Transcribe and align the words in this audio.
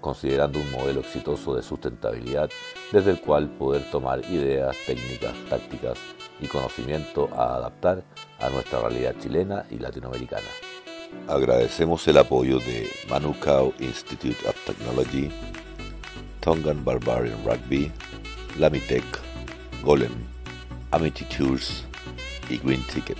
considerando 0.00 0.60
un 0.60 0.70
modelo 0.70 1.00
exitoso 1.00 1.54
de 1.54 1.62
sustentabilidad 1.62 2.50
desde 2.92 3.10
el 3.10 3.20
cual 3.20 3.48
poder 3.48 3.90
tomar 3.90 4.24
ideas, 4.30 4.76
técnicas, 4.86 5.34
tácticas 5.48 5.98
y 6.40 6.46
conocimiento 6.46 7.28
a 7.34 7.56
adaptar 7.56 8.04
a 8.38 8.48
nuestra 8.50 8.80
realidad 8.80 9.14
chilena 9.20 9.64
y 9.70 9.78
latinoamericana. 9.78 10.48
Agradecemos 11.26 12.06
el 12.08 12.18
apoyo 12.18 12.58
de 12.58 12.88
Manukau 13.08 13.72
Institute 13.80 14.46
of 14.46 14.56
Technology, 14.64 15.30
Tongan 16.40 16.84
Barbarian 16.84 17.42
Rugby, 17.44 17.90
Lamitech, 18.58 19.04
Golem, 19.82 20.12
Amity 20.90 21.24
Tours 21.24 21.84
y 22.48 22.58
Green 22.58 22.82
Ticket 22.86 23.18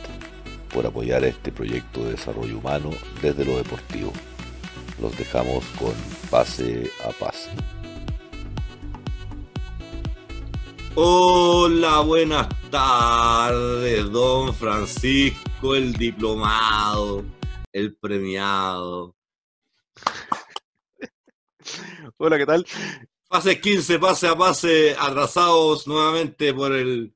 por 0.73 0.87
apoyar 0.87 1.25
este 1.25 1.51
proyecto 1.51 2.05
de 2.05 2.13
desarrollo 2.13 2.59
humano 2.59 2.91
desde 3.23 3.45
lo 3.45 3.57
deportivo 3.57 4.13
los 5.01 5.17
dejamos 5.17 5.65
con 5.79 5.95
pase 6.31 6.91
a 7.05 7.11
pase. 7.11 7.51
Hola, 10.95 12.01
buenas 12.01 12.49
tardes, 12.71 14.11
don 14.11 14.53
Francisco, 14.55 15.77
el 15.77 15.93
diplomado, 15.93 17.25
el 17.73 17.95
premiado. 17.97 19.15
Hola, 22.17 22.39
¿qué 22.39 22.47
tal? 22.47 22.67
Pase 23.29 23.61
15, 23.61 23.99
pase 23.99 24.27
a 24.27 24.37
pase, 24.37 24.97
atrasados 24.99 25.87
nuevamente 25.87 26.53
por 26.53 26.75
el, 26.75 27.15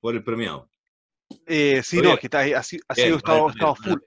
por 0.00 0.14
el 0.14 0.24
premiado. 0.24 0.70
Eh, 1.44 1.82
sí, 1.84 2.00
no, 2.00 2.16
que 2.16 2.28
está, 2.28 2.40
ha, 2.40 2.62
sido, 2.62 3.16
estado, 3.16 3.50
estado 3.50 3.74
full 3.74 3.98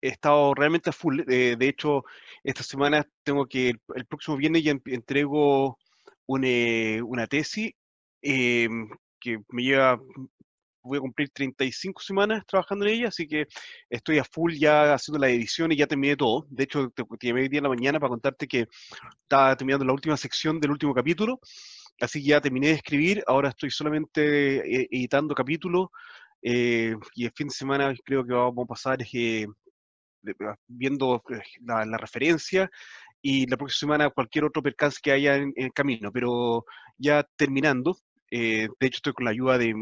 he 0.00 0.08
estado 0.08 0.54
realmente 0.54 0.92
full. 0.92 1.20
Eh, 1.28 1.56
de 1.58 1.68
hecho, 1.68 2.04
esta 2.44 2.62
semana 2.62 3.06
tengo 3.22 3.46
que, 3.46 3.74
el, 3.94 4.06
próximo 4.06 4.36
viernes 4.36 4.62
ya 4.64 4.72
entrego 4.86 5.78
eh, 6.42 7.00
una 7.02 7.26
tesis 7.26 7.72
em, 8.22 8.88
que 9.20 9.38
me 9.50 9.62
lleva, 9.62 9.98
voy 10.82 10.98
a 10.98 11.00
cumplir 11.00 11.30
35 11.30 12.00
semanas 12.02 12.44
trabajando 12.46 12.86
en 12.86 12.92
ella, 12.92 13.08
así 13.08 13.26
que 13.26 13.46
estoy 13.90 14.18
a 14.18 14.24
full 14.24 14.54
ya 14.54 14.94
haciendo 14.94 15.18
la 15.18 15.28
edición 15.28 15.72
y 15.72 15.76
ya 15.76 15.86
terminé 15.86 16.16
todo. 16.16 16.46
De 16.50 16.64
hecho, 16.64 16.90
te, 16.90 17.04
te 17.18 17.26
llamé 17.28 17.48
día 17.48 17.58
en 17.58 17.64
la 17.64 17.68
mañana 17.70 18.00
para 18.00 18.10
contarte 18.10 18.46
que 18.48 18.66
estaba 19.22 19.56
terminando 19.56 19.84
la 19.84 19.92
última 19.92 20.16
sección 20.16 20.60
del 20.60 20.70
último 20.72 20.94
capítulo, 20.94 21.40
así 22.00 22.22
que 22.22 22.28
ya 22.30 22.40
terminé 22.40 22.68
de 22.68 22.74
escribir, 22.74 23.22
ahora 23.26 23.50
estoy 23.50 23.70
solamente 23.70 24.82
eh, 24.82 24.88
editando 24.90 25.34
capítulos. 25.34 25.88
y 26.42 27.24
el 27.24 27.32
fin 27.34 27.48
de 27.48 27.54
semana 27.54 27.94
creo 28.04 28.24
que 28.24 28.32
vamos 28.32 28.64
a 28.64 28.68
pasar 28.68 29.02
Ah, 29.02 29.46
viendo 30.66 31.22
eh, 31.30 31.40
la, 31.60 31.96
referencia 31.96 32.70
y 33.22 33.46
la 33.46 33.56
próxima 33.56 33.78
semana 33.78 34.10
cualquier 34.10 34.44
otro 34.44 34.62
percance 34.62 34.98
que 35.02 35.12
haya 35.12 35.36
en, 35.36 35.52
el 35.56 35.72
camino. 35.72 36.12
Pero 36.12 36.64
ya 36.96 37.26
terminando, 37.36 37.98
eh, 38.30 38.68
de 38.78 38.86
hecho 38.86 38.96
estoy 38.96 39.12
con 39.14 39.24
la 39.24 39.30
ayuda 39.30 39.58
de, 39.58 39.72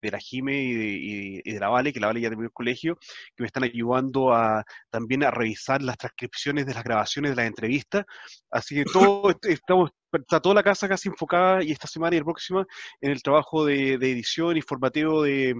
de, 0.00 0.10
la 0.10 0.18
Jime 0.18 0.62
y 0.62 1.42
de, 1.42 1.60
la 1.60 1.68
Vale, 1.68 1.92
que 1.92 2.00
la 2.00 2.06
Vale 2.08 2.20
ya 2.20 2.28
terminó 2.28 2.46
el 2.46 2.52
colegio, 2.52 2.96
que 3.36 3.42
me 3.42 3.46
están 3.46 3.64
ayudando 3.64 4.32
a 4.32 4.64
también 4.90 5.24
a 5.24 5.30
revisar 5.30 5.82
las 5.82 5.98
transcripciones 5.98 6.66
de 6.66 6.74
las 6.74 6.84
grabaciones 6.84 7.32
de 7.32 7.36
las 7.36 7.46
entrevistas. 7.46 8.04
Así 8.50 8.76
que 8.76 8.84
todo, 8.84 9.38
estamos, 9.42 9.90
está 10.12 10.40
toda 10.40 10.56
la 10.56 10.62
casa 10.62 10.88
casi 10.88 11.08
enfocada 11.08 11.62
y 11.62 11.72
esta 11.72 11.86
semana 11.88 12.16
y 12.16 12.18
la 12.18 12.24
próxima 12.24 12.66
en 13.00 13.10
el 13.10 13.22
trabajo 13.22 13.64
de, 13.64 13.94
edición 13.94 14.56
y 14.56 14.62
formateo 14.62 15.22
de, 15.22 15.54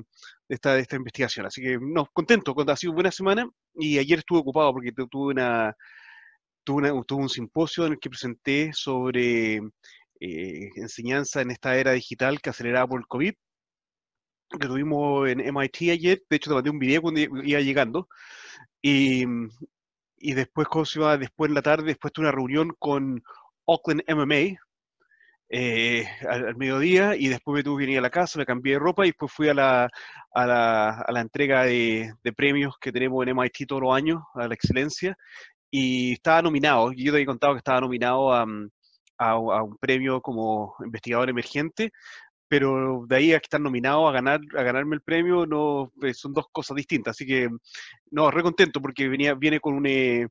esta, 0.49 0.79
esta 0.79 0.97
investigación. 0.97 1.47
Así 1.47 1.63
que, 1.63 1.79
no, 1.81 2.07
contento, 2.13 2.55
ha 2.67 2.77
sido 2.77 2.93
buena 2.93 3.11
semana 3.11 3.49
y 3.75 3.99
ayer 3.99 4.19
estuve 4.21 4.41
ocupado 4.41 4.73
porque 4.73 4.93
tuve 4.93 5.33
una, 5.33 5.75
tuve, 6.65 6.93
un 6.93 7.29
simposio 7.29 7.87
en 7.87 7.93
el 7.93 7.99
que 7.99 8.11
presenté 8.11 8.71
sobre 8.73 9.57
eh, 10.21 10.71
enseñanza 10.77 11.41
en 11.41 11.51
esta 11.51 11.77
era 11.77 11.93
digital 11.93 12.41
que 12.41 12.51
acelerada 12.51 12.87
por 12.87 13.01
el 13.01 13.07
COVID, 13.07 13.35
que 14.61 14.69
tuvimos 14.69 15.29
en 15.29 15.41
MIT 15.41 15.91
ayer. 15.91 16.23
De 16.29 16.37
hecho, 16.37 16.51
te 16.51 16.55
mandé 16.55 16.71
un 16.71 16.79
video 16.79 17.03
cuando 17.03 17.21
iba 17.21 17.61
llegando. 17.61 18.09
Y, 18.83 19.25
y 20.19 20.35
después, 20.35 20.69
iba 20.97 21.19
después 21.19 21.49
en 21.49 21.55
la 21.55 21.63
tarde, 21.63 21.85
después 21.85 22.13
tuve 22.13 22.27
una 22.27 22.33
reunión 22.33 22.75
con 22.79 23.23
Auckland 23.67 24.03
MMA, 24.09 24.59
eh, 25.55 26.07
al, 26.29 26.57
mediodía 26.57 27.15
y 27.15 27.29
después 27.29 27.57
me 27.57 27.63
tuve 27.63 27.85
que 27.85 27.93
ir 27.93 27.99
a 27.99 28.03
la 28.03 28.11
casa, 28.11 28.39
me 28.39 28.47
cambié 28.47 28.75
de 28.75 28.79
ropa 28.79 29.05
y 29.05 29.11
después 29.11 29.31
fui 29.33 29.49
a 29.49 29.55
la, 29.55 29.91
a 30.33 30.47
la, 30.47 30.91
a 30.91 31.13
la 31.13 31.21
entrega 31.21 31.65
de, 31.65 32.13
de, 32.23 32.33
premios 32.33 32.75
que 32.81 32.91
tenemos 32.91 33.23
en 33.27 33.37
MIT 33.37 33.67
todos 33.69 33.83
los 33.83 33.95
años, 33.95 34.23
a 34.35 34.49
la 34.49 34.55
excelencia, 34.55 35.17
y 35.71 36.13
estaba 36.15 36.43
nominado, 36.43 36.93
yo 36.93 37.13
te 37.13 37.19
había 37.19 37.27
contado 37.27 37.55
que 37.55 37.59
estaba 37.59 37.81
nominado 37.83 38.33
a, 38.33 38.47
a, 39.19 39.63
un 39.63 39.77
premio 39.79 40.21
como 40.21 40.75
investigador 40.85 41.31
emergente, 41.31 41.93
pero 42.49 43.05
de 43.09 43.17
ahí 43.17 43.33
a 43.33 43.37
estar 43.39 43.61
nominado 43.61 44.09
a 44.09 44.13
ganar 44.13 44.41
a 44.57 44.63
ganarme 44.63 44.97
el 44.97 45.03
premio 45.03 45.47
no 45.47 45.91
pues, 45.99 46.19
son 46.19 46.33
dos 46.35 46.47
cosas 46.53 46.77
distintas, 46.77 47.17
así 47.17 47.27
que 47.27 47.49
no, 48.11 48.31
re 48.31 48.43
contento 48.43 48.81
porque 48.81 49.09
venía, 49.09 49.35
viene 49.35 49.61
con 49.61 49.75
un... 49.75 49.87
Eh, 49.87 50.27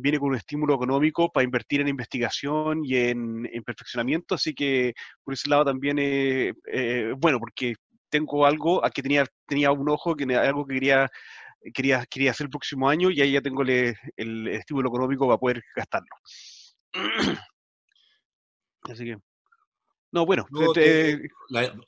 viene 0.00 0.18
con 0.18 0.30
un 0.30 0.36
estímulo 0.36 0.74
económico 0.74 1.30
para 1.30 1.44
invertir 1.44 1.80
en 1.80 1.88
investigación 1.88 2.84
y 2.84 2.96
en, 2.96 3.42
perfeccionamiento, 3.64 4.34
así 4.34 4.54
que 4.54 4.94
por 5.24 5.34
ese 5.34 5.48
lado 5.48 5.64
también 5.66 5.98
es 5.98 6.54
eh, 6.72 7.12
bueno, 7.18 7.38
porque 7.38 7.74
tengo 8.08 8.46
algo 8.46 8.84
a 8.84 8.90
que 8.90 9.02
tenía, 9.02 9.26
tenía 9.46 9.72
un 9.72 9.88
ojo, 9.88 10.14
que 10.16 10.24
algo 10.36 10.66
que 10.66 10.74
quería, 10.74 11.10
quería, 11.74 12.06
quería 12.06 12.30
hacer 12.30 12.46
el 12.46 12.50
próximo 12.50 12.88
año 12.88 13.10
y 13.10 13.20
ahí 13.20 13.32
ya 13.32 13.42
tengo 13.42 13.62
el, 13.62 14.48
estímulo 14.48 14.88
económico 14.88 15.26
para 15.26 15.38
poder 15.38 15.62
gastarlo. 15.74 16.08
Así 18.82 19.04
que, 19.04 19.16
no, 20.12 20.24
bueno. 20.24 20.46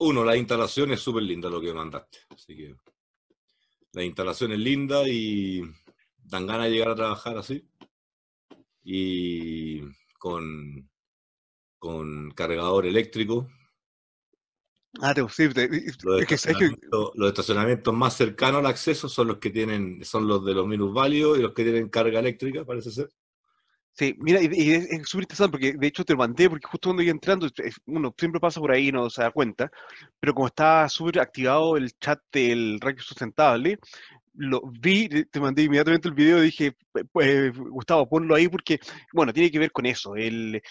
uno, 0.01 0.25
la 0.25 0.37
instalación 0.37 0.93
es 0.93 1.01
súper 1.01 1.23
linda 1.23 1.49
lo 1.49 1.63
que 1.63 1.73
mandaste, 1.73 2.19
así 2.29 2.55
que 2.55 2.75
la 3.93 4.05
instalación 4.05 4.53
es 4.53 4.59
linda 4.59 5.09
y 5.09 5.63
dan 6.19 6.47
ganas 6.47 6.67
de 6.67 6.73
llegar 6.73 6.91
a 6.91 6.95
trabajar 6.95 7.39
así 7.39 7.70
y 8.83 9.81
con, 10.19 10.89
con 11.79 12.31
cargador 12.33 12.87
eléctrico. 12.87 13.49
Ah, 15.01 15.15
te, 15.15 15.27
sí, 15.29 15.49
los, 16.03 16.21
estacionamientos, 16.21 17.13
los, 17.15 17.29
estacionamientos, 17.29 17.95
más 17.95 18.17
cercanos 18.17 18.59
al 18.59 18.67
acceso 18.67 19.09
son 19.09 19.29
los 19.29 19.39
que 19.39 19.51
tienen, 19.51 20.05
son 20.05 20.27
los 20.27 20.45
de 20.45 20.53
los 20.53 20.67
minusválidos 20.67 21.39
y 21.39 21.43
los 21.43 21.53
que 21.55 21.63
tienen 21.63 21.89
carga 21.89 22.19
eléctrica, 22.19 22.65
parece 22.65 22.91
ser. 22.91 23.09
Sí, 23.93 24.17
mira, 24.19 24.41
y, 24.43 24.73
es 24.73 25.09
súper 25.09 25.25
interesante 25.25 25.51
porque 25.53 25.73
de 25.75 25.87
hecho 25.87 26.05
te 26.05 26.15
lo 26.15 26.19
mandé 26.19 26.49
porque 26.49 26.67
justo 26.67 26.89
cuando 26.89 27.03
iba 27.03 27.11
entrando, 27.11 27.49
uno 27.87 28.15
siempre 28.17 28.41
pasa 28.41 28.61
por 28.61 28.73
ahí 28.73 28.89
y 28.89 28.93
no 28.93 29.11
se 29.11 29.23
da 29.23 29.31
cuenta, 29.31 29.71
pero 30.19 30.33
como 30.33 30.47
está 30.47 30.89
súper 30.89 31.21
activado 31.21 31.77
el 31.77 31.93
chat 31.99 32.21
del 32.33 32.81
ranking 32.81 33.03
sustentable, 33.03 33.79
lo 34.35 34.63
vi, 34.81 35.09
te 35.09 35.41
mandé 35.41 35.65
inmediatamente 35.65 36.09
el 36.09 36.15
video 36.15 36.39
y 36.39 36.47
dije, 36.47 36.77
pues, 37.13 37.57
Gustavo, 37.57 38.09
ponlo 38.09 38.35
ahí 38.35 38.49
porque, 38.49 38.79
bueno, 39.13 39.33
tiene 39.33 39.51
que 39.51 39.59
ver 39.59 39.73
con 39.73 39.87
eso. 39.87 40.17
El, 40.17 40.63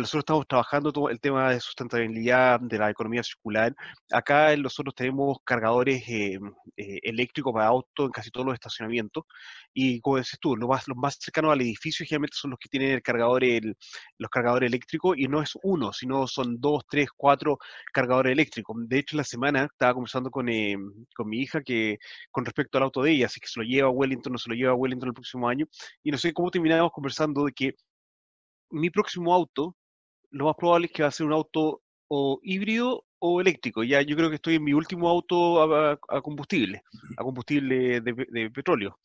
nosotros 0.00 0.22
estamos 0.22 0.46
trabajando 0.48 0.92
todo 0.92 1.10
el 1.10 1.20
tema 1.20 1.50
de 1.50 1.60
sustentabilidad, 1.60 2.60
de 2.60 2.78
la 2.78 2.90
economía 2.90 3.22
circular. 3.22 3.74
Acá 4.10 4.54
nosotros 4.56 4.94
tenemos 4.94 5.38
cargadores 5.44 6.02
eh, 6.08 6.38
eh, 6.76 6.98
eléctricos 7.02 7.52
para 7.52 7.66
autos 7.66 8.06
en 8.06 8.10
casi 8.10 8.30
todos 8.30 8.46
los 8.46 8.54
estacionamientos. 8.54 9.24
Y 9.72 10.00
como 10.00 10.18
dices 10.18 10.38
tú, 10.40 10.56
los 10.56 10.68
más, 10.68 10.88
los 10.88 10.96
más 10.96 11.18
cercanos 11.20 11.52
al 11.52 11.60
edificio 11.60 12.04
generalmente 12.06 12.36
son 12.36 12.50
los 12.52 12.58
que 12.58 12.68
tienen 12.68 12.92
el 12.92 13.02
cargador, 13.02 13.44
el, 13.44 13.76
los 14.18 14.30
cargadores 14.30 14.68
eléctricos, 14.68 15.16
y 15.18 15.28
no 15.28 15.42
es 15.42 15.52
uno, 15.62 15.92
sino 15.92 16.26
son 16.26 16.60
dos, 16.60 16.84
tres, 16.88 17.08
cuatro 17.14 17.58
cargadores 17.92 18.32
eléctricos. 18.32 18.76
De 18.88 18.98
hecho, 18.98 19.16
la 19.16 19.24
semana 19.24 19.64
estaba 19.64 19.94
conversando 19.94 20.30
con, 20.30 20.48
eh, 20.48 20.76
con 21.14 21.28
mi 21.28 21.40
hija 21.40 21.62
que 21.62 21.98
con 22.30 22.44
respecto 22.44 22.78
al 22.78 22.84
auto 22.84 22.95
de 23.02 23.12
ella, 23.12 23.26
así 23.26 23.40
que 23.40 23.48
se 23.48 23.60
lo 23.60 23.64
lleva 23.64 23.88
a 23.88 23.92
Wellington, 23.92 24.32
no 24.32 24.38
se 24.38 24.50
lo 24.50 24.54
lleva 24.56 24.72
a 24.72 24.74
Wellington 24.74 25.08
el 25.08 25.14
próximo 25.14 25.48
año. 25.48 25.66
Y 26.02 26.10
no 26.10 26.18
sé 26.18 26.32
cómo 26.32 26.50
terminamos 26.50 26.92
conversando 26.92 27.44
de 27.44 27.52
que 27.52 27.74
mi 28.70 28.90
próximo 28.90 29.32
auto, 29.34 29.76
lo 30.30 30.46
más 30.46 30.56
probable 30.56 30.86
es 30.86 30.92
que 30.92 31.02
va 31.02 31.08
a 31.08 31.12
ser 31.12 31.26
un 31.26 31.32
auto 31.32 31.82
o 32.08 32.38
híbrido 32.42 33.04
o 33.18 33.40
eléctrico. 33.40 33.82
Ya 33.82 34.02
yo 34.02 34.16
creo 34.16 34.28
que 34.28 34.36
estoy 34.36 34.56
en 34.56 34.64
mi 34.64 34.72
último 34.72 35.08
auto 35.08 35.62
a, 35.62 36.22
combustible, 36.22 36.82
a 37.16 37.22
combustible 37.22 38.00
de, 38.00 38.50
petróleo. 38.50 38.98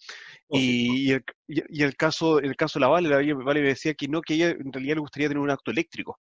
Oh, 0.48 0.58
y, 0.58 1.12
y, 1.48 1.82
el, 1.84 1.96
caso, 1.96 2.40
el 2.40 2.56
caso 2.56 2.80
de 2.80 2.82
la 2.82 2.88
Vale, 2.90 3.10
la 3.10 3.36
Vale 3.36 3.62
me 3.62 3.70
decía 3.70 3.94
que 3.94 4.08
no, 4.08 4.22
que 4.22 4.36
ella 4.36 4.50
en 4.50 4.72
realidad 4.72 4.96
le 4.96 5.02
gustaría 5.02 5.28
tener 5.28 5.42
un 5.42 5.52
auto 5.52 5.72
eléctrico. 5.72 6.20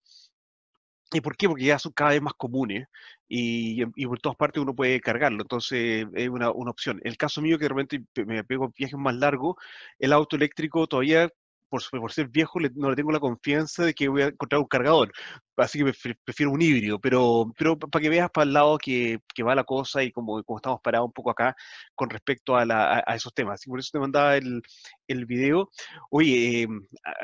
¿Y 1.16 1.20
por 1.22 1.36
qué? 1.36 1.48
Porque 1.48 1.64
ya 1.64 1.78
son 1.78 1.92
cada 1.92 2.10
vez 2.10 2.20
más 2.20 2.34
comunes 2.34 2.88
y, 3.28 3.84
por 4.06 4.20
todas 4.20 4.36
partes 4.36 4.62
uno 4.62 4.74
puede 4.74 5.00
cargarlo, 5.00 5.42
entonces 5.42 6.06
es 6.14 6.28
una, 6.28 6.50
una, 6.50 6.70
opción. 6.70 7.00
El 7.04 7.16
caso 7.16 7.40
mío 7.40 7.58
que 7.58 7.64
de 7.64 7.68
repente 7.70 8.04
me 8.26 8.44
pego 8.44 8.72
viajes 8.76 8.98
más 8.98 9.14
largos, 9.16 9.56
el 9.98 10.12
auto 10.12 10.36
eléctrico 10.36 10.86
todavía 10.86 11.30
por, 11.68 11.82
por 11.90 12.12
ser 12.12 12.28
viejo, 12.28 12.58
no 12.74 12.90
le 12.90 12.96
tengo 12.96 13.12
la 13.12 13.20
confianza 13.20 13.84
de 13.84 13.94
que 13.94 14.08
voy 14.08 14.22
a 14.22 14.26
encontrar 14.26 14.60
un 14.60 14.66
cargador. 14.66 15.12
Así 15.56 15.78
que 15.82 15.92
prefiero 16.24 16.52
un 16.52 16.60
híbrido, 16.60 17.00
pero, 17.00 17.52
pero 17.56 17.78
para 17.78 18.02
que 18.02 18.08
veas 18.10 18.30
para 18.30 18.44
el 18.44 18.52
lado 18.52 18.78
que, 18.78 19.20
que 19.34 19.42
va 19.42 19.54
la 19.54 19.64
cosa 19.64 20.02
y 20.02 20.12
como, 20.12 20.42
como, 20.44 20.58
estamos 20.58 20.80
parados 20.82 21.06
un 21.06 21.12
poco 21.12 21.30
acá 21.30 21.56
con 21.94 22.10
respecto 22.10 22.56
a, 22.56 22.66
la, 22.66 23.02
a, 23.06 23.14
esos 23.14 23.32
temas. 23.32 23.66
Y 23.66 23.70
por 23.70 23.80
eso 23.80 23.90
te 23.92 23.98
mandaba 23.98 24.36
el, 24.36 24.62
el 25.08 25.26
video. 25.26 25.70
Oye, 26.10 26.62
eh, 26.62 26.68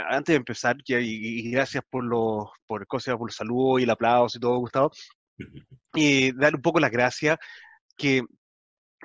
antes 0.09 0.33
de 0.33 0.37
empezar, 0.37 0.77
y, 0.87 0.95
y, 0.95 1.51
gracias 1.51 1.85
por 1.91 2.05
los, 2.05 2.49
por, 2.67 2.87
cosas, 2.87 3.17
por 3.17 3.29
los 3.29 3.37
saludos 3.37 3.81
y 3.81 3.85
el 3.85 3.91
aplauso 3.91 4.39
y 4.39 4.41
todo, 4.41 4.59
Gustavo, 4.59 4.93
y 5.39 5.39
eh, 6.29 6.33
dar 6.37 6.55
un 6.55 6.63
poco 6.63 6.81
las 6.81 6.91
gracias 6.91 7.39
que 7.97 8.23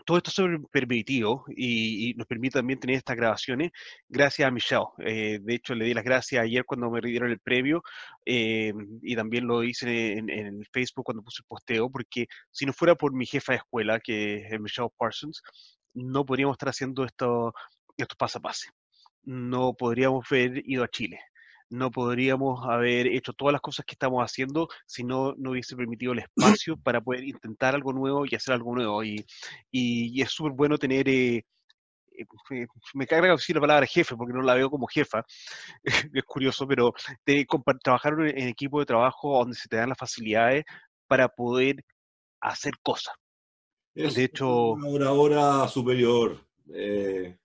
todo 0.07 0.17
esto 0.19 0.31
es 0.47 0.61
permitido 0.71 1.43
y, 1.49 2.13
nos 2.15 2.25
permite 2.27 2.59
también 2.59 2.79
tener 2.79 2.95
estas 2.95 3.17
grabaciones 3.17 3.71
gracias 4.07 4.47
a 4.47 4.51
Michelle. 4.51 4.85
Eh, 4.99 5.39
de 5.41 5.55
hecho, 5.55 5.75
le 5.75 5.83
di 5.83 5.93
las 5.93 6.05
gracias 6.05 6.41
ayer 6.41 6.63
cuando 6.63 6.89
me 6.89 7.01
dieron 7.01 7.29
el 7.29 7.39
premio 7.41 7.83
eh, 8.25 8.73
y 9.01 9.15
también 9.17 9.45
lo 9.45 9.63
hice 9.63 10.13
en, 10.13 10.29
en, 10.29 10.63
Facebook 10.71 11.03
cuando 11.03 11.23
puse 11.23 11.41
el 11.41 11.47
posteo, 11.47 11.89
porque 11.91 12.27
si 12.51 12.65
no 12.65 12.71
fuera 12.71 12.95
por 12.95 13.13
mi 13.13 13.25
jefa 13.25 13.51
de 13.51 13.57
escuela, 13.57 13.99
que 13.99 14.47
es 14.47 14.59
Michelle 14.61 14.87
Parsons, 14.97 15.41
no 15.93 16.25
podríamos 16.25 16.53
estar 16.53 16.69
haciendo 16.69 17.03
esto, 17.03 17.53
estos 17.97 18.17
paso 18.17 18.39
a 18.39 18.41
paso. 18.41 18.69
No 19.23 19.73
podríamos 19.73 20.25
haber 20.31 20.63
ido 20.65 20.85
a 20.85 20.87
Chile 20.87 21.19
no 21.69 21.91
podríamos 21.91 22.65
haber 22.67 23.07
hecho 23.07 23.33
todas 23.33 23.51
las 23.51 23.61
cosas 23.61 23.85
que 23.85 23.93
estamos 23.93 24.23
haciendo 24.23 24.67
si 24.85 25.03
no, 25.03 25.33
no 25.37 25.51
hubiese 25.51 25.75
permitido 25.75 26.13
el 26.13 26.19
espacio 26.19 26.77
para 26.83 27.01
poder 27.01 27.23
intentar 27.23 27.75
algo 27.75 27.93
nuevo 27.93 28.25
y 28.25 28.35
hacer 28.35 28.53
algo 28.53 28.75
nuevo. 28.75 29.03
Y, 29.03 29.25
y, 29.71 30.21
es 30.21 30.31
súper 30.31 30.53
bueno 30.53 30.77
tener, 30.77 31.07
eh, 31.09 31.45
eh, 32.17 32.67
me 32.93 33.07
carga 33.07 33.31
decir 33.31 33.55
la 33.55 33.61
palabra 33.61 33.85
jefe 33.85 34.15
porque 34.15 34.33
no 34.33 34.41
la 34.41 34.55
veo 34.55 34.69
como 34.69 34.87
jefa, 34.87 35.23
es 36.13 36.23
curioso, 36.25 36.67
pero 36.67 36.93
de, 37.25 37.45
trabajar 37.83 38.13
en 38.19 38.47
equipo 38.47 38.79
de 38.79 38.85
trabajo 38.85 39.39
donde 39.39 39.55
se 39.55 39.67
te 39.67 39.77
dan 39.77 39.89
las 39.89 39.97
facilidades 39.97 40.63
para 41.07 41.27
poder 41.27 41.83
hacer 42.41 42.73
cosas. 42.81 43.15
de 43.93 44.23
hecho... 44.23 44.73
Una 44.73 45.67
superior. 45.67 46.39
Eh, 46.73 47.37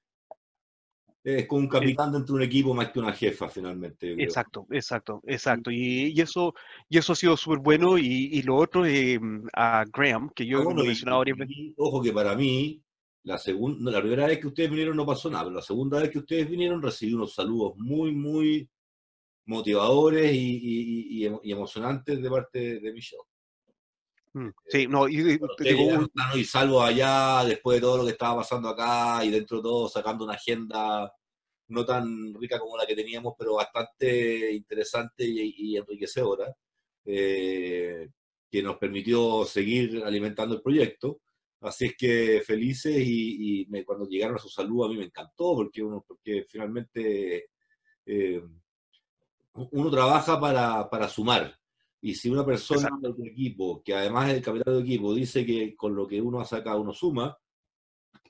es 1.25 1.47
como 1.47 1.61
un 1.61 1.69
capitán 1.69 2.13
dentro 2.13 2.35
de 2.35 2.43
un 2.43 2.49
equipo 2.49 2.75
más 2.75 2.91
que 2.91 2.99
una 2.99 3.13
jefa 3.13 3.49
finalmente. 3.49 4.13
Exacto, 4.23 4.67
exacto, 4.71 5.23
exacto. 5.27 5.71
Y, 5.71 6.13
y, 6.17 6.21
eso, 6.21 6.55
y 6.89 6.99
eso 6.99 7.13
ha 7.13 7.17
sido 7.17 7.37
súper 7.37 7.61
bueno. 7.61 7.97
Y, 7.97 8.31
y, 8.33 8.43
lo 8.43 8.57
otro, 8.57 8.85
eh, 8.85 9.21
a 9.53 9.85
Graham, 9.93 10.31
que 10.35 10.47
yo 10.47 10.61
ah, 10.61 10.75
lo 10.75 10.85
mencionaba 10.85 11.19
varias 11.19 11.39
veces. 11.39 11.57
Ojo 11.77 12.03
que 12.03 12.13
para 12.13 12.35
mí, 12.35 12.83
la, 13.25 13.39
segunda, 13.39 13.91
la 13.91 14.01
primera 14.01 14.27
vez 14.27 14.41
que 14.41 14.49
ustedes 14.49 14.71
vinieron 14.71 14.97
no 14.97 15.07
pasó 15.07 15.31
nada, 15.31 15.45
pero 15.45 15.57
la 15.57 15.63
segunda 15.63 16.01
vez 16.01 16.11
que 16.11 16.19
ustedes 16.19 16.51
vinieron 16.51 16.83
recibí 16.83 17.15
unos 17.15 17.35
saludos 17.35 17.75
muy, 17.77 18.13
muy 18.13 18.69
motivadores 19.47 20.33
y, 20.33 21.27
y 21.43 21.53
emocionantes 21.53 22.21
de 22.21 22.31
parte 22.31 22.81
de 22.81 22.93
Michelle. 22.93 23.23
Mm, 24.35 24.49
sí, 24.67 24.87
no, 24.87 25.09
y, 25.09 25.17
digo, 25.19 25.47
y 26.35 26.45
salvo 26.45 26.83
allá, 26.83 27.45
después 27.45 27.77
de 27.77 27.81
todo 27.83 27.99
lo 27.99 28.05
que 28.05 28.13
estaba 28.13 28.37
pasando 28.37 28.71
acá 28.71 29.23
y 29.25 29.31
dentro 29.31 29.59
de 29.59 29.63
todo 29.63 29.89
sacando 29.89 30.25
una 30.25 30.35
agenda 30.35 31.13
no 31.69 31.85
tan 31.85 32.35
rica 32.35 32.59
como 32.59 32.77
la 32.77 32.87
que 32.87 32.97
teníamos, 32.97 33.35
pero 33.39 33.55
bastante 33.55 34.53
interesante 34.53 35.25
y, 35.27 35.77
enriquecedora, 35.77 36.55
eh, 37.05 38.09
que 38.51 38.63
nos 38.63 38.77
permitió 38.79 39.45
seguir 39.45 40.03
alimentando 40.05 40.55
el 40.55 40.63
proyecto. 40.63 41.21
Así 41.61 41.87
es 41.87 41.97
que 41.97 42.43
felices 42.45 42.95
y, 42.97 43.67
cuando 43.85 44.07
llegaron 44.07 44.37
a 44.37 44.41
su 44.41 44.49
salud 44.49 44.85
a 44.85 44.89
mí 44.89 44.97
me 44.97 45.05
encantó 45.05 45.55
porque, 45.55 45.83
uno, 45.83 46.05
porque 46.07 46.45
finalmente 46.49 47.51
eh, 48.07 48.43
uno 49.55 49.91
trabaja 49.91 50.41
para, 50.41 50.89
para 50.91 51.09
sumar 51.09 51.62
y 52.03 52.17
si 52.17 52.29
una 52.29 52.45
persona 52.45 52.91
del 53.01 53.15
equipo, 53.29 53.81
que 53.83 53.95
además 53.95 54.29
es 54.29 54.37
el 54.37 54.43
capitán 54.43 54.75
del 54.75 54.83
equipo, 54.83 55.15
dice 55.15 55.47
que 55.47 55.77
con 55.77 55.95
lo 55.95 56.07
que 56.07 56.21
uno 56.21 56.41
ha 56.41 56.45
sacado 56.45 56.81
uno 56.81 56.93
suma, 56.93 57.39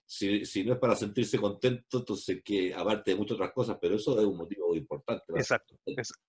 si, 0.04 0.44
si, 0.44 0.62
no 0.62 0.74
es 0.74 0.78
para 0.78 0.94
sentirse 0.94 1.38
contento, 1.38 2.00
entonces 2.00 2.42
que 2.44 2.74
aparte 2.74 3.12
de 3.12 3.16
muchas 3.16 3.36
otras 3.36 3.52
cosas, 3.52 3.78
pero 3.80 3.94
eso 3.94 4.20
es 4.20 4.26
un 4.26 4.36
motivo 4.36 4.76
importante. 4.76 5.24
Exacto, 5.34 5.74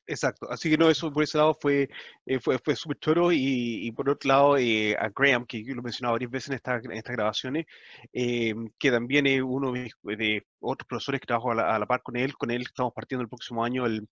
exacto. 0.07 0.49
Así 0.49 0.69
que 0.69 0.77
no, 0.77 0.89
eso 0.89 1.11
por 1.11 1.23
ese 1.23 1.37
lado 1.37 1.53
fue, 1.59 1.89
eh, 2.25 2.39
fue, 2.39 2.59
fue 2.59 2.77
súper 2.77 2.97
choro 2.99 3.29
y, 3.33 3.87
y, 3.87 3.91
por 3.91 4.09
otro 4.09 4.29
lado 4.29 4.57
eh, 4.57 4.95
a 4.97 5.09
Graham, 5.09 5.45
que 5.45 5.65
yo 5.65 5.73
lo 5.73 5.81
he 5.81 5.83
mencionado 5.83 6.13
varias 6.13 6.31
veces 6.31 6.49
en, 6.49 6.55
esta, 6.55 6.77
en 6.77 6.93
estas 6.93 7.15
grabaciones, 7.17 7.65
eh, 8.13 8.55
que 8.79 8.89
también 8.89 9.27
es 9.27 9.41
uno 9.41 9.73
de, 9.73 9.91
de, 10.15 10.45
otros 10.63 10.87
profesores 10.87 11.21
que 11.21 11.27
trabajo 11.27 11.51
a 11.51 11.55
la, 11.55 11.75
a 11.75 11.79
la, 11.79 11.85
par 11.85 12.01
con 12.01 12.15
él, 12.15 12.35
con 12.35 12.51
él 12.51 12.63
estamos 12.63 12.93
partiendo 12.93 13.21
el 13.21 13.29
próximo 13.29 13.63
año 13.63 13.85
el, 13.85 14.07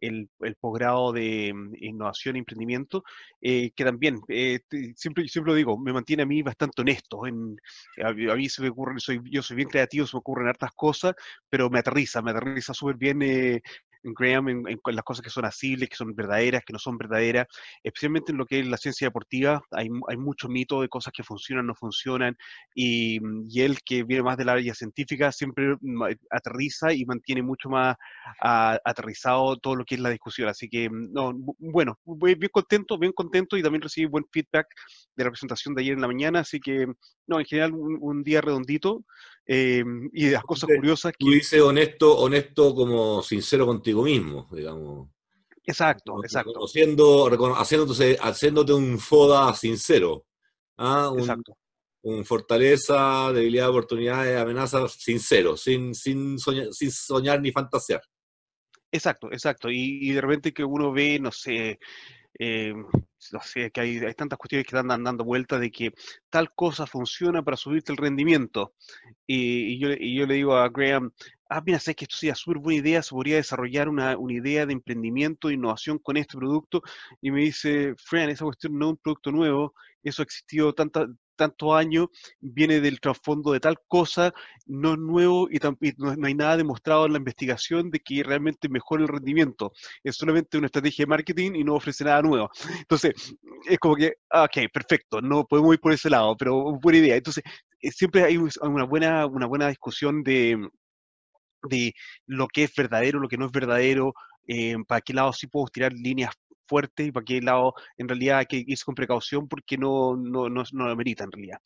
el, 0.00 0.28
posgrado 0.60 1.12
de 1.12 1.52
mm, 1.54 1.74
innovación 1.80 2.36
e 2.36 2.38
emprendimiento, 2.40 3.02
que 3.40 3.72
también, 3.76 4.20
siempre, 4.96 5.28
siempre 5.28 5.52
lo 5.52 5.54
digo, 5.54 5.78
me 5.78 5.92
mantiene 5.92 6.22
a 6.22 6.26
mí 6.26 6.42
bastante 6.42 6.82
honesto. 6.82 7.26
En, 7.26 7.56
a, 8.02 8.12
mí 8.12 8.48
se 8.48 8.62
me 8.62 8.68
ocurre, 8.68 8.94
soy 8.98 9.20
yo 9.24 9.42
soy 9.42 9.56
bien 9.56 9.68
creativo, 9.68 10.06
se 10.06 10.16
me 10.16 10.20
ocurren 10.20 10.48
hartas 10.48 10.72
cosas, 10.74 11.14
pero 11.48 11.70
me 11.70 11.78
aterriza, 11.78 12.22
me 12.22 12.30
aterriza 12.30 12.74
súper 12.74 12.96
bien 12.96 13.22
eh, 13.22 13.62
Graham 14.14 14.48
en, 14.48 14.68
en, 14.68 14.80
las 14.86 15.04
cosas 15.04 15.22
que 15.22 15.30
son 15.30 15.44
asibles, 15.44 15.88
que 15.88 15.96
son 15.96 16.14
verdaderas, 16.14 16.62
que 16.64 16.72
no 16.72 16.78
son 16.78 16.98
verdaderas, 16.98 17.46
especialmente 17.82 18.32
en 18.32 18.38
lo 18.38 18.46
que 18.46 18.60
es 18.60 18.66
la 18.66 18.76
ciencia 18.76 19.06
deportiva, 19.06 19.62
hay, 19.70 19.88
hay 20.08 20.16
mucho 20.16 20.48
mito 20.48 20.80
de 20.80 20.88
cosas 20.88 21.12
que 21.14 21.22
funcionan, 21.22 21.66
no 21.66 21.74
funcionan, 21.74 22.36
y, 22.74 23.18
y, 23.48 23.60
él 23.62 23.78
que 23.84 24.04
viene 24.04 24.22
más 24.22 24.36
del 24.36 24.48
área 24.48 24.74
científica 24.74 25.32
siempre 25.32 25.76
aterriza 26.30 26.92
y 26.92 27.04
mantiene 27.04 27.42
mucho 27.42 27.68
más 27.68 27.96
a, 28.40 28.78
aterrizado 28.84 29.56
todo 29.56 29.76
lo 29.76 29.84
que 29.84 29.96
es 29.96 30.00
la 30.00 30.10
discusión. 30.10 30.48
Así 30.48 30.68
que, 30.68 30.88
no, 30.90 31.32
bueno, 31.58 31.98
bien 32.04 32.50
contento, 32.52 32.98
bien 32.98 33.12
contento 33.12 33.56
y 33.56 33.62
también 33.62 33.82
recibí 33.82 34.06
buen 34.06 34.24
feedback 34.32 34.66
de 35.16 35.24
la 35.24 35.30
presentación 35.30 35.74
de 35.74 35.82
ayer 35.82 35.94
en 35.94 36.00
la 36.00 36.08
mañana, 36.08 36.40
así 36.40 36.60
que, 36.60 36.86
no, 37.26 37.38
en 37.38 37.46
general 37.46 37.72
un, 37.72 37.98
un 38.00 38.22
día 38.22 38.40
redondito. 38.40 39.04
Eh, 39.46 39.84
y 40.12 40.26
de 40.26 40.32
las 40.32 40.42
cosas 40.42 40.68
curiosas 40.74 41.12
que... 41.12 41.24
Tú 41.24 41.30
dices 41.30 41.60
honesto, 41.60 42.18
honesto 42.18 42.74
como 42.74 43.22
sincero 43.22 43.66
contigo 43.66 44.02
mismo, 44.02 44.48
digamos. 44.50 45.08
Exacto, 45.64 46.22
exacto. 46.22 46.64
Haciendo, 46.64 47.28
haciéndote, 47.54 48.16
haciéndote 48.20 48.72
un 48.72 48.98
FODA 48.98 49.52
sincero. 49.54 50.26
¿ah? 50.76 51.10
Un, 51.10 51.20
exacto. 51.20 51.56
Un 52.02 52.24
fortaleza, 52.24 53.32
debilidad, 53.32 53.70
oportunidades, 53.70 54.38
amenazas 54.40 54.92
sincero, 54.92 55.56
sin, 55.56 55.94
sin, 55.94 56.38
soñar, 56.38 56.72
sin 56.72 56.90
soñar 56.90 57.40
ni 57.40 57.50
fantasear. 57.50 58.00
Exacto, 58.92 59.28
exacto. 59.32 59.70
Y, 59.70 59.98
y, 60.08 60.12
de 60.12 60.20
repente 60.20 60.52
que 60.54 60.64
uno 60.64 60.92
ve, 60.92 61.18
no 61.18 61.32
sé, 61.32 61.78
eh, 62.38 62.74
no 63.32 63.40
sé, 63.42 63.70
que 63.70 63.80
hay, 63.80 63.98
hay, 63.98 64.14
tantas 64.14 64.38
cuestiones 64.38 64.66
que 64.66 64.76
están 64.76 65.02
dando 65.02 65.24
vueltas 65.24 65.60
de 65.60 65.70
que 65.70 65.92
tal 66.30 66.52
cosa 66.54 66.86
funciona 66.86 67.42
para 67.42 67.56
subirte 67.56 67.92
el 67.92 67.98
rendimiento. 67.98 68.74
Y, 69.26 69.74
y, 69.74 69.78
yo, 69.78 69.88
y 69.92 70.16
yo 70.16 70.26
le 70.26 70.34
digo 70.34 70.56
a 70.56 70.68
Graham, 70.68 71.12
ah, 71.48 71.62
mira, 71.64 71.78
sé 71.78 71.94
que 71.94 72.04
esto 72.04 72.16
sería 72.16 72.34
súper 72.34 72.58
buena 72.58 72.80
idea, 72.80 73.02
se 73.02 73.10
podría 73.10 73.36
desarrollar 73.36 73.88
una, 73.88 74.16
una, 74.16 74.34
idea 74.34 74.66
de 74.66 74.72
emprendimiento, 74.72 75.48
de 75.48 75.54
innovación 75.54 75.98
con 75.98 76.16
este 76.16 76.36
producto. 76.36 76.82
Y 77.20 77.30
me 77.30 77.40
dice, 77.40 77.94
Fran, 77.98 78.30
esa 78.30 78.44
cuestión 78.44 78.78
no 78.78 78.86
es 78.86 78.90
un 78.92 78.96
producto 78.98 79.32
nuevo, 79.32 79.74
eso 80.02 80.22
ha 80.22 80.24
existido 80.24 80.72
tanta, 80.74 81.06
tantos 81.36 81.74
años, 81.74 82.08
viene 82.40 82.80
del 82.80 83.00
trasfondo 83.00 83.52
de 83.52 83.60
tal 83.60 83.78
cosa, 83.86 84.32
no 84.66 84.94
es 84.94 84.98
nuevo 84.98 85.48
y, 85.50 85.58
no, 85.98 86.16
hay 86.26 86.34
nada 86.34 86.56
demostrado 86.56 87.06
en 87.06 87.12
la 87.12 87.18
investigación 87.18 87.90
de 87.90 88.00
que 88.00 88.22
realmente 88.22 88.68
mejore 88.68 89.02
el 89.04 89.08
rendimiento. 89.08 89.72
Es 90.02 90.16
solamente 90.16 90.58
una 90.58 90.66
estrategia 90.66 91.04
de 91.04 91.10
marketing 91.10 91.52
y 91.54 91.64
no 91.64 91.74
ofrece 91.74 92.04
nada 92.04 92.22
nuevo. 92.22 92.50
Entonces, 92.78 93.12
es 93.68 93.78
como 93.78 93.96
que, 93.96 94.14
ah, 94.30 94.44
ok, 94.44 94.70
perfecto, 94.72 95.20
no 95.20 95.44
podemos 95.46 95.74
ir 95.74 95.80
por 95.80 95.92
ese 95.92 96.10
lado, 96.10 96.36
pero 96.36 96.78
buena 96.80 96.98
idea. 96.98 97.16
Entonces, 97.16 97.44
eh, 97.80 97.90
siempre 97.92 98.24
hay 98.24 98.36
una 98.36 98.84
buena, 98.84 99.26
una 99.26 99.46
buena 99.46 99.68
discusión 99.68 100.22
de, 100.22 100.58
de 101.68 101.94
lo 102.26 102.48
que 102.48 102.64
es 102.64 102.74
verdadero, 102.74 103.20
lo 103.20 103.28
que 103.28 103.38
no 103.38 103.46
es 103.46 103.52
verdadero, 103.52 104.14
eh, 104.46 104.76
para 104.86 105.00
qué 105.00 105.14
lado 105.14 105.32
sí 105.32 105.46
puedo 105.46 105.66
tirar 105.66 105.92
líneas 105.92 106.30
fuerte 106.68 107.04
y 107.04 107.12
para 107.12 107.24
qué 107.24 107.40
lado 107.40 107.74
en 107.96 108.08
realidad 108.08 108.38
hay 108.38 108.46
que 108.46 108.64
irse 108.66 108.84
con 108.84 108.94
precaución 108.94 109.48
porque 109.48 109.78
no, 109.78 110.16
no, 110.16 110.48
no, 110.48 110.64
no 110.72 110.88
lo 110.88 110.96
merita 110.96 111.24
en 111.24 111.32
realidad. 111.32 111.58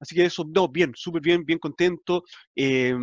Así 0.00 0.14
que 0.14 0.24
eso, 0.24 0.44
no, 0.48 0.68
bien, 0.68 0.92
súper 0.94 1.22
bien, 1.22 1.44
bien 1.44 1.58
contento. 1.58 2.24
Eh, 2.56 2.94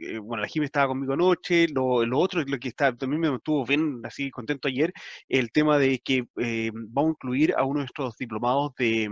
eh, 0.00 0.18
bueno, 0.18 0.42
la 0.42 0.48
Jimmy 0.48 0.66
estaba 0.66 0.88
conmigo 0.88 1.12
anoche. 1.12 1.68
Lo, 1.68 2.04
lo, 2.04 2.18
otro, 2.18 2.42
lo 2.44 2.58
que 2.58 2.68
está, 2.68 2.94
también 2.96 3.20
me 3.20 3.30
mantuvo 3.30 3.64
bien 3.64 4.00
así 4.04 4.30
contento 4.30 4.68
ayer, 4.68 4.92
el 5.28 5.50
tema 5.52 5.78
de 5.78 6.00
que 6.00 6.24
vamos 6.90 7.10
a 7.10 7.12
incluir 7.12 7.54
a 7.56 7.64
uno 7.64 7.78
de 7.78 7.84
nuestros 7.84 8.16
diplomados 8.18 8.72
de, 8.76 9.08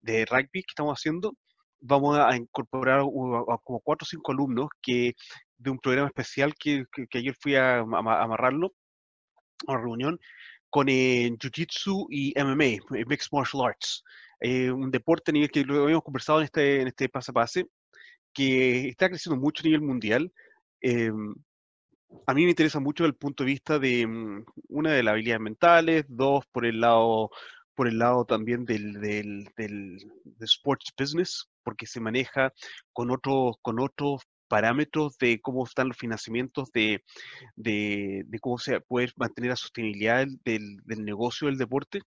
de 0.00 0.24
rugby 0.24 0.62
que 0.62 0.70
estamos 0.70 0.98
haciendo. 0.98 1.34
Vamos 1.80 2.18
a 2.18 2.36
incorporar 2.36 3.00
como 3.02 3.80
cuatro 3.80 4.04
o 4.04 4.08
cinco 4.08 4.32
alumnos 4.32 4.68
que 4.82 5.14
de 5.58 5.70
un 5.70 5.78
programa 5.78 6.08
especial 6.08 6.54
que, 6.54 6.84
que, 6.92 7.06
que 7.06 7.18
ayer 7.18 7.34
fui 7.40 7.56
a, 7.56 7.78
a, 7.78 7.80
a 7.80 8.22
amarrarlo 8.24 8.72
a 9.66 9.72
una 9.72 9.80
reunión 9.80 10.20
con 10.70 10.88
Jiu-Jitsu 10.88 12.06
y 12.10 12.34
MMA, 12.36 12.84
Mixed 13.06 13.28
Martial 13.32 13.64
Arts. 13.64 14.02
un 14.42 14.90
deporte 14.90 15.30
a 15.30 15.32
nivel 15.32 15.50
que 15.50 15.64
lo 15.64 15.84
habíamos 15.84 16.04
conversado 16.04 16.40
en 16.40 16.44
este, 16.44 16.82
en 16.82 16.88
este 16.88 17.08
pase 17.08 17.30
a 17.30 17.34
pase, 17.34 17.66
que 18.32 18.88
está 18.88 19.08
creciendo 19.08 19.40
mucho 19.40 19.62
a 19.62 19.64
nivel 19.64 19.80
mundial. 19.80 20.30
Em, 20.80 21.34
a 22.26 22.34
mí 22.34 22.44
me 22.44 22.50
interesa 22.50 22.80
mucho 22.80 23.04
el 23.06 23.14
punto 23.14 23.44
de 23.44 23.50
vista 23.50 23.78
de, 23.78 24.06
mm, 24.06 24.44
una, 24.68 24.92
de 24.92 25.02
las 25.02 25.12
habilidades 25.12 25.40
mentales, 25.40 26.04
dos, 26.08 26.44
por 26.52 26.66
el 26.66 26.80
lado, 26.80 27.30
por 27.76 27.86
el 27.86 27.98
lado 27.98 28.24
también 28.24 28.64
del, 28.64 28.94
del, 28.94 29.48
del, 29.56 29.98
sports 30.40 30.92
business, 30.98 31.48
porque 31.62 31.86
se 31.86 32.00
maneja 32.00 32.52
con, 32.92 33.10
otros 33.10 33.56
con 33.62 33.78
otros 33.78 34.22
parámetros 34.48 35.16
de 35.18 35.40
cómo 35.40 35.64
están 35.64 35.88
los 35.88 35.96
financiamientos, 35.96 36.72
de, 36.72 37.04
de, 37.54 38.24
de 38.26 38.38
cómo 38.40 38.58
se 38.58 38.80
puede 38.80 39.12
mantener 39.16 39.50
la 39.50 39.56
sostenibilidad 39.56 40.26
del, 40.44 40.78
del 40.84 41.04
negocio 41.04 41.48
del 41.48 41.58
deporte. 41.58 42.00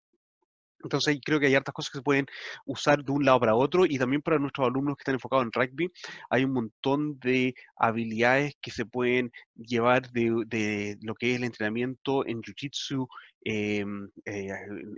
Entonces 0.83 1.19
creo 1.23 1.39
que 1.39 1.47
hay 1.47 1.55
hartas 1.55 1.73
cosas 1.73 1.91
que 1.91 1.99
se 1.99 2.03
pueden 2.03 2.27
usar 2.65 3.03
de 3.03 3.11
un 3.11 3.25
lado 3.25 3.39
para 3.39 3.55
otro 3.55 3.85
y 3.85 3.97
también 3.97 4.21
para 4.21 4.39
nuestros 4.39 4.67
alumnos 4.67 4.95
que 4.95 5.01
están 5.01 5.15
enfocados 5.15 5.45
en 5.45 5.51
rugby 5.51 5.91
hay 6.29 6.43
un 6.43 6.53
montón 6.53 7.19
de 7.19 7.55
habilidades 7.77 8.55
que 8.61 8.71
se 8.71 8.85
pueden 8.85 9.31
llevar 9.55 10.09
de, 10.11 10.97
lo 11.01 11.15
que 11.15 11.31
es 11.31 11.37
el 11.37 11.43
entrenamiento 11.43 12.25
en 12.25 12.41
Jiu-Jitsu, 12.41 13.07
em, 13.43 14.09
eh, 14.25 14.49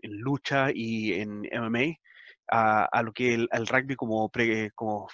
en 0.02 0.12
lucha 0.20 0.70
y 0.74 1.14
en 1.14 1.44
MMA 1.52 1.98
a, 2.52 3.04
lo 3.04 3.14
que 3.14 3.34
el, 3.36 3.48
el 3.52 3.68
rugby 3.68 3.96
como, 3.96 4.30
pre, 4.30 4.72
como 4.72 5.08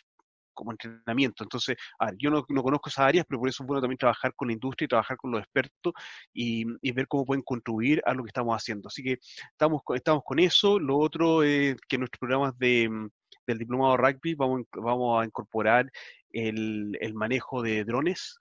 como 0.55 0.71
entrenamiento. 0.71 1.43
Entonces, 1.43 1.75
yo 2.17 2.31
no, 2.31 2.43
conozco 2.43 2.89
esas 2.89 3.05
áreas, 3.05 3.25
pero 3.27 3.39
por 3.39 3.49
eso 3.49 3.63
es 3.63 3.67
bueno 3.67 3.81
también 3.81 3.97
trabajar 3.99 4.33
con 4.35 4.47
la 4.47 4.53
industria 4.53 4.85
y 4.85 4.89
trabajar 4.89 5.17
con 5.17 5.31
los 5.31 5.41
expertos 5.41 5.93
y, 6.33 6.65
ver 6.95 7.07
cómo 7.07 7.25
pueden 7.25 7.43
contribuir 7.43 8.01
a 8.05 8.13
lo 8.13 8.23
que 8.23 8.29
estamos 8.29 8.55
haciendo. 8.55 8.87
Así 8.87 9.03
que 9.03 9.19
estamos, 9.51 9.81
estamos 9.93 10.23
con 10.23 10.39
eso. 10.39 10.79
Lo 10.79 10.97
otro 10.97 11.43
es 11.43 11.75
que 11.87 11.97
nuestros 11.97 12.19
programas 12.19 12.57
de, 12.57 12.89
mm, 12.89 13.09
del 13.45 13.57
diplomado 13.59 13.97
rugby 13.97 14.33
vamos, 14.33 14.61
vamos 14.73 15.21
a 15.21 15.25
incorporar 15.25 15.91
el, 16.31 16.97
el 17.01 17.13
manejo 17.13 17.61
de 17.61 17.83
drones 17.83 18.39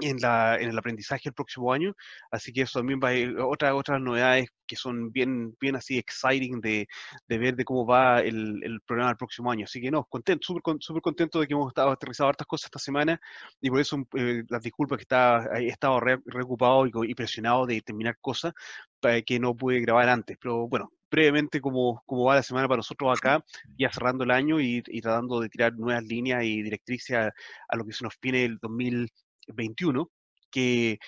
en, 0.00 0.18
la, 0.20 0.56
en 0.58 0.70
el 0.70 0.78
aprendizaje 0.78 1.28
el 1.28 1.34
próximo 1.34 1.72
año, 1.72 1.94
así 2.30 2.52
que 2.52 2.62
eso 2.62 2.80
también 2.80 3.00
va 3.02 3.08
a 3.08 3.14
ir, 3.14 3.38
otra, 3.38 3.74
otras 3.74 4.00
novedades 4.00 4.48
que 4.66 4.76
son 4.76 5.12
bien, 5.12 5.54
bien 5.60 5.76
así 5.76 5.98
exciting 5.98 6.60
de, 6.60 6.88
de 7.28 7.38
ver 7.38 7.56
de 7.56 7.64
cómo 7.64 7.86
va 7.86 8.20
el, 8.20 8.62
el, 8.62 8.80
programa 8.80 9.10
el 9.10 9.16
próximo 9.16 9.50
año. 9.50 9.64
Así 9.64 9.80
que 9.80 9.90
no, 9.90 10.04
contento, 10.04 10.46
súper 10.46 10.76
super 10.80 11.02
contento 11.02 11.40
de 11.40 11.46
que 11.46 11.54
hemos 11.54 11.68
estado 11.68 11.90
aterrizado 11.90 12.30
hartas 12.30 12.46
cosas 12.46 12.66
esta 12.66 12.78
semana 12.78 13.20
y 13.60 13.70
por 13.70 13.80
eso 13.80 13.98
eh, 14.16 14.44
las 14.48 14.62
disculpas 14.62 14.98
que 14.98 15.02
está, 15.02 15.44
he 15.58 15.68
estado 15.68 16.00
reocupado 16.00 16.86
y, 16.86 17.14
presionado 17.14 17.66
de 17.66 17.80
terminar 17.82 18.16
cosas 18.20 18.52
para 19.00 19.20
que 19.22 19.38
no 19.38 19.54
pude 19.54 19.80
grabar 19.80 20.08
antes, 20.08 20.38
pero 20.40 20.68
bueno, 20.68 20.90
brevemente 21.10 21.60
cómo, 21.60 22.02
cómo 22.06 22.24
va 22.24 22.36
la 22.36 22.42
semana 22.42 22.68
para 22.68 22.78
nosotros 22.78 23.16
acá, 23.16 23.44
ya 23.76 23.92
cerrando 23.92 24.24
el 24.24 24.30
año 24.30 24.60
y, 24.60 24.82
y 24.86 25.00
tratando 25.02 25.40
de 25.40 25.48
tirar 25.50 25.74
nuevas 25.74 26.04
líneas 26.04 26.44
y 26.44 26.62
directrices 26.62 27.16
a, 27.16 27.32
a, 27.68 27.76
lo 27.76 27.84
que 27.84 27.92
se 27.92 28.04
nos 28.04 28.14
viene 28.20 28.44
el 28.44 28.58
2000 28.58 29.10
21, 29.48 30.10
que 30.50 30.98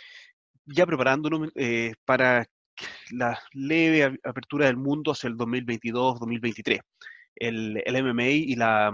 ya 0.67 0.87
preparándonos 0.87 1.51
eh, 1.55 1.95
para 2.05 2.47
la 3.11 3.39
leve 3.53 4.19
apertura 4.25 4.67
del 4.67 4.77
mundo 4.77 5.13
hacia 5.13 5.29
el 5.29 5.37
2022-2023. 5.37 6.81
El, 7.37 7.83
el, 7.85 8.05
MMA 8.05 8.29
y, 8.29 8.55
la, 8.55 8.93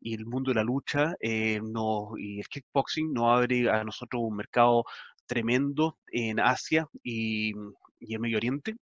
y 0.00 0.14
el 0.14 0.26
mundo 0.26 0.50
de 0.50 0.56
la 0.56 0.64
lucha 0.64 1.14
eh, 1.20 1.60
no, 1.62 2.12
y 2.16 2.40
el 2.40 2.48
kickboxing 2.48 3.12
no 3.12 3.32
abre 3.32 3.70
a 3.70 3.84
nosotros 3.84 4.22
un 4.24 4.36
mercado 4.36 4.84
tremendo 5.26 5.98
en 6.10 6.40
Asia 6.40 6.88
y, 7.02 7.52
y 8.00 8.14
en 8.14 8.20
Medio 8.20 8.38
Oriente 8.38 8.76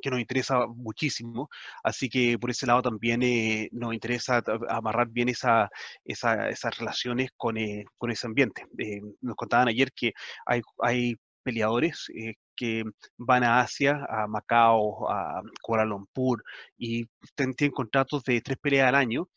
que 0.00 0.10
nos 0.10 0.20
interesa 0.20 0.66
muchísimo, 0.66 1.48
así 1.82 2.08
que 2.08 2.38
por 2.38 2.50
ese 2.50 2.66
lado 2.66 2.82
también 2.82 3.22
eh, 3.22 3.68
nos 3.72 3.94
interesa 3.94 4.42
amarrar 4.68 5.08
bien 5.08 5.28
esa, 5.28 5.70
esas 6.04 6.78
relaciones 6.78 7.30
con, 7.36 7.56
eh, 7.56 7.84
con 7.98 8.10
ese 8.10 8.26
ambiente. 8.26 8.66
Eh, 8.78 9.00
nos 9.20 9.36
contaban 9.36 9.68
ayer 9.68 9.92
que 9.92 10.12
hay, 10.46 10.62
hay 10.80 11.16
peleadores 11.42 12.06
que 12.54 12.84
van 13.18 13.44
a 13.44 13.60
Asia, 13.60 14.06
a 14.08 14.26
Macao, 14.28 15.10
a 15.10 15.42
Kuala 15.60 15.84
Lumpur, 15.84 16.42
y 16.78 17.06
tienen 17.34 17.72
contratos 17.72 18.22
de 18.24 18.40
tres 18.40 18.58
peleas 18.58 18.88
al 18.88 18.94
año, 18.94 19.28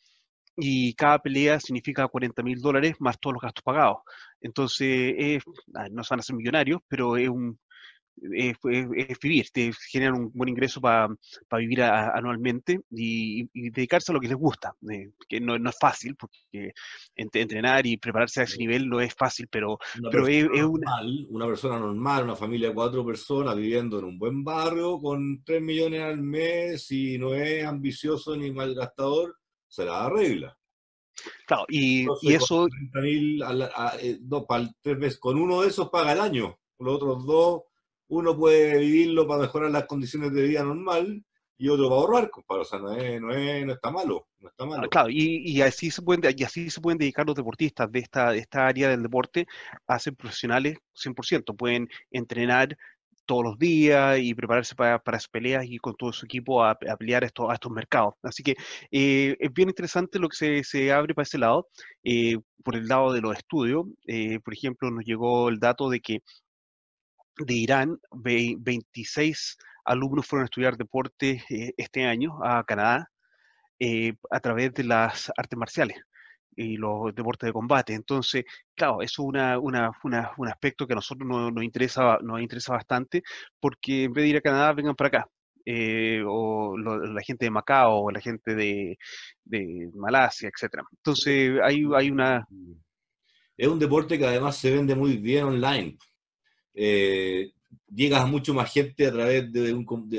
y 0.58 0.94
cada 0.94 1.20
pelea 1.20 1.60
significa 1.60 2.08
40 2.08 2.44
mil 2.44 2.62
dólares 2.62 2.96
más 3.00 3.20
todos 3.20 3.34
los 3.34 3.42
gastos 3.42 3.64
pagados. 3.64 3.98
Entonces, 4.42 5.44
no 5.92 6.04
se 6.04 6.14
van 6.14 6.20
a 6.20 6.24
ser 6.24 6.36
millonarios, 6.36 6.82
pero 6.88 7.18
es 7.18 7.30
un, 7.30 7.60
es, 8.22 9.20
vivir, 9.22 9.50
te 9.52 9.72
generan 9.90 10.16
un 10.16 10.32
buen 10.34 10.50
ingreso 10.50 10.80
para 10.82 11.10
vivir 11.58 11.82
anualmente 11.82 12.82
y, 12.92 13.48
dedicarse 13.72 14.12
a 14.12 14.16
lo 14.16 14.20
que 14.20 14.28
les 14.28 14.38
gusta, 14.38 14.74
eh, 14.90 15.12
que 15.28 15.40
no, 15.40 15.58
no, 15.60 15.70
es 15.70 15.78
fácil, 15.80 16.16
porque 16.16 16.74
entrenar 17.16 17.86
y 17.86 17.98
prepararse 17.98 18.42
a 18.42 18.44
ese 18.44 18.58
nivel 18.58 18.88
no 18.88 19.02
es 19.02 19.14
fácil, 19.14 19.48
pero, 19.50 19.78
una 20.00 20.10
pero 20.10 20.28
es, 20.28 20.46
una... 21.30 21.48
persona 21.48 21.80
normal, 21.80 22.24
una 22.24 22.36
familia 22.36 22.70
de 22.70 22.76
cuatro 22.76 23.06
personas 23.06 23.56
viviendo 23.56 24.00
en 24.00 24.06
un 24.06 24.20
buen 24.20 24.44
barrio 24.44 25.00
con 25.00 25.44
3 25.44 25.62
millones 25.62 26.02
al 26.02 26.22
mes 26.22 26.92
y 26.92 27.18
no 27.18 27.34
es 27.34 27.66
ambicioso 27.66 28.36
ni 28.36 28.52
malgastador, 28.52 29.38
se 29.68 29.86
la 29.86 30.06
arregla. 30.06 30.58
Claro, 31.46 31.66
y, 31.70 32.06
y 32.22 32.34
eso... 32.34 32.68
Eh, 32.68 34.20
tres 34.82 34.98
meses, 34.98 35.20
con 35.20 35.38
uno 35.40 35.62
de 35.62 35.70
esos 35.70 35.90
paga 35.90 36.14
el 36.14 36.20
año, 36.20 36.58
los 36.80 36.96
otros 36.96 37.26
dos 37.26 37.62
uno 38.08 38.38
puede 38.38 38.80
vivirlo 38.80 39.28
para 39.28 39.42
mejorar 39.42 39.72
las 39.72 39.86
condiciones 39.86 40.34
de 40.34 40.44
vida 40.44 40.64
normal 40.64 41.24
y 41.58 41.70
otro 41.70 41.90
para 41.90 42.02
ahorrar, 42.02 42.30
compadre. 42.30 42.62
O 42.62 42.66
sea, 42.66 42.80
no, 42.80 42.92
es, 42.92 43.22
no, 43.22 43.32
es, 43.32 43.66
no 43.66 43.74
está 43.74 43.92
malo. 43.92 44.28
No 44.40 44.50
está 44.50 44.66
malo. 44.66 44.90
Claro, 44.90 45.10
y, 45.10 45.62
así 45.62 45.90
se 45.90 46.02
pueden, 46.02 46.34
y 46.38 46.44
así 46.44 46.70
se 46.70 46.82
pueden 46.82 46.98
dedicar 46.98 47.26
los 47.26 47.36
deportistas 47.36 47.92
de 47.92 48.00
esta, 48.00 48.32
de 48.32 48.40
esta 48.40 48.68
área 48.68 48.90
del 48.90 49.04
deporte 49.04 49.48
a 49.88 50.00
ser 50.00 50.16
profesionales 50.16 50.78
100%. 50.94 51.56
Pueden 51.56 51.88
entrenar 52.12 52.78
todos 53.26 53.44
los 53.44 53.58
días 53.58 54.20
y 54.20 54.34
prepararse 54.34 54.76
para, 54.76 55.00
para 55.00 55.20
peleas 55.32 55.66
y 55.68 55.78
con 55.78 55.96
todo 55.96 56.14
su 56.14 56.26
equipo 56.26 56.64
a, 56.64 56.76
pelear 56.76 57.24
esto, 57.24 57.50
a 57.50 57.56
estos 57.56 57.72
mercados. 57.72 58.16
Así 58.22 58.44
que 58.44 58.56
eh, 58.92 59.36
es 59.40 59.54
bien 59.54 59.70
interesante 59.70 60.20
lo 60.20 60.30
que 60.30 60.36
se, 60.38 60.64
se 60.64 60.92
abre 60.92 61.14
para 61.16 61.24
ese 61.24 61.38
lado. 61.38 61.68
Eh, 62.04 62.38
por 62.64 62.76
el 62.76 62.88
lado 62.88 63.14
de 63.14 63.22
los 63.22 63.38
estudios, 63.38 63.86
eh, 64.08 64.40
por 64.40 64.54
ejemplo, 64.54 64.90
nos 64.92 65.06
llegó 65.06 65.50
el 65.50 65.60
dato 65.60 65.90
de 65.90 66.00
que 66.02 66.22
de 67.38 67.54
Irán, 67.54 68.00
26 68.12 69.58
alumnos 69.86 70.26
fueron 70.26 70.44
a 70.44 70.46
estudiar 70.46 70.78
deporte 70.78 71.44
eh, 71.50 71.74
este 71.78 72.06
año 72.06 72.40
a 72.44 72.64
Canadá 72.64 73.10
eh, 73.80 74.14
a 74.32 74.40
través 74.40 74.74
de 74.74 74.84
las 74.84 75.32
artes 75.38 75.58
marciales 75.58 75.98
y 76.56 76.78
los 76.78 77.14
deportes 77.14 77.48
de 77.48 77.54
combate. 77.54 77.94
Entonces, 77.94 78.46
claro, 78.74 79.02
eso 79.02 79.24
es 79.24 79.28
una, 79.28 79.60
una, 79.60 79.92
un 80.38 80.48
aspecto 80.48 80.88
que 80.88 80.94
a 80.94 80.96
nosotros 80.96 81.28
nos, 81.28 81.64
interesa, 81.64 82.18
nos 82.22 82.42
interesa 82.42 82.74
bastante, 82.74 83.24
porque 83.60 84.06
en 84.06 84.14
vez 84.14 84.24
de 84.24 84.30
ir 84.30 84.38
a 84.38 84.42
Canadá, 84.42 84.74
vengan 84.74 84.96
para 84.96 85.08
acá. 85.10 85.30
Eh, 85.68 86.22
o 86.26 86.78
la 86.78 87.22
gente 87.24 87.46
de 87.46 87.52
Macao, 87.52 88.04
o 88.04 88.12
la 88.12 88.22
gente 88.22 88.54
de, 88.54 88.98
de 89.44 89.90
Malasia, 89.96 90.50
etcétera. 90.54 90.84
Entonces, 90.92 91.60
hay, 91.64 91.84
hay 91.96 92.12
una... 92.12 92.48
Es 93.58 93.68
un 93.68 93.80
deporte 93.80 94.18
que 94.20 94.28
además 94.28 94.58
se 94.58 94.72
vende 94.72 94.96
muy 94.96 95.18
bien 95.18 95.46
online 95.46 95.98
eh, 96.76 97.54
llegas 97.94 98.22
a 98.22 98.26
mucho 98.26 98.54
más 98.54 98.72
gente 98.72 99.08
a 99.08 99.12
través 99.12 99.52
de, 99.52 99.74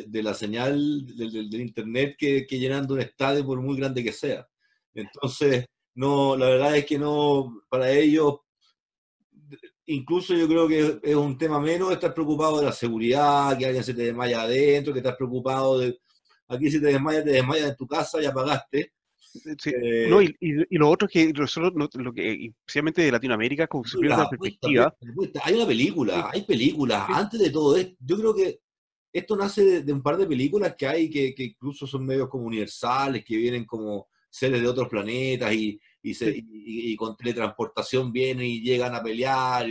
de, 0.07 0.23
la 0.23 0.35
señal 0.35 1.07
del, 1.17 1.61
internet 1.61 2.17
que, 2.19 2.47
llenando 2.49 2.95
un 2.95 3.01
estadio 3.01 3.45
por 3.45 3.61
muy 3.61 3.77
grande 3.77 4.03
que 4.03 4.13
sea. 4.13 4.49
Entonces, 4.95 5.67
no, 5.95 6.37
la 6.37 6.47
verdad 6.47 6.77
es 6.77 6.87
que 6.87 6.99
no, 6.99 7.63
para 7.69 7.91
ellos, 7.91 8.41
incluso 9.87 10.35
yo 10.35 10.49
creo 10.49 10.67
que 10.67 11.01
es 11.03 11.15
un 11.15 11.37
tema 11.37 11.61
menos 11.61 11.93
estar 11.93 12.15
preocupado 12.15 12.59
de 12.59 12.67
la 12.67 12.73
seguridad, 12.73 13.57
que 13.59 13.67
alguien 13.67 13.85
se 13.85 13.95
te 13.95 14.05
desmaya 14.05 14.43
adentro, 14.43 14.93
que 14.93 15.01
estás 15.01 15.17
preocupado 15.17 15.79
de, 15.79 15.99
aquí 16.49 16.71
si 16.71 16.81
te 16.81 16.87
desmayas, 16.87 17.25
te 17.25 17.31
desmayas 17.31 17.71
en 17.71 17.77
tu 17.77 17.87
casa, 17.87 18.21
ya 18.21 18.33
pagaste, 18.33 18.93
eh, 19.45 20.07
no, 20.09 20.23
y, 20.23 20.37
y, 20.40 20.78
lo 20.78 20.88
otro 20.88 21.07
es 21.07 21.12
que 21.12 21.33
nosotros, 21.33 21.73
lo 21.95 22.12
que, 22.12 22.52
especialmente 22.61 23.02
de 23.02 23.12
Latinoamérica, 23.12 23.69
pierde 23.69 24.09
la 24.09 24.28
perspectiva. 24.28 24.95
Hay 25.43 25.55
una 25.55 25.66
película, 25.66 26.31
hay 26.33 26.43
películas. 26.43 27.05
Antes 27.09 27.40
de 27.40 27.50
todo 27.50 27.76
esto, 27.76 27.97
yo 28.00 28.16
creo 28.16 28.35
que 28.35 28.61
esto 29.12 29.37
nace 29.37 29.83
de, 29.83 29.93
un 29.93 30.02
par 30.02 30.16
de 30.16 30.26
películas 30.26 30.75
que 30.76 30.87
hay 30.87 31.09
que, 31.09 31.35
que, 31.35 31.45
incluso 31.45 31.87
son 31.87 32.05
medios 32.05 32.28
como 32.28 32.45
universales, 32.45 33.25
que 33.25 33.37
vienen 33.37 33.64
como 33.64 34.09
seres 34.28 34.61
de 34.61 34.69
otros 34.69 34.88
planetas 34.88 35.55
y, 35.55 35.81
y, 36.02 36.14
se, 36.14 36.35
y, 36.37 36.95
con 36.97 37.16
teletransportación 37.16 38.12
vienen 38.12 38.47
y 38.47 38.61
llegan 38.61 38.95
a 38.95 39.02
pelear. 39.02 39.66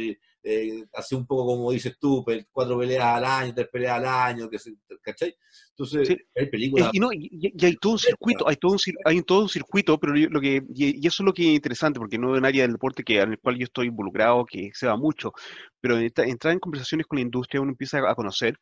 Eh, 0.47 0.85
así 0.93 1.15
un 1.15 1.25
poco 1.25 1.47
como 1.47 1.71
dices 1.71 1.97
tú, 1.99 2.23
cuatro 2.51 2.77
peleas 2.77 3.03
al 3.03 3.25
año, 3.25 3.55
tres 3.55 3.67
peleas 3.67 3.97
al 3.97 4.05
año, 4.05 4.47
que 4.47 4.59
se, 4.59 4.75
¿cachai? 5.01 5.35
Entonces, 5.71 6.17
hay 6.35 6.45
películas... 6.51 6.91
Y, 6.93 6.99
no, 6.99 7.11
y, 7.11 7.51
hay 7.63 7.75
todo 7.77 7.93
un 7.93 7.97
circuito, 7.99 8.47
hay 8.47 8.55
todo 8.57 8.73
un, 8.73 8.79
hay 9.05 9.23
todo 9.23 9.41
un 9.41 9.49
circuito, 9.49 9.99
pero 9.99 10.13
lo 10.13 10.39
que, 10.39 10.61
y, 10.75 10.99
eso 10.99 11.23
es 11.23 11.25
lo 11.25 11.33
que 11.33 11.49
es 11.49 11.55
interesante, 11.55 11.99
porque 11.99 12.19
no 12.19 12.35
es 12.35 12.37
un 12.37 12.45
área 12.45 12.61
del 12.61 12.73
deporte 12.73 13.03
que, 13.03 13.19
en 13.19 13.31
el 13.31 13.39
cual 13.39 13.57
yo 13.57 13.63
estoy 13.63 13.87
involucrado, 13.87 14.45
que 14.45 14.69
se 14.75 14.85
va 14.85 14.95
mucho, 14.95 15.33
pero 15.81 15.97
entrar 15.97 16.53
en 16.53 16.59
conversaciones 16.59 17.07
con 17.07 17.17
la 17.17 17.23
industria 17.23 17.61
uno 17.61 17.71
empieza 17.71 18.07
a 18.07 18.13
conocer 18.13 18.59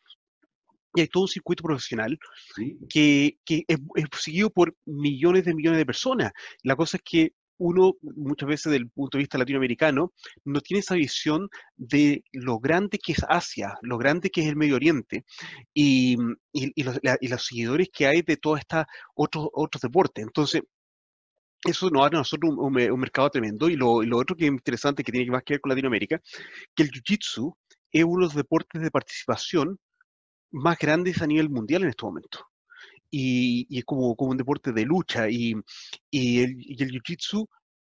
y 0.96 1.02
hay 1.02 1.08
todo 1.08 1.24
un 1.24 1.30
circuito 1.30 1.64
profesional 1.64 2.18
que, 2.90 3.40
que 3.44 3.66
es, 3.68 3.78
seguido 4.22 4.50
por 4.52 4.74
millones 4.86 5.44
de 5.44 5.54
millones 5.54 5.80
de 5.80 5.86
personas. 5.86 6.32
La 6.64 6.78
cosa 6.78 6.96
es 6.96 7.04
que 7.04 7.34
uno, 7.58 7.94
muchas 8.02 8.50
veces 8.50 8.72
desde 8.72 8.84
el 8.84 8.90
punto 8.90 9.18
de 9.18 9.24
vista 9.24 9.38
latinoamericano, 9.38 10.14
no 10.46 10.62
tiene 10.62 10.80
esa 10.80 10.96
visión 10.96 11.50
de 11.76 12.24
lo 12.32 12.60
grande 12.60 13.00
que 13.00 13.14
es 13.14 13.24
Asia, 13.28 13.78
lo 13.82 13.98
grande 13.98 14.30
que 14.30 14.42
es 14.42 14.48
el 14.48 14.56
Medio 14.56 14.76
Oriente 14.76 15.26
y, 15.74 16.18
y, 16.52 16.84
los, 16.84 17.00
seguidores 17.46 17.90
que 17.94 18.08
hay 18.08 18.22
de 18.22 18.38
todos 18.38 18.60
estos 18.60 18.86
otros, 19.16 19.48
otros 19.54 19.82
deportes. 19.82 20.24
Entonces, 20.24 20.64
eso 21.66 21.90
nos 21.90 22.02
da 22.02 22.08
a 22.08 22.20
nosotros 22.22 22.54
un, 22.58 22.74
mercado 22.74 23.30
tremendo. 23.30 23.70
Y 23.70 23.76
lo, 23.76 24.04
lo, 24.04 24.18
otro 24.18 24.36
que 24.36 24.46
es 24.46 24.52
interesante, 24.52 25.04
que 25.04 25.12
tiene 25.12 25.32
más 25.32 25.44
que 25.44 25.54
ver 25.54 25.62
con 25.62 25.70
Latinoamérica, 25.70 26.20
que 26.76 26.84
el 26.84 26.92
Jiu-Jitsu 26.92 27.56
es 27.92 28.04
uno 28.04 28.22
de 28.22 28.26
los 28.26 28.36
deportes 28.36 28.82
de 28.82 28.92
participación 28.92 29.80
más 30.52 30.78
grandes 30.78 31.22
a 31.22 31.28
nivel 31.28 31.50
mundial 31.50 31.84
en 31.84 31.90
este 31.90 32.06
momento. 32.06 32.53
Y, 33.16 33.68
y 33.70 33.78
es 33.78 33.86
como, 33.86 34.16
como 34.16 34.32
un 34.32 34.38
deporte 34.38 34.72
de 34.72 34.86
lucha. 34.86 35.30
Y, 35.30 35.54
y 36.10 36.42
el, 36.42 36.56
y 36.58 36.82
el 36.82 36.90
Jiu-Jitsu 36.90 37.48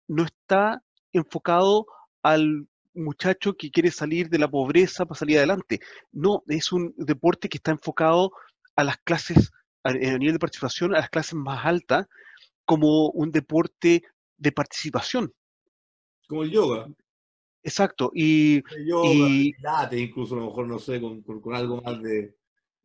no 0.10 0.26
está 0.26 0.84
enfocado 1.14 1.86
al 2.22 2.68
muchacho 2.94 3.54
que 3.54 3.72
quiere 3.72 3.90
salir 3.90 4.30
de 4.30 4.38
la 4.38 4.50
pobreza 4.50 5.06
para 5.06 5.18
salir 5.18 5.38
adelante. 5.38 5.80
No, 6.12 6.44
es 6.48 6.74
un 6.74 6.94
deporte 6.98 7.48
que 7.48 7.58
está 7.58 7.72
enfocado 7.72 8.34
a 8.76 8.84
las 8.84 8.98
clases, 8.98 9.52
a, 9.86 9.92
a 9.92 9.94
nivel 9.94 10.34
de 10.34 10.40
participación, 10.40 10.94
a 10.94 11.00
las 11.00 11.10
clases 11.10 11.36
más 11.36 11.66
altas, 11.66 12.06
como 12.66 13.10
un 13.12 13.32
deporte 13.32 14.04
de 14.38 14.52
participación. 14.52 15.34
Como 16.28 16.44
el 16.44 16.52
yoga. 16.52 16.88
Exacto. 17.64 18.12
Y, 18.14 18.58
el 18.76 18.88
yoga, 18.88 19.90
incluso 19.96 20.36
a 20.36 20.40
lo 20.40 20.48
mejor, 20.48 20.68
no 20.68 20.80
sé, 20.80 21.00
con, 21.00 21.22
con, 21.22 21.56
algo 21.56 21.82
más 21.82 22.02
de, 22.02 22.36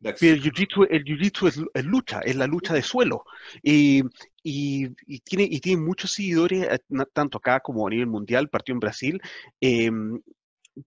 el 0.01 0.41
jiu-jitsu 0.41 1.69
es, 1.73 1.85
lucha, 1.85 2.21
es 2.21 2.35
la 2.35 2.47
lucha 2.47 2.73
de 2.73 2.81
suelo. 2.81 3.25
Y, 3.61 4.03
y, 4.43 4.89
tiene, 5.21 5.47
y 5.49 5.59
tiene 5.59 5.81
muchos 5.81 6.13
seguidores, 6.13 6.63
eh, 6.63 6.79
tanto 7.13 7.37
acá 7.37 7.59
como 7.59 7.85
a 7.87 7.89
nivel 7.89 8.07
mundial, 8.07 8.49
partió 8.49 8.73
en 8.73 8.79
Brasil, 8.79 9.21
em, 9.59 10.21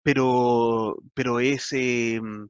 pero, 0.03 0.97
pero 1.15 1.41
es, 1.41 1.73
em, 1.73 2.49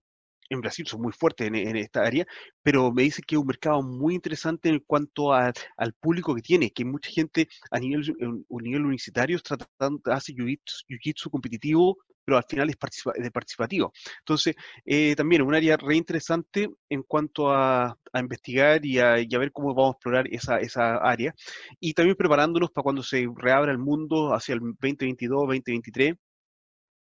en 0.50 0.60
Brasil 0.60 0.86
son 0.86 1.02
muy 1.02 1.12
fuertes 1.12 1.46
en, 1.48 1.76
esta 1.76 2.02
área, 2.02 2.26
pero 2.62 2.92
me 2.92 3.02
dice 3.02 3.22
que 3.22 3.34
es 3.34 3.40
un 3.40 3.46
mercado 3.46 3.82
muy 3.82 4.14
interesante 4.14 4.68
en 4.68 4.80
cuanto 4.80 5.32
al 5.32 5.54
público 6.00 6.34
que 6.34 6.42
tiene, 6.42 6.70
que 6.70 6.84
mucha 6.84 7.10
gente 7.10 7.48
a 7.70 7.78
nivel, 7.80 8.02
a 8.20 8.62
nivel 8.62 8.82
universitario 8.82 9.38
tratando, 9.40 10.00
hace 10.12 10.34
jiu-jitsu 10.34 11.30
competitivo, 11.30 11.98
pero 12.24 12.38
al 12.38 12.44
final 12.44 12.70
es 12.70 12.76
de 13.22 13.30
participativo. 13.30 13.92
Entonces, 14.20 14.54
eh, 14.84 15.14
también 15.16 15.42
un 15.42 15.54
área 15.54 15.76
re 15.76 15.96
interesante 15.96 16.68
en 16.88 17.02
cuanto 17.02 17.52
a, 17.52 17.96
investigar 18.14 18.84
y 18.84 18.98
a, 18.98 19.14
ver 19.38 19.52
cómo 19.52 19.74
vamos 19.74 19.94
a 19.94 19.96
explorar 19.96 20.26
esa, 20.30 20.58
esa 20.58 20.96
área, 20.96 21.34
y 21.80 21.94
también 21.94 22.16
preparándonos 22.16 22.70
para 22.70 22.82
cuando 22.82 23.02
se 23.02 23.26
reabra 23.36 23.72
el 23.72 23.78
mundo 23.78 24.34
hacia 24.34 24.54
el 24.54 24.60
2022, 24.60 25.40
2023, 25.40 26.14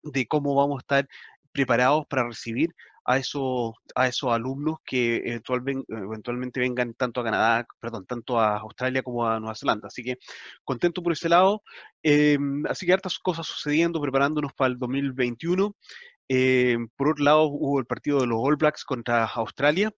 de 0.04 0.28
cómo 0.28 0.56
vamos 0.56 0.78
a 0.78 0.82
estar 0.82 1.08
preparados 1.52 2.06
para 2.08 2.28
recibir 2.28 2.70
a 3.08 3.18
esos, 3.18 3.74
a 3.96 4.08
esos 4.08 4.32
alumnos 4.32 4.78
que 4.86 5.22
eventualmente 5.26 6.60
vengan 6.60 6.94
tanto 6.94 7.22
a 7.22 7.24
Canadá, 7.24 7.66
perdón, 7.80 8.06
tanto 8.06 8.38
a 8.40 8.58
Australia 8.60 9.02
como 9.02 9.26
a 9.26 9.40
Nueva 9.40 9.56
Zelanda. 9.56 9.88
Así 9.88 10.04
que 10.04 10.18
contento 10.66 11.02
por 11.02 11.14
ese 11.14 11.30
lado. 11.30 11.64
Em, 12.04 12.66
así 12.68 12.86
que 12.86 12.94
hartas 12.94 13.18
cosas 13.20 13.48
sucediendo, 13.48 14.02
preparándonos 14.02 14.52
para 14.54 14.72
el 14.72 14.78
2021. 14.78 15.74
Em, 16.28 16.90
por 16.98 17.10
otro 17.10 17.24
lado, 17.24 17.44
hubo 17.46 17.80
el 17.80 17.86
partido 17.86 18.20
de 18.20 18.28
los 18.28 18.40
All 18.42 18.58
Blacks 18.58 18.84
contra 18.84 19.26
Australia, 19.26 19.90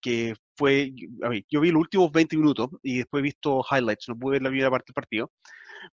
que 0.00 0.34
fue, 0.56 0.92
a 1.22 1.28
ver, 1.28 1.44
yo 1.48 1.60
vi 1.60 1.70
los 1.70 1.80
últimos 1.82 2.10
20 2.12 2.36
minutos 2.36 2.68
y 2.82 2.98
después 2.98 3.20
he 3.20 3.22
visto 3.24 3.62
highlights, 3.70 4.08
no 4.08 4.18
pude 4.18 4.34
ver 4.34 4.42
la 4.42 4.50
primera 4.50 4.70
parte 4.70 4.86
del 4.88 4.94
partido, 4.94 5.32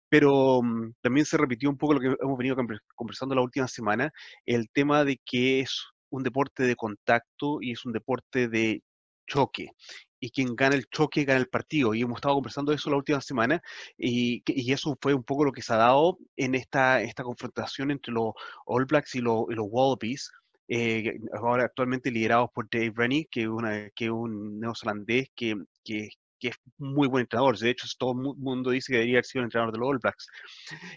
pero 0.09 0.61
mm, 0.63 0.93
también 1.01 1.25
se 1.25 1.37
repitió 1.37 1.69
un 1.69 1.77
poco 1.77 1.95
lo 1.95 1.99
que 1.99 2.15
hemos 2.21 2.37
venido 2.37 2.55
conversando 2.95 3.35
la 3.35 3.41
última 3.41 3.67
semana, 3.67 4.11
el 4.45 4.69
tema 4.71 5.05
de 5.05 5.19
que 5.25 5.61
es 5.61 5.83
un 6.09 6.23
deporte 6.23 6.63
de 6.63 6.75
contacto 6.75 7.59
y 7.61 7.71
es 7.71 7.85
un 7.85 7.93
deporte 7.93 8.47
de 8.47 8.83
choque. 9.27 9.71
Y 10.19 10.31
quien 10.31 10.55
gana 10.55 10.75
el 10.75 10.87
choque 10.89 11.23
gana 11.23 11.39
el 11.39 11.47
partido. 11.47 11.93
Y 11.93 12.01
hemos 12.01 12.17
estado 12.17 12.35
conversando 12.35 12.73
eso 12.73 12.89
la 12.89 12.97
última 12.97 13.21
semana 13.21 13.61
y, 13.97 14.43
y 14.45 14.73
eso 14.73 14.97
fue 15.01 15.13
un 15.13 15.23
poco 15.23 15.45
lo 15.45 15.51
que 15.53 15.61
se 15.61 15.73
ha 15.73 15.77
dado 15.77 16.17
en 16.35 16.55
esta, 16.55 17.01
esta 17.01 17.23
confrontación 17.23 17.91
entre 17.91 18.13
los 18.13 18.33
All 18.65 18.85
Blacks 18.85 19.15
y, 19.15 19.21
los, 19.21 19.45
los 19.49 19.67
Wallabies. 19.69 20.31
Eh, 20.71 21.17
ahora 21.33 21.65
actualmente 21.65 22.11
liderados 22.11 22.49
por 22.53 22.69
Dave 22.69 22.93
Rennie, 22.95 23.27
que 23.31 23.41
es, 23.41 23.47
una, 23.47 23.89
que 23.95 24.11
un 24.11 24.59
neozelandés 24.59 25.29
que, 25.35 25.55
que, 25.83 26.09
que 26.39 26.49
es 26.49 26.55
muy 26.77 27.07
buen 27.07 27.21
entrenador. 27.21 27.57
De 27.57 27.69
hecho, 27.69 27.87
todo 27.97 28.11
el 28.11 28.37
mundo 28.37 28.71
dice 28.71 28.91
que 28.91 28.97
debería 28.97 29.15
haber 29.15 29.25
sido 29.25 29.41
el 29.41 29.45
entrenador 29.45 29.73
de 29.73 29.79
los 29.79 29.89
All 29.89 29.99
Blacks. 29.99 30.27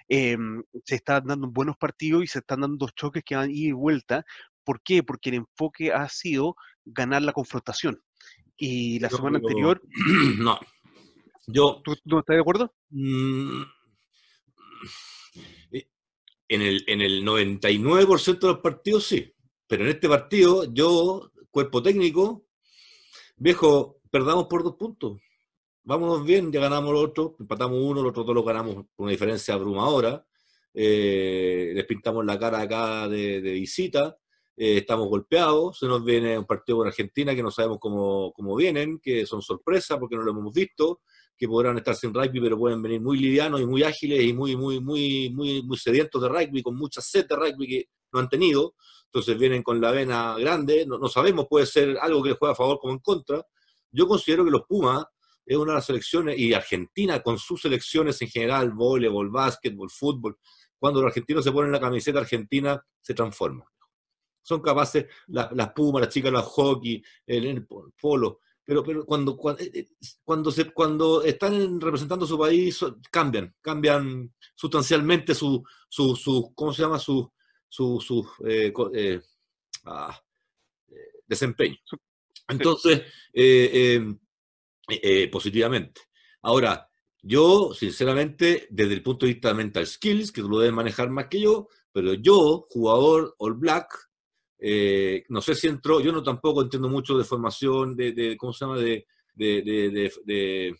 Em, 0.09 0.63
se 0.85 0.97
están 0.97 1.25
dando 1.25 1.49
buenos 1.51 1.77
partidos 1.77 2.23
y 2.23 2.27
se 2.27 2.39
están 2.41 2.61
dando 2.61 2.89
choques 2.91 3.23
que 3.25 3.37
van 3.37 3.51
ida 3.51 3.71
y 3.71 3.73
vuelta. 3.73 4.25
¿Por 4.65 4.83
qué? 4.83 5.03
Porque 5.03 5.31
el 5.31 5.37
enfoque 5.37 5.93
ha 5.93 6.09
sido 6.09 6.57
ganar 6.85 7.23
la 7.23 7.33
confrontación. 7.33 8.03
Y 8.57 8.99
la 9.01 9.11
semana 9.11 9.39
anterior... 9.39 9.83
No. 10.39 10.59
Yo... 11.47 11.81
¿Tú 11.85 11.95
no 12.05 12.21
estás 12.21 12.37
de 12.37 12.41
acuerdo? 12.41 12.75
Mm, 12.91 13.63
eh, 15.73 15.89
en 16.49 16.63
el, 16.63 16.85
en 16.87 17.01
el 17.01 17.25
99% 17.25 18.39
de 18.39 18.47
los 18.49 18.59
partidos 18.59 19.07
sí. 19.07 19.35
Pero 19.67 19.85
en 19.85 19.91
este 19.91 20.09
partido, 20.09 20.73
yo, 20.73 21.33
cuerpo 21.51 21.83
técnico, 21.83 22.47
viejo, 23.37 24.01
perdamos 24.11 24.47
por 24.47 24.63
dos 24.63 24.77
puntos 24.77 25.19
vámonos 25.85 26.25
bien, 26.25 26.53
ya 26.53 26.61
ganamos 26.61 26.91
el 26.91 26.97
otro, 26.97 27.37
empatamos 27.39 27.79
uno, 27.81 28.03
los 28.03 28.11
otros 28.11 28.27
dos 28.27 28.35
lo 28.35 28.45
ganamos 28.45 28.75
por 28.75 29.05
una 29.05 29.11
diferencia 29.11 29.55
abrumadora. 29.55 30.25
Eh, 30.75 31.73
les 31.75 31.85
pintamos 31.85 32.25
la 32.25 32.39
cara 32.39 32.61
acá 32.61 33.09
de, 33.09 33.41
visita, 33.41 34.17
eh, 34.65 34.77
estamos 34.77 35.09
golpeados, 35.09 35.77
se 35.77 35.87
nos 35.87 36.05
viene 36.05 36.39
un 36.39 36.45
partido 36.45 36.79
con 36.79 36.87
Argentina 36.87 37.35
que 37.35 37.43
no 37.43 37.51
sabemos 37.51 37.79
cómo, 37.81 38.33
cómo 38.33 38.55
vienen, 38.55 39.01
que 39.01 39.27
son 39.27 39.43
sorpresas 39.43 39.99
porque 39.99 40.15
no 40.15 40.23
lo 40.23 40.31
hemos 40.31 40.55
visto, 40.55 41.01
que 41.37 41.49
podrán 41.49 41.79
estar 41.79 41.97
sin 41.97 42.15
rugby, 42.15 42.41
pero 42.41 42.57
pueden 42.57 42.81
venir 42.81 43.01
muy 43.01 43.19
livianos 43.19 43.61
y 43.61 43.67
muy 43.67 43.83
ágiles 43.83 44.23
y 44.23 44.33
muy, 44.33 44.55
muy, 44.55 44.79
muy, 44.79 45.31
muy, 45.31 45.65
muy 45.65 45.77
sedientos 45.77 46.23
de 46.23 46.29
rugby, 46.29 46.63
con 46.63 46.77
mucha 46.77 47.01
sed 47.01 47.27
de 47.27 47.35
rugby 47.35 47.67
que 47.67 47.89
no 48.13 48.21
han 48.21 48.29
tenido. 48.29 48.77
Entonces 49.07 49.37
vienen 49.37 49.65
con 49.65 49.81
la 49.81 49.91
vena 49.91 50.37
grande, 50.39 50.87
no, 50.87 50.97
no 50.97 51.09
sabemos, 51.09 51.49
puede 51.51 51.67
ser 51.67 51.99
algo 52.01 52.23
que 52.23 52.29
les 52.29 52.39
juega 52.39 52.53
a 52.53 52.57
favor 52.57 52.79
como 52.79 52.93
en 52.93 53.01
contra. 53.01 53.45
Yo 53.91 54.07
considero 54.07 54.45
que 54.45 54.53
los 54.53 54.63
Pumas 54.63 55.05
es 55.45 55.57
una 55.57 55.73
de 55.73 55.79
las 55.79 55.87
selecciones, 55.87 56.39
y 56.39 56.55
Argentina 56.55 57.21
con 57.21 57.37
sus 57.37 57.63
selecciones 57.63 58.23
en 58.23 58.29
general, 58.29 58.71
voleibol, 58.71 59.29
básquetbol, 59.29 59.91
fútbol, 59.91 60.39
cuando 60.79 61.01
los 61.01 61.09
argentinos 61.09 61.43
se 61.43 61.51
ponen 61.51 61.73
la 61.73 61.81
camiseta 61.81 62.21
argentina, 62.21 62.81
se 63.01 63.13
transforman. 63.13 63.67
Son 64.43 64.61
capaces, 64.61 65.07
las, 65.29 65.73
pumas, 65.73 66.03
las 66.03 66.13
chicas, 66.13 66.33
los 66.33 66.45
hockey, 66.45 67.03
el, 67.27 67.67
polo, 68.01 68.41
pero, 68.65 68.83
pero 68.83 69.05
cuando, 69.05 69.37
cuando, 69.37 69.63
eh, 69.63 69.71
eh, 69.75 70.53
se, 70.53 70.71
cuando 70.73 71.23
están 71.23 71.81
representando 71.81 72.27
su 72.27 72.39
país, 72.39 72.85
cambian, 73.11 73.55
cambian 73.61 74.33
sustancialmente 74.55 75.35
su, 75.35 75.63
su, 75.89 76.15
su 76.17 76.53
¿cómo 76.55 76.73
se 76.73 76.83
llama? 76.83 76.99
Su, 76.99 77.31
su, 77.69 78.01
su 78.01 78.29
eh, 78.47 79.21
ah, 79.85 80.19
desempeño. 81.27 81.77
Entonces, 82.49 83.03
eh, 84.89 85.29
positivamente. 85.31 86.03
Ahora, 86.43 86.89
yo, 87.23 87.73
sinceramente, 87.73 88.67
desde 88.71 88.95
el 88.95 89.03
punto 89.03 89.27
de 89.27 89.33
vista 89.33 89.49
de 89.49 89.55
mental 89.55 89.87
skills, 89.87 90.33
que 90.33 90.43
tú 90.43 90.49
lo 90.49 90.59
debes 90.59 90.75
manejar 90.75 91.09
más 91.09 91.29
que 91.29 91.41
yo, 91.41 91.69
pero 91.93 92.15
yo, 92.15 92.67
jugador 92.69 93.35
All 93.39 93.55
Black, 93.55 94.11
eh, 94.65 95.25
no 95.29 95.43
sé 95.43 95.57
si 95.57 95.67
entró, 95.67 96.01
yo 96.01 96.13
no 96.13 96.23
tampoco 96.23 96.63
entiendo 96.63 96.89
mucho 96.89 97.19
de 97.19 97.25
formación, 97.25 97.97
de, 97.97 98.37
¿cómo 98.39 98.53
se 98.53 98.65
llama?, 98.65 98.79
de, 98.79 99.05
de, 99.35 100.77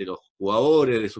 de 0.00 0.06
los 0.06 0.18
jugadores, 0.36 1.14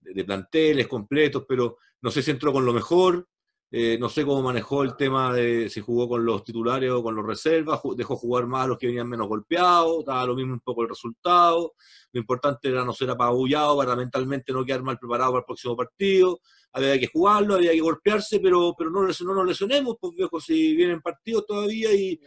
de, 0.00 0.24
planteles 0.24 0.86
completos, 0.86 1.44
pero 1.46 1.76
no 2.00 2.10
sé 2.10 2.22
si 2.22 2.30
entró 2.30 2.52
con 2.52 2.64
lo 2.64 2.72
mejor, 2.72 3.28
eh, 3.74 3.96
no 3.98 4.10
sé 4.10 4.22
cómo 4.26 4.42
manejó 4.42 4.82
el 4.82 4.96
tema 4.96 5.32
de 5.32 5.70
si 5.70 5.80
jugó 5.80 6.06
con 6.06 6.26
los 6.26 6.44
titulares 6.44 6.90
o 6.90 7.02
con 7.02 7.14
los 7.14 7.24
reservas, 7.24 7.80
dejó 7.96 8.16
jugar 8.16 8.46
más 8.46 8.64
a 8.64 8.66
los 8.66 8.78
que 8.78 8.86
venían 8.86 9.08
menos 9.08 9.28
golpeados, 9.28 10.04
daba 10.04 10.26
lo 10.26 10.34
mismo 10.34 10.52
un 10.52 10.60
poco 10.60 10.82
el 10.82 10.90
resultado. 10.90 11.72
Lo 12.12 12.20
importante 12.20 12.68
era 12.68 12.84
no 12.84 12.92
ser 12.92 13.08
apabullado 13.08 13.78
para 13.78 13.96
mentalmente 13.96 14.52
no 14.52 14.62
quedar 14.62 14.82
mal 14.82 14.98
preparado 14.98 15.32
para 15.32 15.40
el 15.40 15.46
próximo 15.46 15.74
partido. 15.74 16.38
Había 16.70 16.98
que 16.98 17.06
jugarlo, 17.06 17.54
había 17.54 17.72
que 17.72 17.80
golpearse, 17.80 18.40
pero, 18.40 18.74
pero 18.76 18.90
no, 18.90 19.04
no 19.04 19.34
nos 19.34 19.46
lesionemos, 19.46 19.96
pues 19.98 20.12
viejo, 20.16 20.38
si 20.38 20.76
vienen 20.76 21.00
partidos 21.00 21.46
todavía 21.46 21.94
y... 21.94 22.20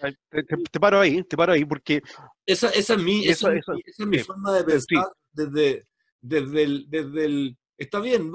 Te, 0.72 0.80
paro 0.80 1.00
ahí, 1.00 1.22
te 1.24 1.38
paro 1.38 1.54
ahí, 1.54 1.64
porque... 1.64 2.02
Esa, 2.44 2.70
esa 2.70 2.96
es 2.96 3.04
mi, 3.04 3.28
esa, 3.28 3.54
esa, 3.54 3.74
es 3.86 4.00
mi 4.08 4.18
forma 4.18 4.52
de 4.52 4.64
pensar 4.64 5.12
desde, 5.32 5.86
desde, 6.22 6.64
el, 6.64 6.86
desde 6.90 7.26
el... 7.26 7.58
Está 7.78 8.00
bien, 8.00 8.32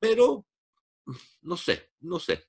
pero 0.00 0.46
no 1.42 1.56
sé, 1.56 1.90
no 2.00 2.18
sé. 2.18 2.44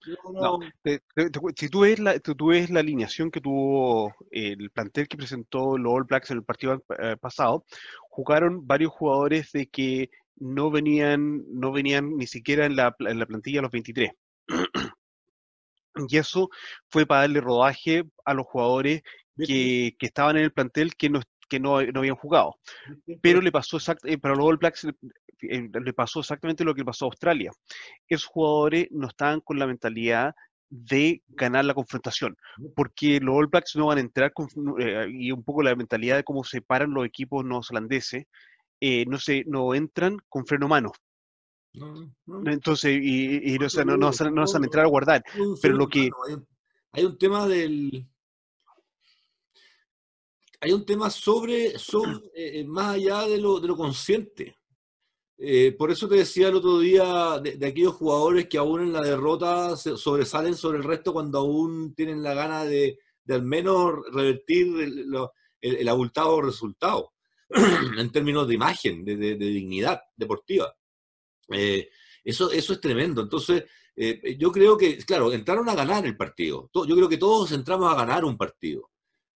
si 1.58 1.70
tú 1.70 1.82
ves, 1.82 2.00
la, 2.00 2.20
tú 2.20 2.48
ves 2.48 2.70
la 2.70 2.80
alineación 2.80 3.30
que 3.30 3.42
tuvo 3.42 4.14
el 4.32 4.70
plantel 4.72 5.08
que 5.08 5.18
presentó 5.18 5.78
los 5.78 5.94
All 5.94 6.06
Blacks 6.06 6.32
en 6.32 6.38
el 6.38 6.44
partido 6.44 6.84
eh, 7.00 7.18
pasado, 7.20 7.66
jugaron 8.10 8.66
varios 8.66 8.92
jugadores 8.92 9.52
de 9.52 9.68
que 9.68 10.10
no 10.38 10.72
venían, 10.72 11.44
no 11.48 11.72
venían 11.72 12.16
ni 12.18 12.28
siquiera 12.28 12.66
en 12.66 12.76
la, 12.76 12.96
en 13.00 13.20
la 13.20 13.26
plantilla 13.26 13.62
los 13.62 13.72
23. 13.72 14.12
y 16.08 16.18
eso 16.18 16.50
fue 16.90 17.06
para 17.06 17.22
darle 17.22 17.42
rodaje 17.42 18.04
a 18.24 18.34
los 18.34 18.46
jugadores 18.46 19.02
que, 19.38 19.96
que 20.00 20.06
estaban 20.06 20.38
en 20.38 20.44
el 20.44 20.54
plantel 20.54 20.96
que 20.96 21.10
no, 21.10 21.22
que 21.48 21.60
no, 21.60 21.82
no 21.82 22.00
habían 22.00 22.16
jugado. 22.16 22.56
Pero 23.22 23.42
le 23.42 23.52
pasó 23.52 23.78
eh, 24.04 24.18
para 24.18 24.36
los 24.36 24.46
All 24.46 24.58
Blacks 24.58 24.88
eh, 25.42 25.70
le 25.84 25.94
pasó 25.94 26.20
exactamente 26.20 26.64
lo 26.64 26.74
que 26.74 26.86
pasó 26.86 27.06
a 27.06 27.10
Australia. 27.10 27.52
Esos 28.08 28.26
jugadores 28.26 28.88
no 28.92 29.08
estaban 29.08 29.42
con 29.42 29.60
la 29.60 29.68
mentalidad 29.68 30.34
de 30.70 31.22
ganar 31.28 31.66
la 31.66 31.74
confrontación, 31.74 32.36
porque 32.76 33.20
los 33.20 33.36
All 33.36 33.48
Blacks 33.48 33.76
no 33.76 33.88
van 33.88 34.00
a 34.00 34.02
entrar 34.02 34.34
con, 34.34 34.48
eh, 34.80 35.08
y 35.10 35.32
un 35.32 35.44
poco 35.44 35.64
la 35.64 35.76
mentalidad 35.76 36.18
de 36.18 36.24
cómo 36.24 36.44
se 36.44 36.62
paran 36.62 36.94
los 36.94 37.06
equipos 37.06 37.46
neozelandeses, 37.46 38.26
eh, 38.82 39.06
no 39.08 39.18
se 39.18 39.44
no 39.46 39.74
entran 39.74 40.18
con 40.28 40.46
freno 40.46 40.68
mano. 40.68 40.92
Entonces, 42.46 43.00
y, 43.02 43.58
no, 43.58 43.98
no, 43.98 43.98
no, 43.98 44.12
van 44.12 44.64
a 44.64 44.66
entrar 44.66 44.86
a 44.86 44.90
guardar. 44.90 45.24
Pero 45.62 45.76
lo 45.76 45.88
que... 45.88 46.10
Hay 46.94 47.04
un 47.04 47.18
tema 47.18 47.46
del... 47.48 48.08
Hay 50.66 50.74
un 50.74 50.84
tema 50.84 51.12
sobre, 51.12 51.78
sobre 51.78 52.64
más 52.66 52.96
allá 52.96 53.28
de 53.28 53.38
lo, 53.38 53.60
de 53.60 53.68
lo 53.68 53.78
consciente. 53.78 54.58
Eh, 55.38 55.76
por 55.78 55.92
eso 55.92 56.08
te 56.08 56.16
decía 56.16 56.48
el 56.48 56.56
otro 56.56 56.80
día 56.80 57.40
de, 57.40 57.64
aquellos 57.68 57.94
jugadores 57.94 58.48
que 58.48 58.58
aún 58.58 58.82
en 58.82 58.92
la 58.92 59.02
derrota 59.02 59.78
sobresalen 59.78 60.56
sobre 60.56 60.80
el 60.80 60.84
resto 60.84 61.14
cuando 61.14 61.38
aún 61.38 61.94
tienen 61.94 62.24
la 62.24 62.34
gana 62.34 62.66
de, 62.66 62.98
al 63.30 63.44
menos 63.44 63.94
revertir 64.12 64.66
el, 65.62 65.88
abultado 65.88 66.42
resultado 66.42 67.14
en 68.00 68.12
términos 68.12 68.48
de 68.48 68.56
imagen, 68.56 69.06
de, 69.06 69.36
dignidad 69.36 70.02
deportiva. 70.16 70.76
Eh, 71.52 71.90
eso, 72.24 72.50
eso 72.50 72.74
es 72.74 72.82
tremendo. 72.82 73.22
Entonces, 73.22 73.66
eh, 73.96 74.36
yo 74.40 74.52
creo 74.52 74.76
que, 74.76 74.98
claro, 74.98 75.32
entraron 75.32 75.70
a 75.70 75.76
ganar 75.76 76.08
el 76.08 76.18
partido. 76.18 76.72
Yo 76.74 76.96
creo 76.96 77.08
que 77.08 77.18
todos 77.18 77.52
entramos 77.52 77.94
a 77.94 77.96
ganar 77.96 78.26
un 78.26 78.36
partido, 78.36 78.90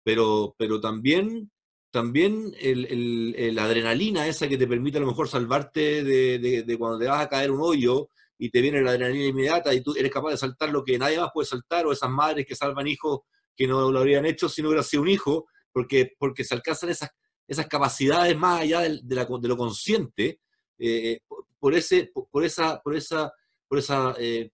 pero, 0.09 0.55
pero 0.57 0.81
también 0.81 1.51
también 1.90 2.55
el, 2.59 3.55
la 3.55 3.64
adrenalina 3.64 4.27
esa 4.27 4.49
que 4.49 4.57
te 4.57 4.66
permite 4.66 4.97
a 4.97 5.03
lo 5.03 5.07
mejor 5.07 5.29
salvarte 5.29 6.03
de, 6.03 6.77
cuando 6.79 6.99
te 6.99 7.09
vas 7.09 7.21
a 7.21 7.29
caer 7.29 7.51
un 7.51 7.61
hoyo 7.61 8.09
y 8.38 8.49
te 8.49 8.62
viene 8.62 8.81
la 8.81 8.92
adrenalina 8.92 9.27
inmediata 9.27 9.75
y 9.75 9.83
tú 9.83 9.94
eres 9.94 10.11
capaz 10.11 10.31
de 10.31 10.38
saltar 10.38 10.71
lo 10.71 10.83
que 10.83 10.97
nadie 10.97 11.18
más 11.18 11.29
puede 11.35 11.44
saltar, 11.44 11.85
o 11.85 11.92
esas 11.92 12.09
madres 12.09 12.47
que 12.47 12.57
salvan 12.57 12.87
hijos 12.87 13.21
que 13.55 13.66
no 13.66 13.92
lo 13.92 13.99
habrían 13.99 14.25
hecho 14.25 14.49
si 14.49 14.62
no 14.62 14.68
hubiera 14.68 14.83
sido 14.83 15.03
un 15.03 15.09
hijo, 15.09 15.47
porque, 15.71 16.14
porque 16.18 16.42
se 16.42 16.55
alcanzan 16.55 16.88
esas, 16.88 17.11
esas 17.47 17.66
capacidades 17.66 18.35
más 18.35 18.62
allá 18.62 18.81
de, 18.81 19.01
de, 19.03 19.49
lo 19.49 19.57
consciente, 19.59 20.40
eh, 20.79 21.21
por, 21.59 21.75
ese, 21.75 22.11
por, 22.14 22.47
esa, 22.47 22.81
por 22.81 22.97
esa, 22.97 23.31
por 23.68 23.79
esa 23.79 24.14
eh, 24.18 24.53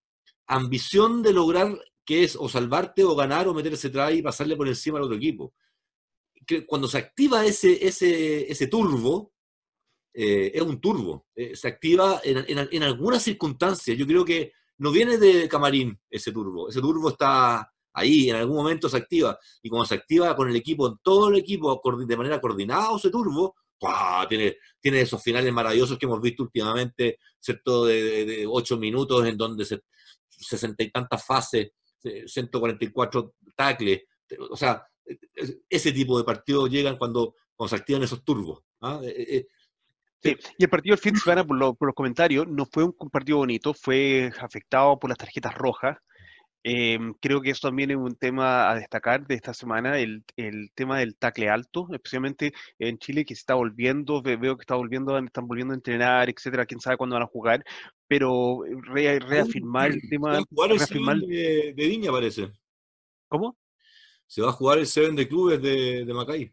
ambición 0.48 1.22
de 1.22 1.32
lograr 1.32 1.78
que 2.04 2.24
es 2.24 2.36
o 2.36 2.48
salvarte 2.48 3.02
o 3.04 3.14
ganar 3.14 3.48
o 3.48 3.54
meter 3.54 3.72
ese 3.72 3.90
try 3.90 4.18
y 4.18 4.22
pasarle 4.22 4.56
por 4.56 4.68
encima 4.68 4.98
al 4.98 5.04
otro 5.04 5.16
equipo 5.16 5.54
que 6.46 6.66
cuando 6.66 6.88
se 6.88 6.98
activa 6.98 7.44
ese, 7.44 7.86
ese, 7.86 8.50
ese 8.50 8.66
turbo, 8.66 9.32
eh, 10.12 10.52
es 10.54 10.62
un 10.62 10.80
turbo, 10.80 11.26
eh, 11.34 11.56
se 11.56 11.68
activa 11.68 12.20
en, 12.22 12.44
en, 12.48 12.82
algunas 12.82 13.22
circunstancias. 13.22 13.96
Yo 13.96 14.06
creo 14.06 14.24
que 14.24 14.52
no 14.78 14.90
viene 14.92 15.18
de 15.18 15.48
camarín 15.48 15.98
ese 16.08 16.32
turbo, 16.32 16.68
ese 16.68 16.80
turbo 16.80 17.10
está 17.10 17.70
ahí, 17.92 18.30
en 18.30 18.36
algún 18.36 18.56
momento 18.56 18.88
se 18.88 18.96
activa. 18.96 19.38
Y 19.62 19.68
cuando 19.68 19.86
se 19.86 19.94
activa 19.94 20.34
con 20.36 20.48
el 20.48 20.56
equipo, 20.56 20.98
todo 21.02 21.30
el 21.30 21.36
equipo 21.36 21.80
de 22.06 22.16
manera 22.16 22.40
coordinada, 22.40 22.96
ese 22.96 23.10
turbo, 23.10 23.54
Tiene, 24.28 24.56
tiene 24.80 25.00
esos 25.02 25.22
finales 25.22 25.52
maravillosos 25.52 25.98
que 25.98 26.06
hemos 26.06 26.20
visto 26.20 26.42
últimamente, 26.42 27.18
¿cierto? 27.38 27.84
De, 27.84 28.24
de, 28.24 28.46
ocho 28.46 28.78
minutos 28.78 29.26
en 29.26 29.36
donde 29.36 29.64
se, 29.64 29.80
sesenta 30.28 30.82
y 30.84 30.90
tantas 30.90 31.24
fases, 31.24 31.72
144 32.26 33.34
tacles. 33.56 34.02
O 34.50 34.56
sea, 34.56 34.86
ese 35.68 35.92
tipo 35.92 36.18
de 36.18 36.24
partidos 36.24 36.70
llegan 36.70 36.96
cuando, 36.96 37.34
se 37.66 37.76
activan 37.76 38.02
esos 38.02 38.24
turbos. 38.24 38.62
¿ah? 38.80 39.00
Eh, 39.02 39.14
eh, 39.16 39.36
eh, 39.36 39.46
sí. 40.22 40.36
Y 40.58 40.64
el 40.64 40.70
partido 40.70 40.94
del 40.94 41.02
fin 41.02 41.14
de 41.14 41.20
semana, 41.20 41.44
por, 41.44 41.56
los 41.58 41.94
comentarios, 41.94 42.46
no 42.48 42.66
fue 42.66 42.84
un 42.84 43.10
partido 43.10 43.38
bonito, 43.38 43.74
fue 43.74 44.32
afectado 44.40 44.98
por 44.98 45.10
las 45.10 45.18
tarjetas 45.18 45.54
rojas. 45.54 45.98
creo 47.20 47.42
que 47.42 47.50
eso 47.50 47.68
también 47.68 47.90
es 47.90 47.96
un 47.96 48.16
tema 48.16 48.70
a 48.70 48.74
destacar 48.76 49.26
de 49.26 49.34
esta 49.34 49.52
semana, 49.52 49.98
el, 49.98 50.24
tema 50.74 50.98
del 50.98 51.16
tacle 51.16 51.50
alto, 51.50 51.88
especialmente 51.92 52.54
en 52.78 52.98
Chile, 52.98 53.24
que 53.24 53.34
se 53.34 53.40
está 53.40 53.54
volviendo, 53.54 54.22
veo 54.22 54.56
que 54.56 54.62
está 54.62 54.74
volviendo, 54.74 55.18
están 55.18 55.46
volviendo 55.46 55.74
a 55.74 55.76
entrenar, 55.76 56.30
etcétera, 56.30 56.66
quién 56.66 56.80
sabe 56.80 56.96
cuándo 56.96 57.16
van 57.16 57.24
a 57.24 57.26
jugar, 57.26 57.64
pero 58.06 58.62
reafirmar 58.82 59.92
el 59.92 60.00
tema... 60.10 60.44
Reafirmar... 60.68 61.18
De, 61.18 61.74
de 61.76 61.88
Viña, 61.88 62.10
parece. 62.10 62.52
¿Cómo? 63.28 63.56
se 64.26 64.42
va 64.42 64.48
a 64.48 64.52
jugar 64.52 64.78
el 64.78 64.86
Seven 64.86 65.14
de 65.16 65.28
clubes 65.28 65.60
de, 65.62 66.04
de 66.04 66.14
Macay. 66.14 66.52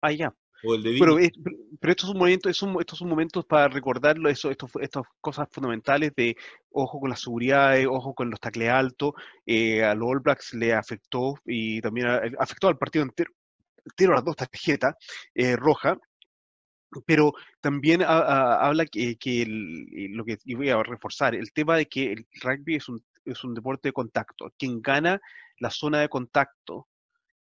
Ah, 0.00 0.12
ya. 0.12 0.34
O 0.62 0.74
el 0.74 0.82
de 0.82 0.96
pero, 0.98 1.16
pero 1.80 1.90
estos 1.90 2.08
son 2.08 2.18
momentos, 2.18 2.50
estos 2.50 2.98
son 2.98 3.08
momentos 3.08 3.44
para 3.46 3.68
recordarlo, 3.68 4.28
eso, 4.28 4.50
estos, 4.50 4.70
estas 4.80 5.04
cosas 5.20 5.48
fundamentales 5.50 6.12
de 6.14 6.36
ojo 6.70 7.00
con 7.00 7.08
la 7.08 7.16
seguridad, 7.16 7.74
ojo 7.88 8.14
con 8.14 8.30
los 8.30 8.38
tacles 8.38 8.68
altos, 8.68 9.14
eh, 9.46 9.82
a 9.82 9.94
los 9.94 10.08
All 10.08 10.20
Blacks 10.20 10.52
le 10.54 10.74
afectó 10.74 11.34
y 11.46 11.80
también 11.80 12.06
afectó 12.38 12.68
al 12.68 12.76
partido 12.76 13.04
entero, 13.04 13.32
entero 13.84 14.12
las 14.12 14.24
dos 14.24 14.36
tarjetas 14.36 14.94
eh, 15.34 15.56
rojas, 15.56 15.96
pero 17.06 17.32
también 17.60 18.02
habla 18.02 18.86
que, 18.86 19.16
que 19.16 19.44
lo 19.46 20.24
que 20.24 20.38
voy 20.56 20.70
a 20.70 20.82
reforzar, 20.82 21.34
el 21.34 21.52
tema 21.52 21.76
de 21.76 21.86
que 21.86 22.12
el 22.12 22.26
rugby 22.42 22.76
es 22.76 22.88
un, 22.88 23.02
es 23.24 23.44
un 23.44 23.54
deporte 23.54 23.88
de 23.88 23.92
contacto. 23.92 24.52
Quien 24.58 24.82
gana 24.82 25.20
la 25.58 25.70
zona 25.70 26.00
de 26.00 26.08
contacto 26.08 26.88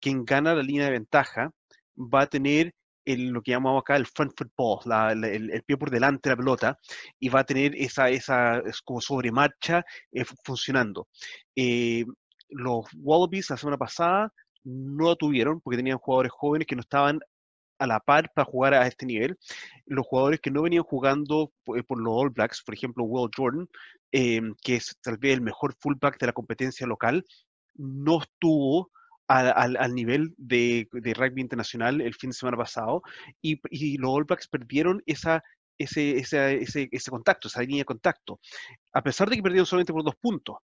quien 0.04 0.26
gana 0.26 0.54
la 0.54 0.64
línea 0.64 0.86
de 0.86 0.92
ventaja 0.92 1.54
va 1.96 2.24
a 2.24 2.28
tener 2.28 2.76
lo 3.06 3.42
que 3.42 3.52
llamamos 3.52 3.82
acá 3.82 3.96
el 3.96 4.06
front 4.06 4.34
football, 4.38 5.24
el, 5.24 5.64
pie 5.66 5.78
por 5.78 5.90
delante 5.90 6.28
de 6.28 6.34
la 6.34 6.38
pelota, 6.38 6.80
y 7.20 7.30
va 7.30 7.40
a 7.42 7.46
tener 7.46 7.74
esa, 7.76 8.10
esa 8.10 8.62
como 8.84 9.00
sobremarcha 9.00 9.86
eh, 10.12 10.26
funcionando. 10.44 11.08
Eh, 11.56 12.04
los 12.50 12.86
Wallabies 12.98 13.50
la 13.50 13.58
semana 13.58 13.78
pasada 13.78 14.34
no 14.66 15.10
la 15.10 15.16
tuvieron 15.16 15.62
porque 15.62 15.78
tenían 15.78 15.98
jugadores 16.00 16.34
jóvenes 16.34 16.68
que 16.68 16.76
no 16.76 16.82
estaban 16.82 17.20
a 17.80 17.88
la 17.88 18.00
par 18.00 18.32
para 18.34 18.46
jugar 18.46 18.74
a 18.74 18.88
este 18.88 19.06
nivel. 19.06 19.38
Los 19.86 20.06
jugadores 20.06 20.40
que 20.40 20.52
no 20.52 20.62
venían 20.62 20.84
jugando 20.84 21.52
por, 21.64 21.80
eh, 21.80 21.84
los 21.90 22.14
All 22.14 22.30
Blacks, 22.30 22.64
por 22.64 22.74
ejemplo, 22.76 23.04
Will 23.04 23.30
Jordan, 23.36 23.68
que 24.12 24.76
es 24.76 24.98
tal 25.02 25.18
vez 25.18 25.34
el 25.34 25.42
mejor 25.42 25.76
fullback 25.80 26.20
de 26.20 26.28
la 26.28 26.34
competencia 26.34 26.86
local, 26.86 27.26
no 27.76 28.22
estuvo 28.22 28.92
al, 29.28 29.96
nivel 29.96 30.34
de, 30.38 30.88
rugby 30.92 31.42
internacional 31.42 32.02
el 32.02 32.14
fin 32.14 32.30
de 32.30 32.36
semana 32.36 32.58
pasado 32.58 33.02
y, 33.42 33.60
los 33.98 34.12
All 34.12 34.26
Blacks 34.26 34.48
perdieron 34.48 35.02
esa, 35.06 35.44
ese, 35.78 36.18
ese, 36.18 36.90
ese, 36.92 37.12
contacto, 37.12 37.48
esa 37.48 37.62
línea 37.62 37.80
de 37.80 37.86
contacto, 37.86 38.40
a 38.94 39.02
pesar 39.02 39.30
de 39.30 39.38
que 39.38 39.44
perdieron 39.44 39.66
solamente 39.66 39.94
por 39.94 40.04
dos 40.04 40.16
puntos. 40.16 40.58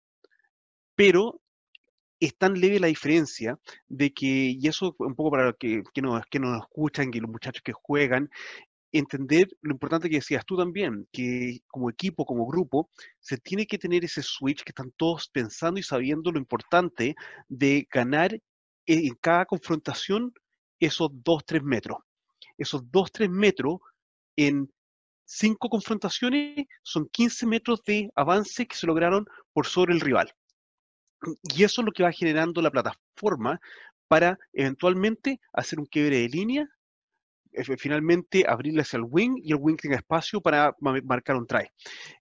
Pero 0.95 1.41
es 2.21 2.37
tan 2.37 2.55
leve 2.61 2.81
la 2.81 2.89
diferencia 2.89 3.59
de 3.89 4.13
que, 4.13 4.27
y 4.59 4.67
eso 4.69 4.95
un 4.99 5.15
poco 5.15 5.31
para 5.31 5.53
que, 5.53 5.83
que, 5.95 6.03
nos, 6.03 6.23
que 6.31 6.41
nos 6.41 6.61
escuchan, 6.61 7.11
que 7.11 7.21
los 7.21 7.31
muchachos 7.31 7.63
que 7.63 7.73
juegan, 7.73 8.31
entender 8.93 9.49
lo 9.61 9.73
importante 9.73 10.09
que 10.09 10.17
decías 10.17 10.45
tú 10.47 10.57
también, 10.57 11.07
que 11.13 11.61
como 11.69 11.91
equipo, 11.91 12.25
como 12.25 12.47
grupo, 12.47 12.91
se 13.21 13.37
tiene 13.39 13.67
que 13.67 13.79
tener 13.79 14.05
ese 14.05 14.23
switch 14.23 14.63
que 14.63 14.71
están 14.71 14.93
todos 14.97 15.29
pensando 15.29 15.79
y 15.79 15.83
sabiendo 15.83 16.33
lo 16.33 16.39
importante 16.39 17.15
de 17.49 17.87
ganar 17.93 18.39
en 18.87 19.15
cada 19.21 19.45
confrontación 19.45 20.33
esos 20.81 21.11
2-3 21.11 21.63
metros. 21.63 21.99
Esos 22.57 22.83
2-3 22.83 23.29
metros 23.29 23.79
en 24.37 24.71
cinco 25.25 25.69
confrontaciones 25.69 26.67
son 26.83 27.09
15 27.11 27.47
metros 27.47 27.83
de 27.85 28.11
avance 28.15 28.67
que 28.67 28.77
se 28.77 28.87
lograron 28.87 29.27
por 29.53 29.67
sobre 29.67 29.93
el 29.93 30.01
rival. 30.01 30.33
Y 31.43 31.65
eso 31.65 31.81
es 31.81 31.87
lo 31.87 31.93
que 31.93 32.03
va 32.03 32.13
generando 32.13 32.63
la 32.63 32.71
plataforma 32.71 33.61
para 34.09 34.39
eventualmente 34.53 35.41
hacer 35.53 35.79
un 35.79 35.87
quiebre 35.87 36.19
de 36.19 36.29
línea, 36.29 36.69
finalmente 37.79 38.45
abrirle 38.47 38.83
hacia 38.83 38.99
el 38.99 39.07
wing 39.09 39.37
y 39.43 39.53
el 39.53 39.59
wing 39.61 39.77
tenga 39.77 39.97
espacio 39.97 40.41
para 40.41 40.75
marcar 41.05 41.37
un 41.37 41.47
try. 41.47 41.69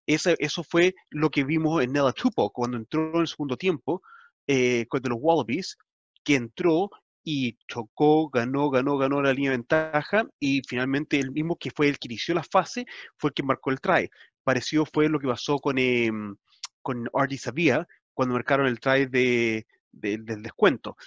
Eso, 0.05 0.63
fue 0.63 0.95
lo 1.09 1.29
que 1.29 1.43
vimos 1.43 1.81
en 1.83 1.93
Nella 1.93 2.11
Tupo 2.11 2.51
cuando 2.51 2.77
entró 2.77 3.13
en 3.15 3.21
el 3.21 3.27
segundo 3.27 3.57
tiempo 3.57 4.01
eh, 4.47 4.85
con 4.87 5.01
los 5.03 5.19
Wallabies 5.21 5.77
que 6.23 6.35
entró 6.35 6.89
y 7.23 7.57
chocó, 7.67 8.29
ganó, 8.29 8.69
ganó, 8.69 8.97
ganó 8.97 9.21
la 9.21 9.33
línea 9.33 9.51
de 9.51 9.57
ventaja 9.57 10.25
y 10.39 10.61
finalmente 10.65 11.19
el 11.19 11.31
mismo 11.31 11.57
que 11.57 11.71
fue 11.71 11.89
el 11.89 11.99
que 11.99 12.07
inició 12.07 12.33
la 12.33 12.43
fase 12.43 12.85
fue 13.17 13.29
el 13.29 13.33
que 13.33 13.43
marcó 13.43 13.71
el 13.71 13.81
try. 13.81 14.09
Parecido 14.43 14.85
fue 14.85 15.09
lo 15.09 15.19
que 15.19 15.27
pasó 15.27 15.59
con, 15.59 15.77
em, 15.77 16.35
con 16.81 17.05
RD 17.13 17.37
Sabía 17.37 17.85
cuando 18.17 18.33
marcaron 18.33 18.65
el 18.65 18.79
try 18.79 19.05
de, 19.05 19.67
del 19.91 20.41
descuento. 20.41 20.97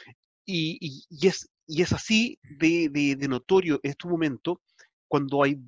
Y, 0.46 1.04
es, 1.20 1.50
y 1.66 1.82
es 1.82 1.92
así 1.92 2.38
de, 2.42 2.88
de, 2.88 3.28
notorio 3.28 3.80
en 3.82 3.90
este 3.90 4.06
momento 4.06 4.60
cuando 5.08 5.42
hay 5.42 5.58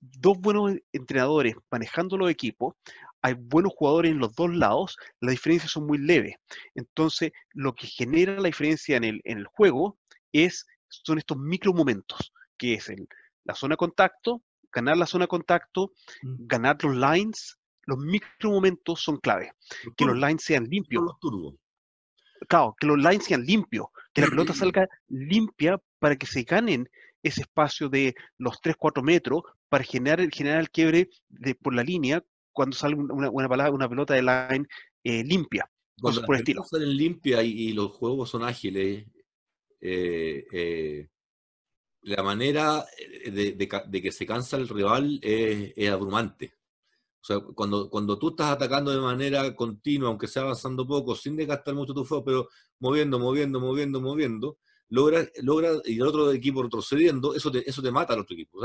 dos 0.00 0.38
buenos 0.38 0.72
entrenadores 0.90 1.54
manejando 1.70 2.16
los 2.16 2.30
equipos, 2.30 2.76
hay 3.20 3.34
buenos 3.34 3.74
jugadores 3.76 4.12
en 4.12 4.18
los 4.18 4.34
dos 4.34 4.54
lados, 4.54 4.96
las 5.20 5.32
diferencias 5.32 5.70
son 5.70 5.86
muy 5.86 5.98
leves. 5.98 6.36
Entonces, 6.74 7.32
lo 7.52 7.74
que 7.74 7.86
genera 7.86 8.40
la 8.40 8.46
diferencia 8.46 8.96
en 8.96 9.04
el, 9.04 9.20
en 9.24 9.36
el 9.36 9.46
juego 9.46 9.98
es, 10.32 10.64
son 10.88 11.18
estos 11.18 11.36
micro 11.36 11.74
momentos, 11.74 12.32
que 12.56 12.74
es 12.74 12.88
el, 12.88 13.06
la 13.44 13.54
zona 13.54 13.74
de 13.74 13.78
contacto, 13.78 14.42
ganar 14.72 14.96
la 14.96 15.06
zona 15.06 15.24
de 15.24 15.28
contacto, 15.28 15.92
mm. 16.22 16.46
ganar 16.46 16.82
los 16.82 16.96
lines, 16.96 17.58
los 17.86 17.98
micro 17.98 18.50
momentos 18.50 19.00
son 19.00 19.18
clave. 19.18 19.52
Que 19.96 20.04
los 20.04 20.16
lines 20.16 20.42
sean 20.42 20.64
limpios. 20.64 21.04
Claro, 22.48 22.74
que 22.78 22.86
los 22.86 22.98
lines 22.98 23.24
sean 23.24 23.44
limpios, 23.44 23.86
que 24.12 24.22
la 24.22 24.28
pelota 24.28 24.52
salga 24.54 24.88
limpia 25.08 25.80
para 25.98 26.16
que 26.16 26.26
se 26.26 26.42
ganen 26.42 26.88
ese 27.22 27.42
espacio 27.42 27.88
de 27.88 28.14
los 28.38 28.60
3-4 28.60 29.02
metros 29.02 29.42
para 29.68 29.82
generar, 29.82 30.20
generar 30.30 30.60
el 30.60 30.70
quiebre 30.70 31.08
de, 31.28 31.54
por 31.54 31.74
la 31.74 31.82
línea 31.82 32.22
cuando 32.52 32.76
sale 32.76 32.94
una, 32.94 33.30
una, 33.30 33.70
una 33.70 33.88
pelota 33.88 34.14
de 34.14 34.22
line 34.22 34.66
eh, 35.02 35.24
limpia. 35.24 35.68
Cuando 36.00 36.20
las 36.20 36.26
por 36.26 36.36
estilo. 36.36 36.64
salen 36.64 36.96
limpia 36.96 37.42
y, 37.42 37.72
los 37.72 37.92
juegos 37.92 38.30
son 38.30 38.44
ágiles, 38.44 39.06
eh, 39.80 40.46
eh, 40.52 41.08
la 42.02 42.22
manera 42.22 42.84
de, 43.26 44.00
que 44.02 44.12
se 44.12 44.26
cansa 44.26 44.56
el 44.56 44.68
rival 44.68 45.18
es, 45.22 45.88
abrumante. 45.90 46.54
O 47.24 47.26
sea, 47.26 47.40
cuando, 47.40 47.88
cuando 47.88 48.18
tú 48.18 48.28
estás 48.28 48.50
atacando 48.50 48.90
de 48.90 49.00
manera 49.00 49.54
continua, 49.56 50.10
aunque 50.10 50.28
sea 50.28 50.42
avanzando 50.42 50.86
poco, 50.86 51.14
sin 51.14 51.36
desgastar 51.36 51.74
mucho 51.74 51.94
tu 51.94 52.04
fuego, 52.04 52.22
pero 52.22 52.48
moviendo, 52.80 53.18
moviendo, 53.18 53.60
moviendo, 53.60 53.98
moviendo, 53.98 54.58
logra, 54.90 55.26
logra 55.40 55.72
y 55.86 55.94
el 55.94 56.06
otro 56.06 56.30
equipo 56.32 56.62
retrocediendo, 56.62 57.34
eso 57.34 57.50
te, 57.50 57.66
eso 57.66 57.80
te 57.80 57.90
mata 57.90 58.12
al 58.12 58.20
otro 58.20 58.34
equipo. 58.34 58.60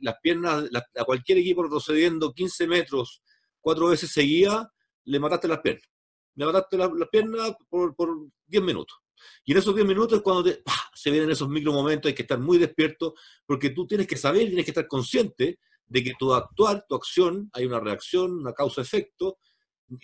las 0.00 0.14
piernas, 0.22 0.70
a 0.96 1.04
cualquier 1.04 1.38
equipo 1.38 1.64
retrocediendo 1.64 2.32
15 2.32 2.68
metros 2.68 3.20
cuatro 3.60 3.88
veces 3.88 4.12
seguía, 4.12 4.70
le 5.06 5.18
mataste 5.18 5.48
las 5.48 5.58
piernas. 5.58 5.90
Le 6.36 6.46
mataste 6.46 6.76
las, 6.76 6.90
piernas 7.10 7.52
por, 7.68 7.96
por 7.96 8.28
10 8.46 8.62
minutos. 8.62 8.96
Y 9.44 9.50
en 9.50 9.58
esos 9.58 9.74
10 9.74 9.88
minutos 9.88 10.18
es 10.18 10.22
cuando 10.22 10.48
se 10.94 11.10
vienen 11.10 11.32
esos 11.32 11.48
micro 11.48 11.72
momentos, 11.72 12.10
hay 12.10 12.14
que 12.14 12.22
estar 12.22 12.38
muy 12.38 12.58
despierto, 12.58 13.14
porque 13.44 13.70
tú 13.70 13.88
tienes 13.88 14.06
que 14.06 14.16
saber, 14.16 14.46
tienes 14.46 14.64
que 14.64 14.70
estar 14.70 14.86
consciente 14.86 15.58
de 15.86 16.02
que 16.02 16.12
tu 16.18 16.32
actuar, 16.32 16.84
tu 16.88 16.94
acción, 16.94 17.50
hay 17.52 17.66
una 17.66 17.80
reacción, 17.80 18.38
una 18.38 18.52
causa-efecto, 18.52 19.38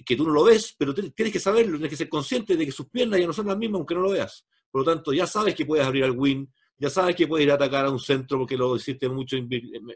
que 0.05 0.17
tú 0.17 0.27
no 0.27 0.33
lo 0.33 0.45
ves, 0.45 0.75
pero 0.79 0.95
tienes 0.95 1.33
que 1.33 1.41
saberlo, 1.41 1.73
tienes 1.73 1.91
que 1.91 1.97
ser 1.97 2.09
consciente 2.09 2.57
de 2.57 2.67
que 2.67 2.73
sus 2.73 2.89
piernas 2.89 3.19
ya 3.19 3.27
no 3.27 3.33
son 3.33 3.47
las 3.47 3.57
mismas 3.57 3.79
aunque 3.79 3.95
no 3.95 4.03
lo 4.03 4.11
veas. 4.11 4.47
Por 4.71 4.83
lo 4.83 4.93
tanto, 4.93 5.13
ya 5.13 5.27
sabes 5.27 5.55
que 5.55 5.67
puedes 5.67 5.85
abrir 5.85 6.05
al 6.05 6.13
win, 6.13 6.53
ya 6.79 6.89
sabes 6.89 7.17
que 7.17 7.27
puedes 7.27 7.45
ir 7.45 7.51
a 7.51 7.55
atacar 7.55 7.87
a 7.87 7.91
un 7.91 7.99
centro 7.99 8.39
porque 8.39 8.57
lo 8.57 8.77
hiciste 8.77 9.09
mucho 9.09 9.37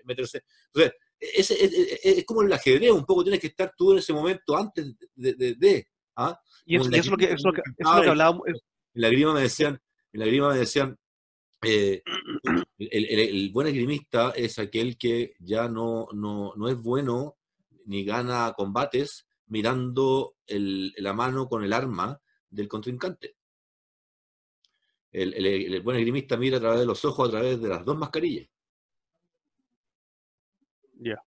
meterse. 0.05 0.43
Entonces, 0.67 0.95
es, 1.19 1.51
es, 1.51 2.25
como 2.25 2.43
el 2.43 2.53
ajedrez, 2.53 2.91
un 2.91 3.05
poco 3.05 3.23
tienes 3.23 3.41
que 3.41 3.47
estar 3.47 3.73
tú 3.77 3.93
en 3.93 3.99
ese 3.99 4.13
momento 4.13 4.57
antes 4.57 4.95
de. 5.15 5.35
de, 5.35 5.89
¿ah? 6.17 6.39
Y 6.67 6.77
eso, 6.77 6.91
es 6.91 7.07
lo 7.07 7.17
que, 7.17 7.33
eso, 7.33 7.49
lo 7.49 7.53
que, 7.53 7.63
eso 7.79 7.95
lo 7.95 8.03
que 8.03 8.09
hablábamos. 8.09 8.43
En 8.47 9.03
la 9.03 9.09
grima 9.09 9.33
me 9.33 9.43
decían, 9.43 9.81
en 10.13 10.21
la 10.21 10.27
grima 10.27 10.51
me 10.51 10.59
decían 10.59 10.97
eh, 11.67 12.03
el, 12.79 13.21
el, 13.21 13.51
buen 13.51 13.67
esgrimista 13.67 14.31
es 14.31 14.59
aquel 14.59 14.97
que 14.97 15.35
ya 15.41 15.69
no, 15.69 16.09
no, 16.13 16.53
no 16.57 16.69
es 16.69 16.77
bueno 16.77 17.37
ni 17.87 18.05
gana 18.05 18.53
combates 18.57 19.27
mirando 19.47 20.37
la 20.47 21.13
mano 21.13 21.49
con 21.49 21.65
el 21.65 21.73
arma 21.73 22.21
del 22.51 22.69
contrincante. 22.69 23.37
El, 25.13 25.81
buen 25.83 25.97
esgrimista 25.97 26.37
mira 26.37 26.57
a 26.57 26.61
través 26.61 26.81
de 26.81 26.87
los 26.87 27.05
ojos, 27.05 27.29
a 27.29 27.31
través 27.31 27.61
de 27.61 27.69
las 27.69 27.85
dos 27.85 27.97
mascarillas. 27.97 28.49
Ya. 30.95 31.23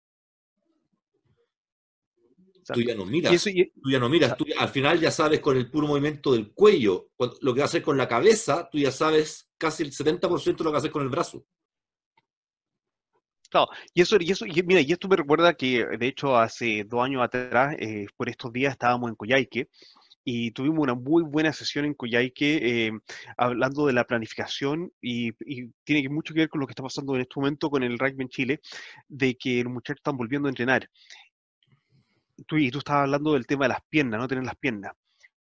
Tú 2.73 2.81
ya 2.81 2.95
no 2.95 3.05
miras, 3.05 3.43
tú 3.43 3.91
ya 3.91 3.99
no 3.99 4.09
miras, 4.09 4.37
al 4.57 4.69
final 4.69 5.01
ya 5.01 5.11
sabes 5.11 5.41
con 5.41 5.57
el 5.57 5.69
puro 5.69 5.89
movimiento 5.89 6.33
del 6.33 6.53
cuello, 6.53 7.11
lo 7.41 7.53
que 7.53 7.59
va 7.59 7.65
a 7.65 7.67
hacer 7.67 7.83
con 7.83 7.97
la 7.97 8.07
cabeza, 8.07 8.69
tú 8.71 8.79
ya 8.79 8.93
sabes 8.93 9.51
casi 9.63 9.85
el 9.85 9.93
70% 9.93 10.57
de 10.57 10.65
lo 10.65 10.73
que 10.73 10.79
hacer 10.79 10.91
con 10.91 11.03
el 11.03 11.09
brazo. 11.09 11.47
Claro, 13.49 13.69
y 13.95 14.03
eso, 14.03 14.17
y 14.19 14.33
eso, 14.33 14.45
mira, 14.65 14.81
y 14.81 14.91
esto 14.91 15.07
me 15.09 15.15
recuerda 15.15 15.55
que 15.55 15.87
de 15.87 16.07
hecho 16.09 16.37
hace 16.37 16.85
dos 16.85 17.05
años 17.05 17.23
atrás, 17.23 17.77
eh, 17.79 18.07
por 18.17 18.29
estos 18.29 18.53
días 18.53 18.73
estábamos 18.73 19.11
en 19.11 19.15
Coyhaique 19.15 19.69
y 20.25 20.51
tuvimos 20.51 20.81
una 20.81 20.95
muy 20.95 21.23
buena 21.23 21.53
sesión 21.53 21.85
en 21.85 21.95
Coyhaique 21.95 22.87
eh, 22.87 22.93
hablando 23.37 23.87
de 23.87 23.93
la 23.93 24.05
planificación 24.05 24.91
y, 25.01 25.33
tiene 25.85 26.09
mucho 26.09 26.35
que 26.35 26.41
ver 26.41 26.49
con 26.49 26.61
lo 26.61 26.67
que 26.67 26.73
está 26.73 26.83
pasando 26.83 27.15
en 27.15 27.21
este 27.21 27.35
momento 27.37 27.71
con 27.71 27.85
el 27.85 27.99
rugby 27.99 28.23
en 28.23 28.29
Chile, 28.31 28.61
de 29.09 29.37
que 29.37 29.63
los 29.63 29.73
muchachos 29.73 30.01
están 30.01 30.17
volviendo 30.17 30.49
a 30.49 30.51
entrenar. 30.51 30.89
Tú, 32.47 32.57
y 32.57 32.71
tú 32.71 32.79
estabas 32.79 33.03
hablando 33.03 33.35
del 33.35 33.47
tema 33.47 33.67
de 33.67 33.75
las 33.75 33.83
piernas, 33.89 34.19
no 34.19 34.27
tener 34.27 34.45
las 34.45 34.57
piernas. 34.57 34.93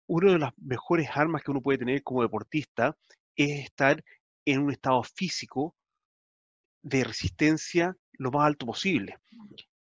Una 0.08 0.34
de 0.34 0.40
las 0.40 0.52
mejores 0.58 1.10
armas 1.14 1.42
que 1.42 1.52
uno 1.52 1.62
puede 1.62 1.80
tener 1.80 2.04
como 2.04 2.22
deportista 2.22 2.96
es 3.44 3.66
estar 3.66 4.04
en 4.46 4.62
un 4.62 4.72
estado 4.72 5.04
físico 5.04 5.76
de 6.82 7.04
resistencia 7.04 7.96
lo 8.14 8.32
más 8.32 8.48
alto 8.48 8.66
posible. 8.66 9.18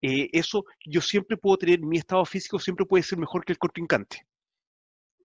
Eh, 0.01 0.29
eso 0.31 0.65
yo 0.85 1.01
siempre 1.01 1.37
puedo 1.37 1.57
tener, 1.57 1.79
mi 1.81 1.97
estado 1.97 2.25
físico 2.25 2.59
siempre 2.59 2.85
puede 2.85 3.03
ser 3.03 3.17
mejor 3.17 3.43
que 3.45 3.53
el 3.53 3.59
contrincante 3.59 4.25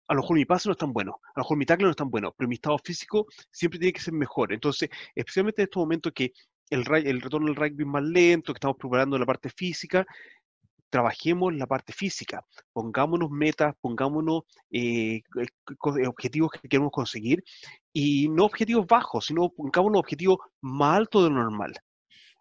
a 0.09 0.15
lo 0.15 0.21
mejor 0.21 0.37
mi 0.37 0.45
pase 0.45 0.69
no 0.69 0.73
es 0.73 0.79
tan 0.79 0.93
bueno, 0.93 1.21
a 1.23 1.41
lo 1.41 1.43
mejor 1.43 1.57
mi 1.57 1.65
tackle 1.65 1.85
no 1.85 1.91
es 1.91 1.97
tan 1.97 2.11
bueno, 2.11 2.35
pero 2.37 2.47
mi 2.49 2.57
estado 2.57 2.79
físico 2.79 3.27
siempre 3.51 3.79
tiene 3.79 3.95
que 3.95 4.01
ser 4.01 4.13
mejor. 4.13 4.53
Entonces, 4.53 4.91
especialmente 5.15 5.63
en 5.63 5.65
estos 5.65 5.81
momentos 5.81 6.13
que 6.13 6.33
el, 6.69 6.85
el 7.07 7.21
retorno 7.21 7.47
del 7.47 7.57
rugby 7.57 7.83
es 7.83 7.87
más 7.87 8.03
lento, 8.03 8.53
que 8.53 8.59
estamos 8.59 8.77
preparando 8.79 9.19
la 9.19 9.25
parte 9.27 9.49
física, 9.49 10.05
trabajemos 10.91 11.55
la 11.55 11.67
parte 11.67 11.95
física, 11.95 12.45
pongámonos 12.75 13.31
metas, 13.31 13.75
pongámonos 13.81 14.43
eh, 14.71 15.23
eh, 15.41 16.07
objetivos 16.07 16.51
que 16.51 16.69
queremos 16.69 16.93
conseguir 16.93 17.43
y 17.93 18.29
no 18.29 18.45
objetivos 18.45 18.87
bajos, 18.87 19.27
sino 19.27 19.51
pongámonos 19.51 20.01
objetivos 20.01 20.39
más 20.61 20.99
altos 20.99 21.25
de 21.25 21.31
lo 21.31 21.37
normal. 21.37 21.73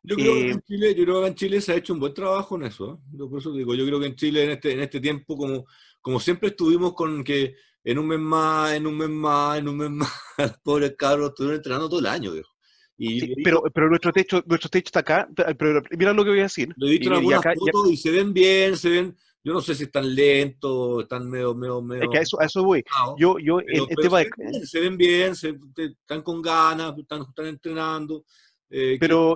Yo 0.03 0.15
creo, 0.15 0.33
que 0.33 0.51
en 0.51 0.57
eh, 0.57 0.61
Chile, 0.65 0.95
yo 0.95 1.03
creo 1.03 1.21
que 1.21 1.27
en 1.27 1.35
Chile 1.35 1.61
se 1.61 1.73
ha 1.73 1.75
hecho 1.75 1.93
un 1.93 1.99
buen 1.99 2.13
trabajo 2.13 2.55
en 2.55 2.63
eso. 2.63 3.01
Yo 3.11 3.29
por 3.29 3.39
eso 3.39 3.53
digo, 3.53 3.75
yo 3.75 3.85
creo 3.85 3.99
que 3.99 4.07
en 4.07 4.15
Chile 4.15 4.43
en 4.43 4.49
este, 4.51 4.71
en 4.73 4.79
este 4.79 4.99
tiempo, 4.99 5.37
como, 5.37 5.65
como 6.01 6.19
siempre 6.19 6.49
estuvimos 6.49 6.93
con 6.93 7.23
que 7.23 7.55
en 7.83 7.99
un 7.99 8.07
mes 8.07 8.19
más, 8.19 8.73
en 8.73 8.87
un 8.87 8.97
mes 8.97 9.09
más, 9.09 9.59
en 9.59 9.67
un 9.67 9.77
mes 9.77 9.89
más, 10.37 10.59
pobres 10.63 10.95
cabros 10.97 11.29
estuvieron 11.29 11.57
entrenando 11.57 11.89
todo 11.89 11.99
el 11.99 12.07
año, 12.07 12.31
viejo. 12.31 12.49
Y, 12.97 13.43
pero, 13.43 13.63
pero 13.73 13.89
nuestro 13.89 14.11
techo, 14.11 14.43
nuestro 14.45 14.69
techo 14.69 14.89
está 14.89 14.99
acá, 14.99 15.27
pero 15.57 15.81
mira 15.97 16.13
lo 16.13 16.23
que 16.23 16.29
voy 16.29 16.39
a 16.39 16.43
decir. 16.43 16.71
Lo 16.77 16.87
he 16.87 16.91
visto 16.91 17.07
en 17.07 17.15
algunas 17.15 17.41
fotos 17.43 17.91
y 17.91 17.97
se 17.97 18.11
ven 18.11 18.31
bien, 18.31 18.77
se 18.77 18.89
ven, 18.89 19.17
yo 19.43 19.53
no 19.53 19.61
sé 19.61 19.73
si 19.73 19.83
están 19.85 20.13
lentos, 20.13 21.03
están 21.03 21.29
medio, 21.29 21.55
medio, 21.55 21.81
medio. 21.81 22.03
Es 22.03 22.09
que 22.09 22.17
a 22.19 22.21
eso, 22.21 22.39
a 22.39 22.45
eso 22.45 22.63
voy. 22.63 22.83
Yo, 23.17 23.39
yo, 23.39 23.59
el, 23.59 23.87
tema 24.01 24.19
se, 24.19 24.29
de... 24.37 24.65
se 24.65 24.79
ven 24.79 24.97
bien, 24.97 25.35
se, 25.35 25.57
están 25.77 26.21
con 26.21 26.41
ganas, 26.41 26.97
están, 26.97 27.23
están 27.23 27.47
entrenando. 27.47 28.23
Eh, 28.69 28.97
pero 28.99 29.35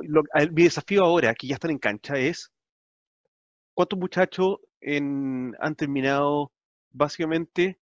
mi 0.52 0.64
desafío 0.64 1.04
ahora, 1.04 1.34
que 1.34 1.48
ya 1.48 1.56
están 1.56 1.72
en 1.72 1.80
cancha, 1.80 2.18
es 2.18 2.52
¿cuántos 3.74 4.00
muchachos 4.00 4.58
han 4.82 5.76
terminado 5.76 6.52
básicamente 6.92 7.80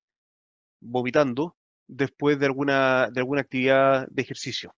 vomitando 0.79 1.55
después 1.87 2.39
de 2.39 2.45
alguna, 2.45 3.09
de 3.11 3.19
alguna 3.19 3.41
actividad 3.41 4.07
de 4.09 4.21
ejercicio? 4.21 4.73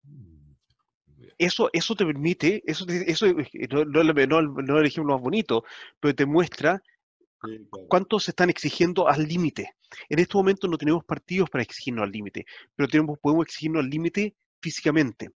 Eso, 1.38 1.70
eso 1.74 1.96
te 1.96 2.06
permite, 2.06 2.64
eso, 2.66 2.86
eso 2.88 3.26
no, 3.28 4.04
no, 4.04 4.42
no, 4.42 4.80
el 4.80 4.86
ejemplo 4.86 5.14
más 5.14 5.22
bonito, 5.22 5.64
pero 6.00 6.16
te 6.16 6.26
muestra 6.26 6.82
cuántos 7.88 8.26
se 8.26 8.32
están 8.32 8.50
exigiendo 8.50 9.08
al 9.08 9.28
límite. 9.28 9.76
En 10.10 10.20
este 10.20 10.38
momento 10.38 10.68
no 10.68 10.78
tenemos 10.78 11.04
partidos 11.04 11.50
para 11.50 11.64
exigirnos 11.64 12.04
al 12.04 12.12
límite, 12.12 12.46
pero 12.76 12.88
tenemos, 12.88 13.18
podemos 13.20 13.46
exigirnos 13.46 13.84
al 13.84 13.90
límite 13.90 14.36
físicamente. 14.62 15.30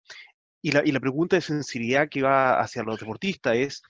Y 0.63 0.73
la, 0.73 0.83
y 0.85 0.93
la 0.93 1.01
pregunta 1.01 1.37
de 1.37 1.43
sensibilidad 1.43 2.09
que 2.09 2.23
va 2.23 2.61
hacia 2.61 2.83
los 2.83 2.99
deportistas 2.99 3.57
es, 3.57 3.83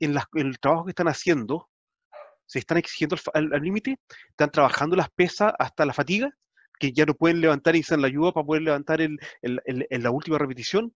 en, 0.00 0.16
el 0.34 0.58
trabajo 0.58 0.84
que 0.84 0.90
están 0.90 1.08
haciendo, 1.08 1.68
¿se 2.46 2.58
están 2.58 2.78
exigiendo 2.78 3.16
al 3.32 3.48
límite? 3.62 3.98
¿Están 4.30 4.50
trabajando 4.50 4.96
las 4.96 5.10
pesas 5.10 5.52
hasta 5.58 5.86
la 5.86 5.92
fatiga? 5.92 6.30
¿Que 6.78 6.92
ya 6.92 7.06
no 7.06 7.14
pueden 7.14 7.40
levantar 7.40 7.74
y 7.74 7.78
necesitan 7.78 8.02
la 8.02 8.08
ayuda 8.08 8.32
para 8.32 8.46
poder 8.46 8.62
levantar 8.62 9.00
en 9.00 9.18
la 9.42 10.10
última 10.10 10.38
repetición? 10.38 10.94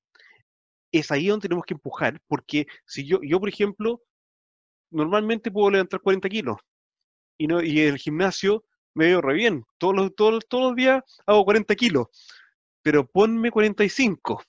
Es 0.92 1.10
ahí 1.10 1.28
donde 1.28 1.48
tenemos 1.48 1.64
que 1.64 1.74
empujar, 1.74 2.20
porque 2.26 2.66
si 2.86 3.06
yo, 3.06 3.20
yo 3.22 3.38
por 3.40 3.48
ejemplo, 3.48 4.02
normalmente 4.90 5.50
puedo 5.50 5.70
levantar 5.70 6.00
40 6.00 6.28
kilos 6.28 6.56
y, 7.38 7.46
no, 7.46 7.62
y 7.62 7.80
en 7.80 7.88
el 7.94 7.98
gimnasio 7.98 8.64
me 8.94 9.06
veo 9.06 9.20
re 9.20 9.34
bien. 9.34 9.64
Todos 9.78 9.94
los, 9.94 10.14
todos, 10.14 10.44
todos 10.48 10.64
los 10.68 10.76
días 10.76 11.02
hago 11.26 11.44
40 11.44 11.74
kilos, 11.76 12.06
pero 12.82 13.06
ponme 13.06 13.50
45 13.50 14.42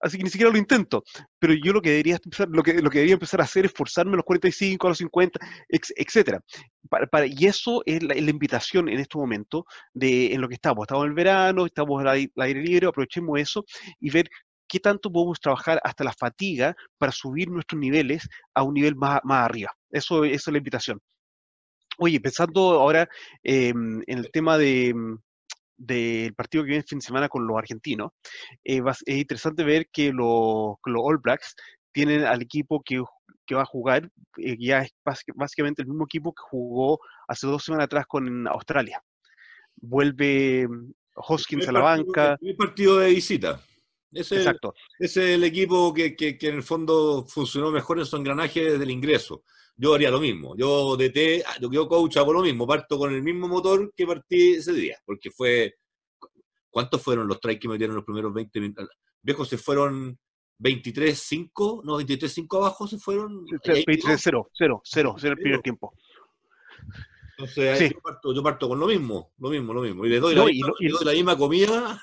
así 0.00 0.16
que 0.16 0.24
ni 0.24 0.30
siquiera 0.30 0.50
lo 0.50 0.58
intento. 0.58 1.04
Pero 1.38 1.54
yo 1.54 1.72
lo 1.72 1.80
que 1.80 1.90
debería 1.90 2.18
empezar, 2.22 2.48
lo 2.50 2.62
que, 2.62 2.74
lo 2.74 2.90
que 2.90 2.98
debería 2.98 3.14
empezar 3.14 3.40
a 3.40 3.44
hacer 3.44 3.66
es 3.66 3.72
forzarme 3.72 4.14
a 4.14 4.16
los 4.16 4.24
45, 4.24 4.86
a 4.86 4.90
los 4.90 4.98
50, 4.98 5.38
etcétera. 5.68 6.40
Para, 6.88 7.26
y 7.26 7.46
eso 7.46 7.82
es 7.86 8.02
la, 8.02 8.16
invitación 8.16 8.88
en 8.88 8.98
este 8.98 9.18
momento 9.18 9.66
de 9.92 10.32
en 10.32 10.40
lo 10.40 10.48
que 10.48 10.54
estamos. 10.54 10.84
Estamos 10.84 11.04
en 11.04 11.10
el 11.10 11.14
verano, 11.14 11.66
estamos 11.66 12.00
al 12.04 12.08
aire 12.08 12.62
libre, 12.62 12.86
aprovechemos 12.86 13.38
eso 13.38 13.64
y 14.00 14.10
ver 14.10 14.28
qué 14.70 14.78
tanto 14.78 15.10
podemos 15.10 15.40
trabajar 15.40 15.80
hasta 15.82 16.04
la 16.04 16.12
fatiga 16.12 16.76
para 16.96 17.12
subir 17.12 17.50
nuestros 17.50 17.78
niveles 17.78 18.28
a 18.54 18.62
un 18.62 18.74
nivel 18.74 18.94
más, 18.94 19.20
más 19.24 19.44
arriba. 19.44 19.72
Eso, 19.90 20.24
eso 20.24 20.50
es 20.50 20.52
la 20.52 20.58
invitación. 20.58 21.00
Oye, 21.98 22.20
pensando 22.20 22.60
ahora 22.80 23.08
em, 23.42 24.00
en 24.06 24.18
el 24.18 24.30
tema 24.30 24.56
de, 24.56 24.94
del 25.76 26.34
partido 26.34 26.62
que 26.62 26.68
viene 26.68 26.82
el 26.82 26.88
fin 26.88 27.00
de 27.00 27.04
semana 27.04 27.28
con 27.28 27.46
los 27.46 27.58
argentinos, 27.58 28.12
eh, 28.64 28.80
es 29.06 29.16
interesante 29.18 29.64
ver 29.64 29.88
que 29.92 30.12
los, 30.12 30.76
All 30.84 31.18
Blacks 31.18 31.56
tienen 31.92 32.24
al 32.24 32.40
equipo 32.40 32.80
que, 32.82 33.00
va 33.52 33.62
a 33.62 33.66
jugar, 33.66 34.08
eh, 34.38 34.56
ya 34.60 34.82
es 34.82 34.92
básicamente 35.34 35.82
el 35.82 35.88
mismo 35.88 36.04
equipo 36.04 36.32
que 36.32 36.42
jugó 36.48 37.00
hace 37.26 37.48
dos 37.48 37.64
semanas 37.64 37.86
atrás 37.86 38.06
con 38.06 38.46
Australia. 38.46 39.02
Vuelve 39.74 40.68
Hoskins 41.16 41.66
a 41.66 41.72
la 41.72 41.80
banca. 41.80 42.38
El 42.40 42.54
partido 42.54 42.98
de 42.98 43.10
visita. 43.10 43.60
Ese, 44.12 44.38
Exacto. 44.38 44.74
es 44.98 45.16
el 45.16 45.44
equipo 45.44 45.94
que, 45.94 46.16
que, 46.16 46.36
en 46.40 46.56
el 46.56 46.62
fondo 46.62 47.24
funcionó 47.28 47.70
mejor 47.70 47.98
en 47.98 48.06
su 48.06 48.16
engranaje 48.16 48.72
desde 48.72 48.84
el 48.84 48.90
ingreso. 48.90 49.44
Yo 49.76 49.94
haría 49.94 50.10
lo 50.10 50.20
mismo. 50.20 50.56
Yo 50.56 50.96
DT, 50.96 51.44
ah, 51.46 51.56
yo 51.60 51.88
coach 51.88 52.16
hago 52.16 52.32
lo 52.32 52.42
mismo. 52.42 52.66
Parto 52.66 52.98
con 52.98 53.14
el 53.14 53.22
mismo 53.22 53.48
motor 53.48 53.92
que 53.96 54.06
partí 54.06 54.54
ese 54.54 54.72
día. 54.72 54.98
Porque 55.04 55.30
fue. 55.30 55.76
¿Cuántos 56.68 57.02
fueron 57.02 57.26
los 57.26 57.40
tries 57.40 57.58
que 57.58 57.68
metieron 57.68 57.96
los 57.96 58.04
primeros 58.04 58.32
20 58.32 58.60
minutos? 58.60 58.88
Viejos 59.22 59.48
se 59.48 59.58
fueron 59.58 60.18
23-5, 60.60 61.82
no, 61.84 61.98
23-5 61.98 62.56
abajo 62.58 62.86
se 62.86 62.98
fueron. 62.98 63.46
23-0, 63.46 64.18
0, 64.18 64.50
0, 64.54 64.82
0 64.84 65.16
el 65.22 65.36
primer 65.36 65.60
tiempo. 65.62 65.94
Entonces, 67.38 67.80
ahí 67.80 67.90
yo, 67.90 68.00
parto, 68.00 68.34
yo, 68.34 68.42
parto, 68.42 68.68
con 68.68 68.78
lo 68.78 68.86
mismo, 68.86 69.32
lo 69.38 69.48
mismo, 69.48 69.72
lo 69.72 69.80
mismo. 69.80 70.04
Y 70.04 70.10
le 70.10 70.20
doy, 70.20 70.34
la, 70.34 70.44
misma, 70.44 70.72
y 70.78 70.88
le 70.88 70.92
doy 70.92 71.04
la 71.04 71.12
misma 71.12 71.38
comida 71.38 72.00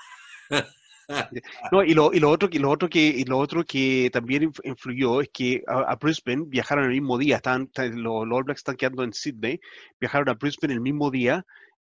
No, 1.71 1.83
y 1.83 1.93
lo, 1.93 2.13
y 2.13 2.19
lo 2.19 2.29
otro 2.29 2.49
que 2.49 2.59
lo 2.59 2.69
otro 2.69 2.89
que 2.89 2.99
y 2.99 3.23
lo 3.23 3.37
otro 3.37 3.63
que 3.63 4.09
también 4.11 4.51
influyó 4.63 5.21
es 5.21 5.29
que 5.29 5.63
a, 5.67 5.95
Brisbane 5.95 6.45
viajaron 6.47 6.85
el 6.85 6.91
mismo 6.91 7.17
día, 7.17 7.37
están, 7.37 7.69
los, 7.93 8.25
All 8.29 8.43
Blacks 8.43 8.59
están 8.59 8.75
quedando 8.75 9.03
en 9.03 9.13
Sydney, 9.13 9.59
viajaron 9.99 10.29
a 10.29 10.33
Brisbane 10.33 10.73
el 10.73 10.81
mismo 10.81 11.09
día 11.11 11.45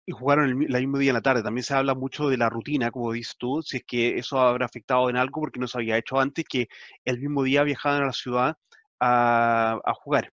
y 0.06 0.12
jugaron 0.12 0.48
el, 0.48 0.56
mismo 0.56 0.98
día 0.98 1.10
en 1.10 1.14
la 1.14 1.22
tarde. 1.22 1.42
También 1.42 1.64
se 1.64 1.74
habla 1.74 1.94
mucho 1.94 2.28
de 2.28 2.38
la 2.38 2.48
rutina, 2.50 2.90
como 2.90 3.12
dices 3.12 3.36
tú, 3.38 3.62
si 3.62 3.78
es 3.78 3.84
que 3.86 4.18
eso 4.18 4.40
habrá 4.40 4.66
afectado 4.66 5.10
en 5.10 5.16
algo 5.16 5.40
porque 5.42 5.60
no 5.60 5.68
se 5.68 5.78
había 5.78 5.98
hecho 5.98 6.18
antes 6.20 6.44
que 6.46 6.68
el 7.04 7.20
mismo 7.20 7.42
día 7.42 7.62
viajaban 7.62 8.02
a 8.02 8.06
la 8.06 8.12
ciudad 8.12 8.56
a, 9.00 9.80
a 9.84 9.94
jugar. 9.94 10.32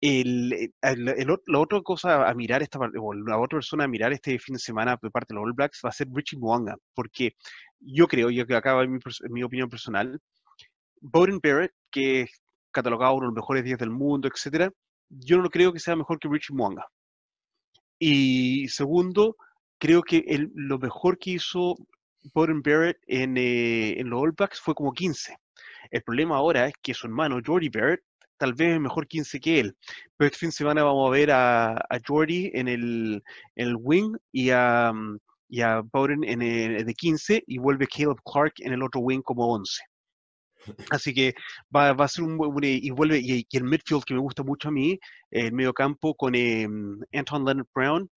El, 0.00 0.52
eh, 0.52 0.70
la 1.46 1.58
otra 1.58 1.80
cosa 1.82 2.28
a 2.28 2.34
mirar, 2.34 2.62
esta, 2.62 2.78
o 2.78 3.14
la 3.14 3.38
otra 3.38 3.58
persona 3.58 3.84
a 3.84 3.88
mirar 3.88 4.12
este 4.12 4.38
fin 4.38 4.54
de 4.54 4.58
semana 4.58 4.98
de 5.00 5.10
parte 5.10 5.32
de 5.32 5.36
los 5.36 5.44
All 5.44 5.54
Blacks 5.54 5.80
va 5.84 5.90
a 5.90 5.92
ser 5.92 6.08
Richie 6.12 6.38
Mwanga, 6.38 6.76
porque 6.94 7.36
yo 7.80 8.06
creo, 8.06 8.30
yo 8.30 8.46
que 8.46 8.54
acaba 8.54 8.86
mi, 8.86 8.98
mi 9.30 9.42
opinión 9.42 9.68
personal, 9.68 10.20
Bowden 11.00 11.40
Barrett, 11.42 11.72
que 11.90 12.22
es 12.22 12.42
catalogado 12.70 13.14
uno 13.14 13.22
de 13.22 13.26
los 13.26 13.36
mejores 13.36 13.64
días 13.64 13.78
del 13.78 13.90
mundo, 13.90 14.28
etcétera, 14.28 14.70
yo 15.08 15.38
no 15.38 15.50
creo 15.50 15.72
que 15.72 15.80
sea 15.80 15.96
mejor 15.96 16.18
que 16.18 16.28
Richie 16.28 16.54
Mwanga. 16.54 16.86
Y 17.98 18.68
segundo, 18.68 19.36
creo 19.78 20.02
que 20.02 20.24
el, 20.26 20.50
lo 20.54 20.78
mejor 20.78 21.18
que 21.18 21.32
hizo 21.32 21.76
Bowden 22.34 22.62
Barrett 22.62 22.98
en, 23.06 23.36
eh, 23.36 24.00
en 24.00 24.10
los 24.10 24.22
All 24.22 24.32
Blacks 24.32 24.60
fue 24.60 24.74
como 24.74 24.92
15. 24.92 25.36
El 25.90 26.02
problema 26.02 26.36
ahora 26.36 26.66
es 26.66 26.74
que 26.80 26.94
su 26.94 27.06
hermano 27.06 27.40
Jordi 27.44 27.68
Barrett 27.68 28.02
tal 28.42 28.54
vez 28.54 28.80
mejor 28.80 29.06
15 29.06 29.38
que 29.38 29.60
él. 29.60 29.76
Pero 30.16 30.26
este 30.26 30.38
fin 30.38 30.48
de 30.48 30.52
semana 30.52 30.82
vamos 30.82 31.06
a 31.06 31.12
ver 31.12 31.30
a, 31.30 31.74
a 31.74 31.98
Jordi 32.04 32.50
en 32.52 32.66
el, 32.66 33.22
en 33.54 33.68
el 33.68 33.76
wing 33.78 34.16
y 34.32 34.50
a, 34.50 34.92
mm, 34.92 35.18
y 35.48 35.60
a 35.60 35.80
Bowden 35.80 36.24
en 36.24 36.42
el 36.42 36.84
de 36.84 36.94
15 36.94 37.44
y 37.46 37.58
vuelve 37.58 37.86
Caleb 37.86 38.16
Clark 38.24 38.54
en 38.58 38.72
el 38.72 38.82
otro 38.82 39.00
wing 39.00 39.22
como 39.22 39.46
11. 39.46 39.80
Así 40.90 41.14
que 41.14 41.34
va, 41.74 41.90
a 41.90 42.08
ser 42.08 42.24
un 42.24 42.36
buen, 42.36 42.52
y 42.64 42.90
vuelve 42.90 43.20
y, 43.22 43.46
el 43.52 43.62
midfield 43.62 44.02
que 44.04 44.14
me 44.14 44.20
gusta 44.20 44.42
mucho 44.42 44.68
a 44.68 44.72
mí, 44.72 44.98
el 45.30 45.52
medio 45.52 45.72
campo 45.72 46.16
con 46.16 46.34
eh, 46.34 46.66
Anton 47.12 47.44
Leonard 47.44 47.66
Brown 47.72 48.10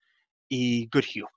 y 0.50 0.88
Goodhue. 0.88 1.30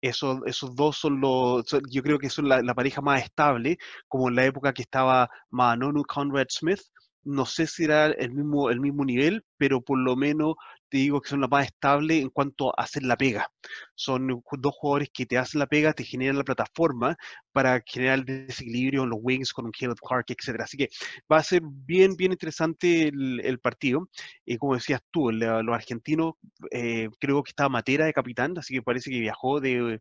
Eso, 0.00 0.44
esos 0.46 0.74
dos 0.74 0.96
son 0.96 1.20
los, 1.20 1.64
yo 1.90 2.02
creo 2.02 2.18
que 2.18 2.28
son 2.28 2.48
la, 2.48 2.60
la, 2.60 2.74
pareja 2.74 3.00
más 3.00 3.22
estable, 3.22 3.78
como 4.08 4.28
en 4.28 4.34
la 4.34 4.46
época 4.46 4.72
que 4.72 4.82
estaba 4.82 5.30
Manonu 5.50 6.02
Conrad 6.02 6.46
Smith, 6.48 6.80
no 7.24 7.46
sé 7.46 7.66
si 7.66 7.84
era 7.84 8.06
el 8.06 8.32
mismo, 8.32 8.70
el 8.70 8.80
mismo 8.80 9.04
nivel, 9.04 9.44
pero 9.56 9.80
por 9.80 9.98
lo 9.98 10.16
menos 10.16 10.56
te 10.88 10.98
digo 10.98 11.20
que 11.22 11.30
son 11.30 11.40
la 11.40 11.48
más 11.48 11.66
estable 11.66 12.20
en 12.20 12.28
cuanto 12.28 12.68
a 12.70 12.82
hacer 12.82 13.02
la 13.02 13.16
pega. 13.16 13.50
Son 13.94 14.28
dos 14.28 14.74
jugadores 14.76 15.08
que 15.12 15.24
te 15.24 15.38
hacen 15.38 15.60
la 15.60 15.66
pega, 15.66 15.94
te 15.94 16.04
generan 16.04 16.36
la 16.36 16.44
plataforma 16.44 17.16
para 17.52 17.82
generar 17.86 18.18
el 18.18 18.24
desequilibrio 18.26 19.04
en 19.04 19.10
los 19.10 19.18
wings 19.22 19.52
con 19.52 19.64
un 19.64 19.72
Caleb 19.72 19.96
Clark, 20.06 20.26
etc. 20.28 20.60
Así 20.60 20.76
que 20.76 20.88
va 21.32 21.38
a 21.38 21.42
ser 21.42 21.62
bien, 21.64 22.14
bien 22.16 22.32
interesante 22.32 23.08
el, 23.08 23.58
partido. 23.60 24.10
Y 24.44 24.58
como 24.58 24.74
decías 24.74 25.00
tú, 25.10 25.30
los 25.30 25.74
argentinos, 25.74 26.34
eh, 26.70 27.08
creo 27.18 27.42
que 27.42 27.50
estaba 27.50 27.68
Matera 27.70 28.04
de 28.04 28.12
capitán, 28.12 28.58
así 28.58 28.74
que 28.74 28.82
parece 28.82 29.10
que 29.10 29.20
viajó 29.20 29.60
de, 29.60 30.00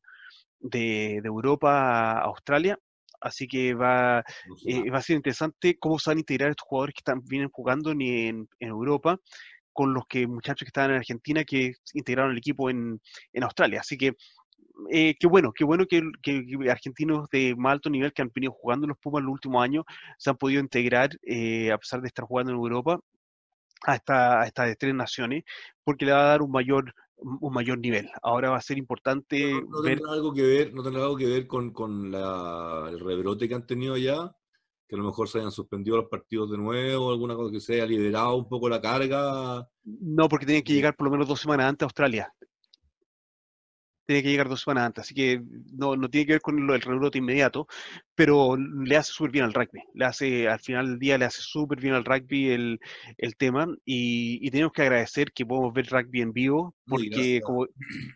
de 0.59 1.21
Europa 1.23 2.19
a 2.19 2.23
Australia 2.23 2.77
Así 3.21 3.47
que 3.47 3.73
va, 3.73 4.23
eh, 4.65 4.89
va 4.89 4.97
a 4.97 5.01
ser 5.01 5.15
interesante 5.15 5.77
cómo 5.79 5.99
se 5.99 6.09
van 6.09 6.17
a 6.17 6.21
integrar 6.21 6.49
estos 6.49 6.67
jugadores 6.67 6.95
que 6.95 6.99
están, 6.99 7.21
vienen 7.25 7.49
jugando 7.49 7.91
en, 7.91 8.01
en, 8.01 8.47
Europa 8.59 9.19
con 9.73 9.93
los 9.93 10.05
que 10.07 10.27
muchachos 10.27 10.65
que 10.65 10.69
estaban 10.69 10.91
en 10.91 10.97
Argentina 10.97 11.43
que 11.43 11.73
integraron 11.93 12.31
el 12.31 12.37
equipo 12.39 12.69
en, 12.69 12.99
en 13.31 13.43
Australia. 13.43 13.79
Así 13.81 13.97
que 13.97 14.15
eh, 14.89 15.15
qué 15.19 15.27
bueno, 15.27 15.51
qué 15.53 15.63
bueno 15.63 15.85
que, 15.85 16.01
argentinos 16.69 17.29
de 17.29 17.55
más 17.55 17.73
alto 17.73 17.89
nivel 17.89 18.13
que 18.13 18.21
han 18.21 18.31
venido 18.33 18.53
jugando 18.53 18.85
en 18.85 18.89
los 18.89 18.97
Pumas 18.97 19.19
en 19.19 19.25
los 19.25 19.33
últimos 19.33 19.63
años 19.63 19.85
se 20.17 20.29
han 20.29 20.37
podido 20.37 20.61
integrar, 20.61 21.11
eh, 21.23 21.71
a 21.71 21.77
pesar 21.77 22.01
de 22.01 22.07
estar 22.07 22.25
jugando 22.25 22.51
en 22.51 22.57
Europa, 22.57 22.99
a, 23.83 23.95
esta, 23.95 24.41
a 24.41 24.45
estas 24.45 24.77
tres 24.77 24.93
naciones, 24.93 25.43
porque 25.83 26.05
le 26.05 26.11
va 26.13 26.21
a 26.21 26.27
dar 26.27 26.41
un 26.41 26.51
mayor 26.51 26.93
un 27.21 27.53
mayor 27.53 27.79
nivel. 27.79 28.09
Ahora 28.21 28.49
va 28.49 28.57
a 28.57 28.61
ser 28.61 28.77
importante 28.77 29.53
no, 29.67 29.81
ver... 29.81 29.99
algo 30.09 30.33
que 30.33 30.41
ver, 30.41 30.73
no 30.73 30.83
tendrá 30.83 31.03
algo 31.03 31.17
que 31.17 31.27
ver 31.27 31.47
con, 31.47 31.71
con 31.71 32.11
la, 32.11 32.87
el 32.89 32.99
rebrote 32.99 33.47
que 33.47 33.55
han 33.55 33.65
tenido 33.65 33.97
ya, 33.97 34.35
que 34.87 34.95
a 34.95 34.99
lo 34.99 35.05
mejor 35.05 35.29
se 35.29 35.39
hayan 35.39 35.51
suspendido 35.51 35.97
los 35.97 36.09
partidos 36.09 36.51
de 36.51 36.57
nuevo, 36.57 37.11
alguna 37.11 37.35
cosa 37.35 37.51
que 37.51 37.59
se 37.59 37.75
haya 37.75 37.85
liberado 37.85 38.35
un 38.35 38.49
poco 38.49 38.67
la 38.69 38.81
carga. 38.81 39.67
No, 39.83 40.27
porque 40.27 40.45
tienen 40.45 40.63
que 40.63 40.73
llegar 40.73 40.95
por 40.95 41.05
lo 41.05 41.11
menos 41.11 41.27
dos 41.27 41.39
semanas 41.39 41.67
antes 41.67 41.83
a 41.83 41.87
Australia 41.87 42.33
tiene 44.05 44.23
que 44.23 44.29
llegar 44.29 44.49
dos 44.49 44.61
semanas 44.61 44.85
antes, 44.85 45.03
así 45.03 45.13
que 45.13 45.41
no, 45.73 45.95
no 45.95 46.09
tiene 46.09 46.25
que 46.25 46.33
ver 46.33 46.41
con 46.41 46.57
el 46.69 46.81
rebrote 46.81 47.17
inmediato, 47.17 47.67
pero 48.15 48.57
le 48.57 48.97
hace 48.97 49.11
súper 49.13 49.31
bien 49.31 49.45
al 49.45 49.53
rugby, 49.53 49.81
le 49.93 50.05
hace, 50.05 50.47
al 50.47 50.59
final 50.59 50.87
del 50.87 50.99
día 50.99 51.17
le 51.17 51.25
hace 51.25 51.41
súper 51.41 51.79
bien 51.79 51.93
al 51.93 52.05
rugby 52.05 52.49
el, 52.49 52.79
el 53.17 53.35
tema, 53.35 53.67
y, 53.85 54.45
y, 54.45 54.51
tenemos 54.51 54.73
que 54.73 54.81
agradecer 54.81 55.31
que 55.31 55.45
podemos 55.45 55.73
ver 55.73 55.87
rugby 55.87 56.21
en 56.21 56.33
vivo, 56.33 56.75
porque 56.85 57.05
y 57.05 57.09
gracias, 57.09 57.43
como... 57.43 57.67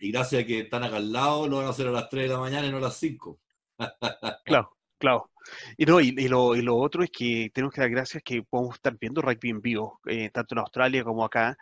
Y 0.01 0.11
gracias 0.11 0.43
a 0.43 0.45
que 0.45 0.59
están 0.59 0.83
acá 0.83 0.97
al 0.97 1.11
lado, 1.11 1.47
lo 1.47 1.57
van 1.57 1.67
a 1.67 1.69
hacer 1.69 1.87
a 1.87 1.91
las 1.91 2.09
3 2.09 2.23
de 2.23 2.33
la 2.33 2.39
mañana 2.39 2.67
y 2.67 2.71
no 2.71 2.77
a 2.77 2.81
las 2.81 2.97
5. 2.97 3.39
claro, 4.45 4.77
claro. 4.97 5.29
Y, 5.77 5.85
no, 5.85 5.99
y, 5.99 6.11
lo, 6.27 6.55
y, 6.55 6.61
lo, 6.61 6.77
otro 6.77 7.03
es 7.03 7.11
que 7.11 7.49
tenemos 7.53 7.73
que 7.73 7.81
dar 7.81 7.89
gracias 7.89 8.23
que 8.23 8.43
podemos 8.43 8.75
estar 8.75 8.97
viendo 8.99 9.21
rugby 9.21 9.49
en 9.49 9.61
vivo, 9.61 9.99
eh, 10.05 10.29
tanto 10.31 10.55
en 10.55 10.59
Australia 10.59 11.03
como 11.03 11.23
acá, 11.23 11.57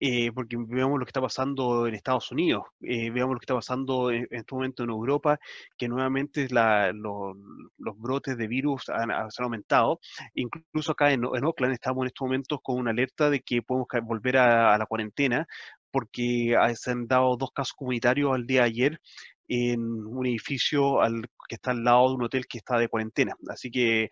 eh, 0.00 0.30
porque 0.32 0.56
vemos 0.58 0.98
lo 0.98 1.04
que 1.04 1.10
está 1.10 1.20
pasando 1.20 1.86
en 1.86 1.94
Estados 1.94 2.30
Unidos, 2.30 2.64
eh, 2.80 3.10
veamos 3.10 3.34
lo 3.34 3.40
que 3.40 3.44
está 3.44 3.54
pasando 3.54 4.10
en, 4.10 4.26
este 4.30 4.54
momento 4.54 4.84
en 4.84 4.90
Europa, 4.90 5.38
que 5.76 5.88
nuevamente 5.88 6.48
la, 6.50 6.92
los 6.92 7.98
brotes 7.98 8.36
de 8.36 8.46
virus 8.48 8.88
han, 8.88 9.10
han, 9.10 9.28
aumentado. 9.38 10.00
Incluso 10.34 10.92
acá 10.92 11.12
en, 11.12 11.24
en, 11.24 11.44
Oakland 11.44 11.74
estamos 11.74 12.02
en 12.02 12.08
estos 12.08 12.26
momentos 12.26 12.58
con 12.62 12.76
una 12.78 12.90
alerta 12.90 13.30
de 13.30 13.40
que 13.40 13.62
podemos 13.62 13.88
volver 14.02 14.36
a, 14.38 14.74
a 14.74 14.78
la 14.78 14.86
cuarentena 14.86 15.46
porque 15.90 16.54
se 16.74 16.90
han 16.90 17.06
dado 17.06 17.36
dos 17.36 17.50
casos 17.52 17.72
comunitarios 17.74 18.32
al 18.34 18.46
día 18.46 18.60
de 18.60 18.66
ayer 18.66 19.00
en 19.48 19.80
un 19.80 20.26
edificio 20.26 21.00
al, 21.00 21.22
que 21.48 21.56
está 21.56 21.72
al 21.72 21.84
lado 21.84 22.10
de 22.10 22.14
un 22.16 22.24
hotel 22.24 22.46
que 22.46 22.58
está 22.58 22.78
de 22.78 22.88
cuarentena. 22.88 23.34
Así 23.48 23.70
que, 23.70 24.08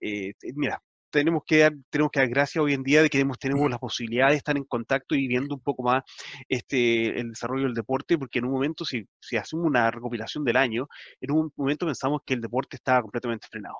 eh, 0.00 0.32
mira, 0.54 0.80
tenemos 1.10 1.42
que, 1.46 1.58
dar, 1.58 1.72
tenemos 1.90 2.10
que 2.12 2.20
dar 2.20 2.28
gracias 2.28 2.62
hoy 2.62 2.74
en 2.74 2.82
día 2.82 3.02
de 3.02 3.08
que 3.08 3.18
tenemos, 3.18 3.38
tenemos 3.38 3.70
la 3.70 3.78
posibilidad 3.78 4.28
de 4.28 4.36
estar 4.36 4.56
en 4.56 4.64
contacto 4.64 5.14
y 5.14 5.26
viendo 5.26 5.54
un 5.54 5.60
poco 5.62 5.82
más 5.82 6.02
este, 6.48 7.18
el 7.20 7.30
desarrollo 7.30 7.64
del 7.64 7.74
deporte, 7.74 8.18
porque 8.18 8.38
en 8.38 8.46
un 8.46 8.52
momento, 8.52 8.84
si, 8.84 9.04
si 9.20 9.36
hacemos 9.36 9.66
una 9.66 9.90
recopilación 9.90 10.44
del 10.44 10.56
año, 10.56 10.86
en 11.20 11.32
un 11.32 11.52
momento 11.56 11.86
pensamos 11.86 12.20
que 12.24 12.34
el 12.34 12.40
deporte 12.40 12.76
estaba 12.76 13.02
completamente 13.02 13.46
frenado. 13.50 13.76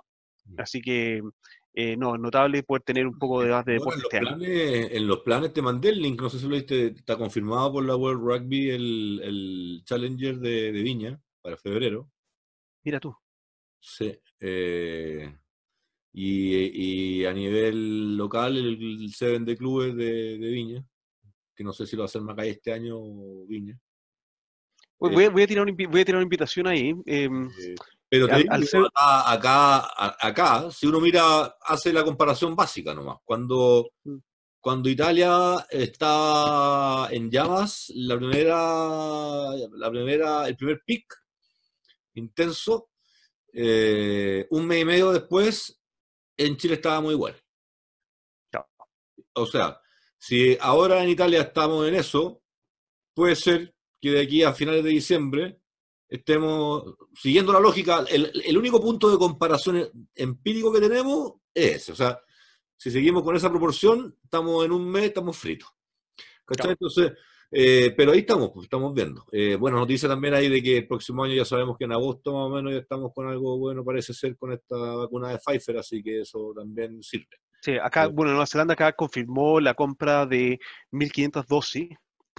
Mm. 0.47 0.61
Así 0.61 0.81
que 0.81 1.21
eh, 1.75 1.97
no, 1.97 2.15
es 2.15 2.21
notable 2.21 2.63
poder 2.63 2.83
tener 2.83 3.07
un 3.07 3.19
poco 3.19 3.43
de, 3.43 3.49
de 3.65 3.73
deporte 3.75 4.01
en, 4.17 4.25
los 4.25 4.35
planes, 4.35 4.89
en 4.93 5.07
los 5.07 5.21
planes 5.21 5.53
te 5.53 5.63
mandé 5.63 5.91
el 5.91 6.03
link, 6.03 6.21
no 6.21 6.29
sé 6.29 6.39
si 6.39 6.49
lo 6.49 6.57
viste, 6.57 6.87
está 6.89 7.17
confirmado 7.17 7.73
por 7.73 7.85
la 7.85 7.95
World 7.95 8.21
Rugby 8.21 8.71
el, 8.71 9.21
el 9.23 9.83
Challenger 9.85 10.39
de, 10.39 10.73
de, 10.73 10.83
Viña 10.83 11.21
para 11.41 11.57
febrero. 11.57 12.11
Mira 12.85 12.99
tú. 12.99 13.15
Sí. 13.81 14.19
Eh, 14.41 15.33
Y, 16.13 17.25
a 17.25 17.33
nivel 17.33 18.17
local, 18.17 18.57
el, 18.57 19.13
Seven 19.13 19.45
de 19.45 19.57
clubes 19.57 19.95
de, 19.95 20.37
Viña, 20.39 20.85
que 21.55 21.63
no 21.63 21.73
sé 21.73 21.87
si 21.87 21.95
lo 21.95 22.01
va 22.01 22.05
a 22.05 22.07
hacer 22.07 22.23
Macay 22.23 22.51
este 22.51 22.73
año 22.73 22.97
o 22.99 23.47
Viña. 23.47 23.79
Voy, 24.99 25.25
a, 25.25 25.47
tirar 25.47 25.63
una, 25.63 26.23
invitación 26.23 26.67
ahí. 26.67 26.93
Pero 28.11 28.27
acá, 28.95 29.91
acá, 30.19 30.71
si 30.71 30.87
uno 30.87 31.01
mira, 31.01 31.57
hace 31.63 31.93
la 31.93 32.05
comparación 32.05 32.57
básica 32.57 32.95
nomás. 32.95 33.19
Cuando, 33.25 33.91
mm. 34.05 34.17
cuando 34.61 34.89
Italia 34.89 35.67
está 35.69 37.09
en 37.11 37.31
llamas, 37.31 37.93
la 37.95 38.17
primera, 38.17 39.51
la 39.73 39.91
primera, 39.91 40.49
el 40.49 40.57
primer 40.57 40.83
pic 40.87 41.05
intenso, 42.15 42.91
eh, 43.53 44.47
un 44.51 44.67
mes 44.67 44.83
y 44.83 44.85
medio 44.87 45.13
después, 45.13 45.79
en 46.37 46.57
Chile 46.57 46.75
estaba 46.75 47.01
muy 47.01 47.15
bueno. 47.15 47.37
O 49.35 49.47
sea, 49.47 49.81
si 50.19 50.57
ahora 50.61 51.03
en 51.03 51.11
Italia 51.11 51.43
estamos 51.43 51.87
en 51.87 51.95
eso, 51.95 52.43
puede 53.15 53.37
ser 53.37 53.75
que 54.01 54.11
de 54.11 54.23
aquí 54.23 54.43
a 54.43 54.53
finales 54.53 54.83
de 54.83 54.91
diciembre 54.91 55.61
estemos 56.09 56.97
siguiendo 57.15 57.53
la 57.53 57.61
lógica, 57.61 58.05
el, 58.09 58.57
único 58.57 58.81
punto 58.81 59.11
de 59.11 59.19
comparación 59.19 60.09
empírico 60.15 60.73
que 60.73 60.81
tenemos 60.81 61.35
es 61.53 61.77
ese. 61.77 61.93
O 61.93 61.97
sea, 61.97 62.19
si 62.77 62.91
seguimos 62.91 63.23
con 63.23 63.37
esa 63.37 63.51
proporción, 63.51 64.17
estamos 64.23 64.65
en 64.65 64.73
un 64.73 64.91
mes, 64.91 65.05
estamos 65.05 65.37
fritos. 65.37 65.69
Entonces, 66.49 67.13
eh, 67.51 67.93
pero 67.97 68.13
ahí 68.13 68.21
estamos, 68.21 68.51
pues, 68.53 68.65
estamos 68.65 68.95
viendo. 68.95 69.25
Eh, 69.33 69.57
bueno, 69.57 69.79
nos 69.79 69.89
dice 69.89 70.09
también 70.09 70.35
ahí 70.35 70.49
de 70.49 70.63
que 70.63 70.79
el 70.79 70.87
próximo 70.87 71.25
año 71.25 71.35
ya 71.35 71.45
sabemos 71.45 71.77
que 71.77 71.85
en 71.85 71.93
agosto 71.93 72.33
más 72.33 72.47
o 72.47 72.51
menos 72.51 72.73
ya 72.73 72.79
estamos 72.79 73.13
con 73.15 73.29
algo 73.29 73.59
bueno, 73.59 73.85
parece 73.85 74.15
ser, 74.15 74.37
con 74.37 74.53
esta 74.53 74.77
vacuna 74.77 75.31
de 75.31 75.39
Pfizer, 75.39 75.77
así 75.79 76.03
que 76.03 76.21
eso 76.23 76.53
también 76.57 77.03
sirve. 77.03 77.37
Sí, 77.61 77.73
acá, 77.83 78.05
eh, 78.05 78.09
bueno, 78.09 78.33
Nueva 78.33 78.47
Zelanda 78.47 78.75
acá 78.75 78.93
confirmó 78.93 79.61
la 79.61 79.75
compra 79.75 80.27
de 80.27 80.59
1.500 80.93 81.47
dosis 81.47 81.89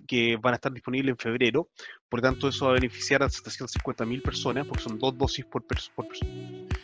que 0.06 0.38
van 0.38 0.54
a 0.54 0.56
estar 0.56 0.72
disponibles 0.72 1.12
en 1.12 1.18
febrero. 1.18 1.70
Por 2.08 2.20
lo 2.20 2.24
tanto, 2.24 2.48
eso 2.48 2.66
va 2.66 2.72
a 2.72 2.74
beneficiar 2.76 3.24
a 3.24 3.28
750.000 3.28 4.22
personas, 4.22 4.68
porque 4.68 4.84
son 4.84 4.98
dos 4.98 5.18
dosis 5.18 5.46
por, 5.46 5.64
persona. 5.64 6.08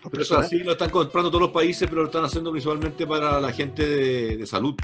Pero 0.10 0.24
eso 0.24 0.38
así 0.38 0.60
lo 0.60 0.74
están 0.74 0.90
comprando 0.90 1.30
todos 1.30 1.44
los 1.44 1.52
países, 1.52 1.88
pero 1.88 2.02
lo 2.02 2.08
están 2.08 2.24
haciendo 2.24 2.52
principalmente 2.52 3.08
para 3.08 3.40
la 3.40 3.52
gente 3.52 3.88
de, 3.88 4.46
salud. 4.46 4.76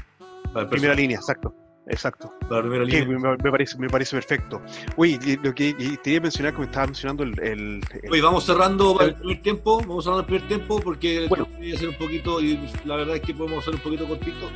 Primera 0.70 0.94
línea, 0.94 1.18
exacto. 1.18 1.54
Exacto. 1.86 2.32
Para 2.48 2.62
primera 2.62 2.84
línea. 2.84 3.04
Me, 3.42 3.50
parece, 3.50 3.76
me 3.76 3.88
parece 3.88 4.16
perfecto. 4.16 4.62
Uy, 4.96 5.18
lo 5.42 5.52
que 5.54 5.74
te 6.02 6.10
iba 6.10 6.18
a 6.18 6.22
mencionar, 6.22 6.52
como 6.54 6.64
estaba 6.64 6.86
mencionando 6.86 7.24
el. 7.24 7.38
el, 7.40 7.80
Oye, 8.10 8.22
vamos 8.22 8.44
cerrando 8.44 9.00
el, 9.00 9.14
primer 9.14 9.42
tiempo, 9.42 9.78
vamos 9.80 10.04
cerrando 10.04 10.20
el 10.20 10.26
primer 10.26 10.48
tiempo 10.48 10.80
porque 10.80 11.26
bueno. 11.28 11.48
a 11.50 11.74
hacer 11.74 11.88
un 11.88 11.96
poquito, 11.96 12.40
y 12.40 12.58
la 12.84 12.96
verdad 12.96 13.16
es 13.16 13.22
que 13.22 13.34
podemos 13.34 13.60
hacer 13.60 13.74
un 13.74 13.80
poquito 13.80 14.06
cortito 14.06 14.48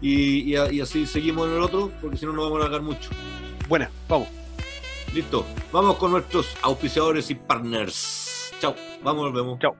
y, 0.00 0.54
así 0.54 1.06
seguimos 1.06 1.48
en 1.48 1.56
el 1.56 1.62
otro, 1.62 1.90
porque 2.00 2.16
si 2.16 2.26
no, 2.26 2.32
nos 2.32 2.44
vamos 2.44 2.58
a 2.58 2.60
alargar 2.62 2.82
mucho. 2.82 3.10
Buena, 3.68 3.90
vamos. 4.08 4.28
Listo, 5.14 5.44
vamos 5.72 5.96
con 5.96 6.12
nuestros 6.12 6.56
auspiciadores 6.62 7.30
y 7.30 7.34
partners. 7.34 8.52
Chao, 8.60 8.74
vamos, 9.02 9.26
nos 9.26 9.34
vemos. 9.34 9.58
Chao. 9.58 9.76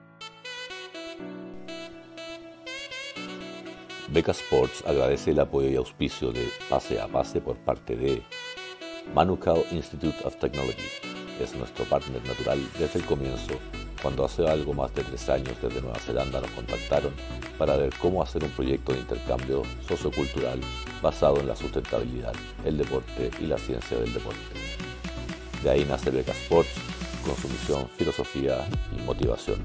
Beca 4.11 4.31
Sports 4.31 4.83
agradece 4.87 5.31
el 5.31 5.39
apoyo 5.39 5.69
y 5.69 5.75
auspicio 5.75 6.31
de 6.31 6.49
Pase 6.67 6.99
a 6.99 7.07
Pase 7.07 7.41
por 7.41 7.57
parte 7.57 7.95
de 7.95 8.23
Manukau 9.13 9.63
Institute 9.71 10.17
of 10.23 10.35
Technology. 10.37 10.89
Es 11.39 11.55
nuestro 11.55 11.85
partner 11.85 12.25
natural 12.25 12.59
desde 12.79 12.99
el 12.99 13.05
comienzo 13.05 13.53
cuando 14.01 14.25
hace 14.25 14.47
algo 14.47 14.73
más 14.73 14.93
de 14.93 15.03
tres 15.03 15.27
años 15.29 15.55
desde 15.61 15.81
Nueva 15.81 15.99
Zelanda 15.99 16.41
nos 16.41 16.51
contactaron 16.51 17.11
para 17.57 17.75
ver 17.75 17.93
cómo 17.99 18.23
hacer 18.23 18.43
un 18.43 18.51
proyecto 18.51 18.93
de 18.93 18.99
intercambio 18.99 19.63
sociocultural 19.87 20.59
basado 21.01 21.39
en 21.39 21.47
la 21.47 21.55
sustentabilidad, 21.55 22.33
el 22.65 22.77
deporte 22.77 23.31
y 23.39 23.45
la 23.45 23.57
ciencia 23.57 23.97
del 23.97 24.13
deporte. 24.13 24.39
De 25.63 25.69
ahí 25.69 25.85
nace 25.85 26.09
Beca 26.09 26.31
Sports 26.31 26.71
con 27.25 27.35
su 27.35 27.49
misión, 27.49 27.87
filosofía 27.97 28.65
y 28.97 29.01
motivación. 29.01 29.59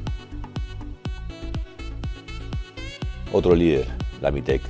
Otro 3.32 3.54
líder, 3.54 3.86
la 4.20 4.30
MITEC, 4.30 4.62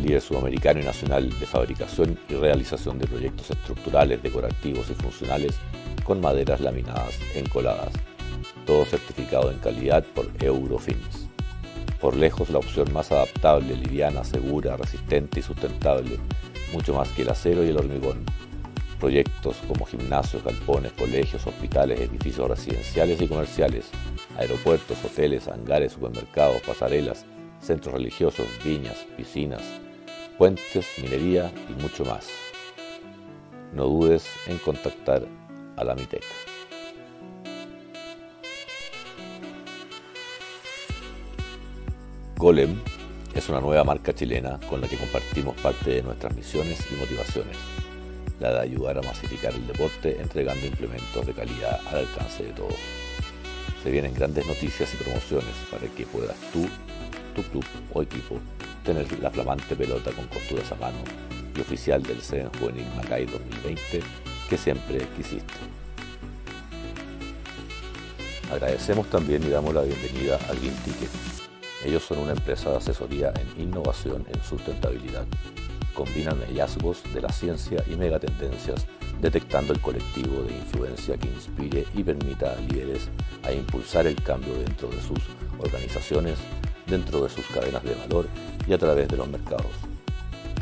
líder 0.00 0.20
sudamericano 0.20 0.80
y 0.80 0.84
nacional 0.84 1.28
de 1.38 1.46
fabricación 1.46 2.18
y 2.28 2.34
realización 2.34 2.98
de 2.98 3.06
proyectos 3.06 3.50
estructurales, 3.50 4.22
decorativos 4.22 4.88
y 4.90 4.94
funcionales 4.94 5.56
con 6.04 6.20
maderas 6.20 6.60
laminadas 6.60 7.18
encoladas 7.34 7.92
todo 8.64 8.84
certificado 8.84 9.50
en 9.50 9.58
calidad 9.58 10.04
por 10.14 10.30
Eurofins. 10.40 11.28
Por 12.00 12.16
lejos 12.16 12.50
la 12.50 12.58
opción 12.58 12.92
más 12.92 13.10
adaptable, 13.12 13.76
liviana, 13.76 14.24
segura, 14.24 14.76
resistente 14.76 15.40
y 15.40 15.42
sustentable, 15.42 16.18
mucho 16.72 16.94
más 16.94 17.08
que 17.10 17.22
el 17.22 17.30
acero 17.30 17.64
y 17.64 17.68
el 17.68 17.78
hormigón. 17.78 18.24
Proyectos 19.00 19.56
como 19.68 19.86
gimnasios, 19.86 20.44
galpones, 20.44 20.92
colegios, 20.92 21.46
hospitales, 21.46 22.00
edificios 22.00 22.48
residenciales 22.48 23.20
y 23.20 23.28
comerciales, 23.28 23.86
aeropuertos, 24.36 25.02
hoteles, 25.04 25.48
hangares, 25.48 25.92
supermercados, 25.92 26.62
pasarelas, 26.62 27.24
centros 27.60 27.94
religiosos, 27.94 28.46
viñas, 28.64 29.06
piscinas, 29.16 29.62
puentes, 30.38 30.86
minería 31.00 31.52
y 31.68 31.80
mucho 31.82 32.04
más. 32.04 32.28
No 33.72 33.86
dudes 33.86 34.26
en 34.46 34.58
contactar 34.58 35.26
a 35.76 35.84
la 35.84 35.94
MITEC. 35.94 36.53
Golem 42.44 42.78
es 43.34 43.48
una 43.48 43.58
nueva 43.58 43.84
marca 43.84 44.14
chilena 44.14 44.60
con 44.68 44.78
la 44.78 44.86
que 44.86 44.98
compartimos 44.98 45.56
parte 45.62 45.92
de 45.92 46.02
nuestras 46.02 46.36
misiones 46.36 46.78
y 46.92 46.94
motivaciones, 46.96 47.56
la 48.38 48.52
de 48.52 48.60
ayudar 48.60 48.98
a 48.98 49.00
masificar 49.00 49.54
el 49.54 49.66
deporte 49.66 50.20
entregando 50.20 50.66
implementos 50.66 51.24
de 51.24 51.32
calidad 51.32 51.80
al 51.86 52.00
alcance 52.00 52.42
de 52.42 52.50
todos. 52.50 52.74
Se 53.82 53.90
vienen 53.90 54.12
grandes 54.12 54.46
noticias 54.46 54.92
y 54.92 55.02
promociones 55.02 55.54
para 55.70 55.86
que 55.86 56.04
puedas 56.04 56.36
tú, 56.52 56.68
tu 57.34 57.42
club 57.44 57.64
o 57.94 58.02
equipo 58.02 58.38
tener 58.84 59.10
la 59.20 59.30
flamante 59.30 59.74
pelota 59.74 60.12
con 60.12 60.26
costuras 60.26 60.70
a 60.70 60.74
mano 60.74 60.98
y 61.56 61.60
oficial 61.62 62.02
del 62.02 62.20
CEN 62.20 62.50
Juvenil 62.60 62.84
Macay 62.94 63.24
2020 63.24 64.02
que 64.50 64.58
siempre 64.58 64.98
quisiste. 65.16 65.54
Agradecemos 68.52 69.08
también 69.08 69.42
y 69.44 69.48
damos 69.48 69.72
la 69.72 69.80
bienvenida 69.80 70.36
a 70.36 70.52
Green 70.52 70.76
Ticket 70.84 71.33
ellos 71.84 72.02
son 72.02 72.18
una 72.18 72.32
empresa 72.32 72.70
de 72.70 72.76
asesoría 72.78 73.32
en 73.36 73.62
innovación 73.62 74.24
en 74.32 74.42
sustentabilidad. 74.42 75.26
Combinan 75.94 76.40
hallazgos 76.40 77.02
de 77.12 77.20
la 77.20 77.28
ciencia 77.28 77.84
y 77.86 77.94
megatendencias, 77.94 78.86
detectando 79.20 79.72
el 79.72 79.80
colectivo 79.80 80.42
de 80.42 80.54
influencia 80.54 81.16
que 81.16 81.28
inspire 81.28 81.86
y 81.94 82.02
permita 82.02 82.52
a 82.52 82.60
líderes 82.60 83.08
a 83.42 83.52
impulsar 83.52 84.06
el 84.06 84.20
cambio 84.22 84.54
dentro 84.54 84.88
de 84.88 85.00
sus 85.00 85.20
organizaciones, 85.58 86.38
dentro 86.86 87.22
de 87.22 87.28
sus 87.28 87.46
cadenas 87.46 87.82
de 87.84 87.94
valor 87.94 88.26
y 88.66 88.72
a 88.72 88.78
través 88.78 89.08
de 89.08 89.16
los 89.16 89.28
mercados. 89.28 89.72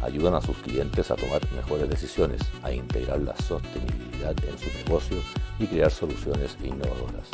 Ayudan 0.02 0.34
a 0.34 0.42
sus 0.42 0.56
clientes 0.58 1.10
a 1.12 1.16
tomar 1.16 1.40
mejores 1.52 1.88
decisiones, 1.88 2.42
a 2.62 2.72
integrar 2.72 3.20
la 3.20 3.36
sostenibilidad 3.36 4.34
en 4.44 4.58
su 4.58 4.66
negocio 4.84 5.18
y 5.60 5.66
crear 5.66 5.92
soluciones 5.92 6.56
innovadoras. 6.62 7.28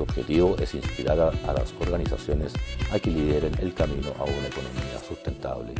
Su 0.00 0.04
objetivo 0.04 0.56
es 0.56 0.74
inspirar 0.74 1.20
a, 1.20 1.52
las 1.52 1.74
organizaciones 1.78 2.54
a 2.90 2.98
que 2.98 3.10
lideren 3.10 3.52
el 3.58 3.74
camino 3.74 4.08
a 4.18 4.24
una 4.24 4.46
economía 4.46 4.98
sustentable. 5.06 5.74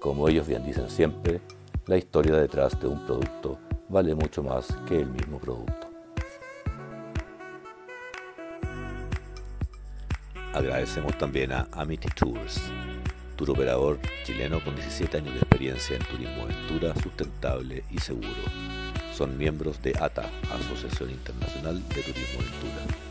Como 0.00 0.26
ellos 0.26 0.46
bien 0.46 0.64
dicen 0.64 0.88
siempre, 0.88 1.42
la 1.86 1.98
historia 1.98 2.34
detrás 2.34 2.80
de 2.80 2.88
un 2.88 3.04
producto 3.04 3.58
vale 3.90 4.14
mucho 4.14 4.42
más 4.42 4.74
que 4.88 5.00
el 5.00 5.10
mismo 5.10 5.38
producto. 5.38 5.86
Agradecemos 10.54 11.18
también 11.18 11.52
a 11.52 11.68
Amity 11.72 12.08
Tours, 12.08 12.58
tour 13.36 13.50
operador 13.50 13.98
chileno 14.24 14.64
con 14.64 14.74
17 14.76 15.18
años 15.18 15.34
de 15.34 15.40
experiencia 15.40 15.96
en 15.96 16.04
turismo 16.04 16.44
aventura 16.44 16.94
sustentable 17.02 17.84
y 17.90 17.98
seguro. 17.98 18.30
Son 19.14 19.36
miembros 19.36 19.82
de 19.82 19.94
ATA, 20.00 20.24
Asociación 20.54 21.10
Internacional 21.10 21.86
de 21.90 22.00
Turismo 22.00 22.40
Aventura 22.40 23.01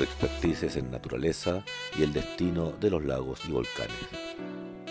su 0.00 0.04
expertise 0.04 0.76
en 0.76 0.90
naturaleza 0.90 1.62
y 1.94 2.02
el 2.02 2.14
destino 2.14 2.72
de 2.80 2.88
los 2.88 3.04
lagos 3.04 3.42
y 3.46 3.52
volcanes. 3.52 3.94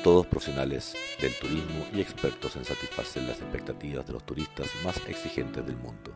Todos 0.03 0.27
profesionales 0.27 0.93
del 1.19 1.33
turismo 1.33 1.83
y 1.91 1.99
expertos 1.99 2.55
en 2.55 2.63
satisfacer 2.63 3.23
las 3.23 3.39
expectativas 3.39 4.05
de 4.05 4.13
los 4.13 4.23
turistas 4.23 4.69
más 4.85 4.97
exigentes 5.07 5.65
del 5.65 5.77
mundo. 5.77 6.13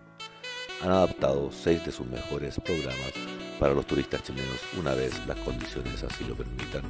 Han 0.84 0.92
adaptado 0.92 1.52
seis 1.52 1.84
de 1.84 1.92
sus 1.92 2.06
mejores 2.06 2.60
programas 2.60 3.14
para 3.60 3.74
los 3.74 3.88
turistas 3.88 4.22
chilenos 4.22 4.60
una 4.78 4.94
vez 4.94 5.26
las 5.26 5.40
condiciones 5.40 6.04
así 6.04 6.24
lo 6.26 6.36
permitan. 6.36 6.84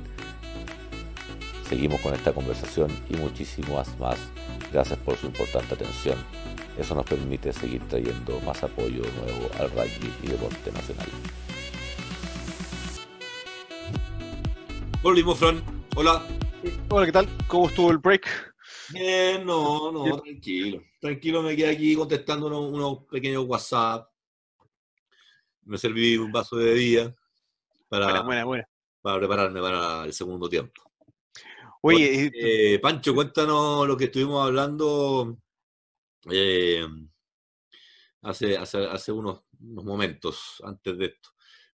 Seguimos 1.70 2.02
con 2.02 2.14
esta 2.14 2.34
conversación 2.34 2.92
y 3.10 3.16
muchísimas 3.16 3.98
más. 3.98 4.20
Gracias 4.74 5.00
por 5.00 5.16
su 5.16 5.28
importante 5.28 5.76
atención. 5.76 6.18
Eso 6.78 6.96
nos 6.96 7.06
permite 7.06 7.54
seguir 7.54 7.88
trayendo 7.88 8.42
más 8.42 8.62
apoyo 8.62 9.04
nuevo 9.22 9.50
al 9.58 9.70
rugby 9.72 10.12
y 10.22 10.28
deporte 10.28 10.70
nacional. 10.74 11.08
Volvimos, 15.04 15.38
Fran. 15.38 15.62
Hola. 15.98 16.26
Hola, 16.88 17.06
¿qué 17.06 17.12
tal? 17.12 17.28
¿Cómo 17.48 17.68
estuvo 17.68 17.92
el 17.92 17.98
break? 17.98 18.56
Bien, 18.94 19.46
no, 19.46 19.92
no, 19.92 20.22
tranquilo. 20.22 20.82
Tranquilo, 21.02 21.44
me 21.44 21.58
quedé 21.58 21.72
aquí 21.72 21.94
contestando 21.94 22.48
unos, 22.48 23.00
pequeños 23.12 23.44
WhatsApp. 23.46 24.10
Me 25.66 25.78
serví 25.78 26.16
un 26.16 26.32
vaso 26.32 26.56
de 26.56 26.74
día 26.74 27.16
para, 27.90 28.26
para 29.02 29.20
prepararme 29.20 29.60
para 29.60 30.06
el 30.06 30.14
segundo 30.14 30.48
tiempo. 30.48 30.82
Oye, 31.82 32.32
eh, 32.34 32.80
Pancho, 32.80 33.14
cuéntanos 33.14 33.86
lo 33.86 33.98
que 33.98 34.06
estuvimos 34.06 34.46
hablando 34.46 35.38
eh, 36.32 36.88
hace, 38.22 38.58
hace, 38.58 39.12
unos, 39.12 39.44
momentos 39.60 40.64
antes 40.64 40.98
de 40.98 41.06
esto. 41.08 41.32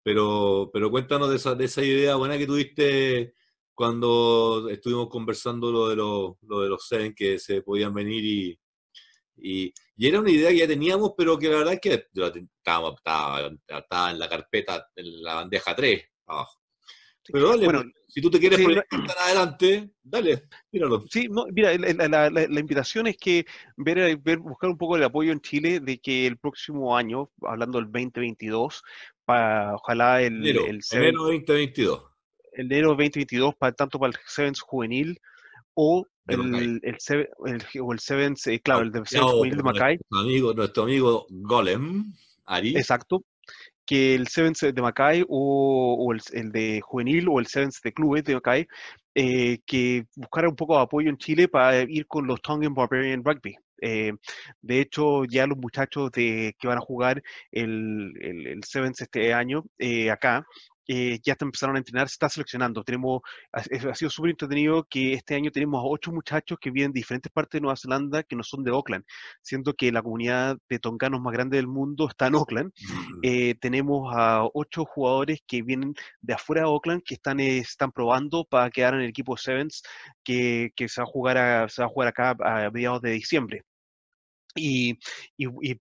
Pero, 0.05 0.69
pero 0.71 0.91
cuéntanos 0.91 1.31
de 1.31 1.37
esa, 1.37 1.55
de 1.55 1.65
esa 1.65 1.83
idea 1.83 2.13
buena 2.13 2.37
que 2.37 2.45
tuviste 2.45 3.33
cuando 3.73 4.69
estuvimos 4.69 5.09
conversando 5.09 5.71
lo 5.71 5.89
de, 5.89 5.95
lo, 5.95 6.37
lo 6.43 6.61
de 6.61 6.69
los 6.69 6.87
Seven 6.87 7.15
que 7.15 7.39
se 7.39 7.63
podían 7.63 7.91
venir 7.91 8.23
y, 8.23 8.59
y, 9.37 9.73
era 9.97 10.19
una 10.19 10.29
idea 10.29 10.51
que 10.51 10.59
ya 10.59 10.67
teníamos, 10.67 11.13
pero 11.17 11.39
que 11.39 11.49
la 11.49 11.57
verdad 11.57 11.73
es 11.73 11.79
que 11.79 11.93
estaba, 11.93 12.93
estaba, 12.95 14.11
en 14.11 14.19
la 14.19 14.29
carpeta, 14.29 14.87
en 14.95 15.23
la 15.23 15.33
bandeja 15.33 15.75
3 15.75 16.05
abajo. 16.27 16.61
Pero 17.33 17.49
dale, 17.49 17.65
bueno, 17.65 17.83
si 18.07 18.21
tú 18.21 18.29
te 18.29 18.39
quieres 18.39 18.59
sí, 18.59 18.67
adelante, 19.17 19.89
dale, 20.03 20.43
míralo. 20.71 21.03
Sí, 21.09 21.27
mira, 21.51 21.75
la, 22.07 22.29
la, 22.29 22.59
invitación 22.59 23.07
es 23.07 23.17
que 23.17 23.47
ver, 23.75 24.17
ver, 24.17 24.37
buscar 24.37 24.69
un 24.69 24.77
poco 24.77 24.97
el 24.97 25.03
apoyo 25.03 25.31
en 25.31 25.41
Chile 25.41 25.79
de 25.79 25.97
que 25.97 26.27
el 26.27 26.37
próximo 26.37 26.95
año, 26.95 27.31
hablando 27.41 27.79
del 27.79 27.91
2022, 27.91 28.83
para, 29.25 29.75
ojalá 29.75 30.21
el... 30.21 30.35
Enero, 30.37 30.65
el 30.65 30.81
enero 30.91 31.23
2022. 31.23 32.03
Enero 32.53 32.89
2022, 32.89 33.55
para, 33.55 33.73
tanto 33.73 33.99
para 33.99 34.11
el 34.11 34.19
Sevens 34.25 34.61
juvenil 34.61 35.19
o 35.73 36.05
el, 36.27 36.55
el, 36.55 36.81
el, 36.83 37.81
o 37.81 37.93
el 37.93 37.99
Sevens, 37.99 38.47
eh, 38.47 38.59
claro, 38.61 38.81
el 38.81 38.91
de 38.91 39.05
Sevens 39.05 39.31
juvenil 39.31 39.57
de 39.57 39.63
Macay. 39.63 39.97
Nuestro 39.97 40.19
amigo, 40.19 40.53
nuestro 40.53 40.83
amigo 40.83 41.27
Golem, 41.29 42.13
Ari. 42.45 42.77
Exacto 42.77 43.23
que 43.85 44.15
el 44.15 44.27
Sevens 44.27 44.59
de 44.61 44.81
Macay 44.81 45.23
o, 45.27 46.13
el, 46.13 46.51
de 46.51 46.81
juvenil 46.81 47.27
o 47.29 47.39
el 47.39 47.47
Sevens 47.47 47.81
de 47.81 47.93
clubes 47.93 48.23
de 48.23 48.33
Macay, 48.35 48.67
eh, 49.13 49.59
que 49.65 50.07
buscara 50.15 50.49
un 50.49 50.55
poco 50.55 50.75
de 50.75 50.83
apoyo 50.83 51.09
en 51.09 51.17
Chile 51.17 51.47
para 51.47 51.83
ir 51.83 52.07
con 52.07 52.25
los 52.27 52.41
Tongan 52.41 52.73
Barbarian 52.73 53.23
Rugby. 53.23 53.55
Eh, 53.81 54.13
de 54.61 54.79
hecho, 54.79 55.25
ya 55.25 55.47
los 55.47 55.57
muchachos 55.57 56.11
de, 56.11 56.55
que 56.59 56.67
van 56.67 56.77
a 56.77 56.81
jugar 56.81 57.21
el, 57.51 58.13
el, 58.21 58.63
Sevens 58.63 59.01
este 59.01 59.33
año 59.33 59.63
eh, 59.77 60.11
acá 60.11 60.45
eh, 60.87 61.19
ya 61.23 61.35
empezaron 61.39 61.75
a 61.75 61.79
entrenar, 61.79 62.07
se 62.09 62.13
está 62.13 62.29
seleccionando. 62.29 62.83
Tenemos, 62.83 63.21
ha, 63.51 63.63
sido 63.95 64.09
súper 64.09 64.31
entretenido 64.31 64.85
que 64.89 65.13
este 65.13 65.35
año 65.35 65.51
tenemos 65.51 65.79
a 65.79 65.87
ocho 65.87 66.11
muchachos 66.11 66.57
que 66.59 66.71
vienen 66.71 66.91
de 66.91 66.99
diferentes 66.99 67.31
partes 67.31 67.59
de 67.59 67.61
Nueva 67.61 67.77
Zelanda 67.77 68.23
que 68.23 68.35
no 68.35 68.43
son 68.43 68.63
de 68.63 68.71
Auckland, 68.71 69.03
siendo 69.41 69.73
que 69.73 69.91
la 69.91 70.01
comunidad 70.01 70.57
de 70.69 70.79
tonganos 70.79 71.21
más 71.21 71.33
grande 71.33 71.57
del 71.57 71.67
mundo 71.67 72.07
está 72.09 72.27
en 72.27 72.35
Auckland. 72.35 72.71
Eh, 73.23 73.55
tenemos 73.55 74.13
a 74.15 74.45
ocho 74.53 74.85
jugadores 74.85 75.39
que 75.47 75.61
vienen 75.61 75.93
de 76.21 76.33
afuera 76.33 76.63
de 76.63 76.67
Auckland 76.67 77.03
que 77.03 77.15
están, 77.15 77.39
eh, 77.39 77.59
están 77.59 77.91
probando 77.91 78.45
para 78.45 78.69
quedar 78.69 78.95
en 78.95 79.01
el 79.01 79.09
equipo 79.09 79.37
Sevens 79.37 79.81
que, 80.23 80.71
que 80.75 80.87
se, 80.89 81.01
va 81.01 81.05
a 81.05 81.07
jugar 81.07 81.69
se 81.69 81.81
va 81.81 81.87
a 81.87 81.89
jugar 81.89 82.09
acá 82.09 82.35
a 82.39 82.69
mediados 82.71 83.01
de 83.01 83.11
diciembre. 83.11 83.63
Y, 84.55 84.97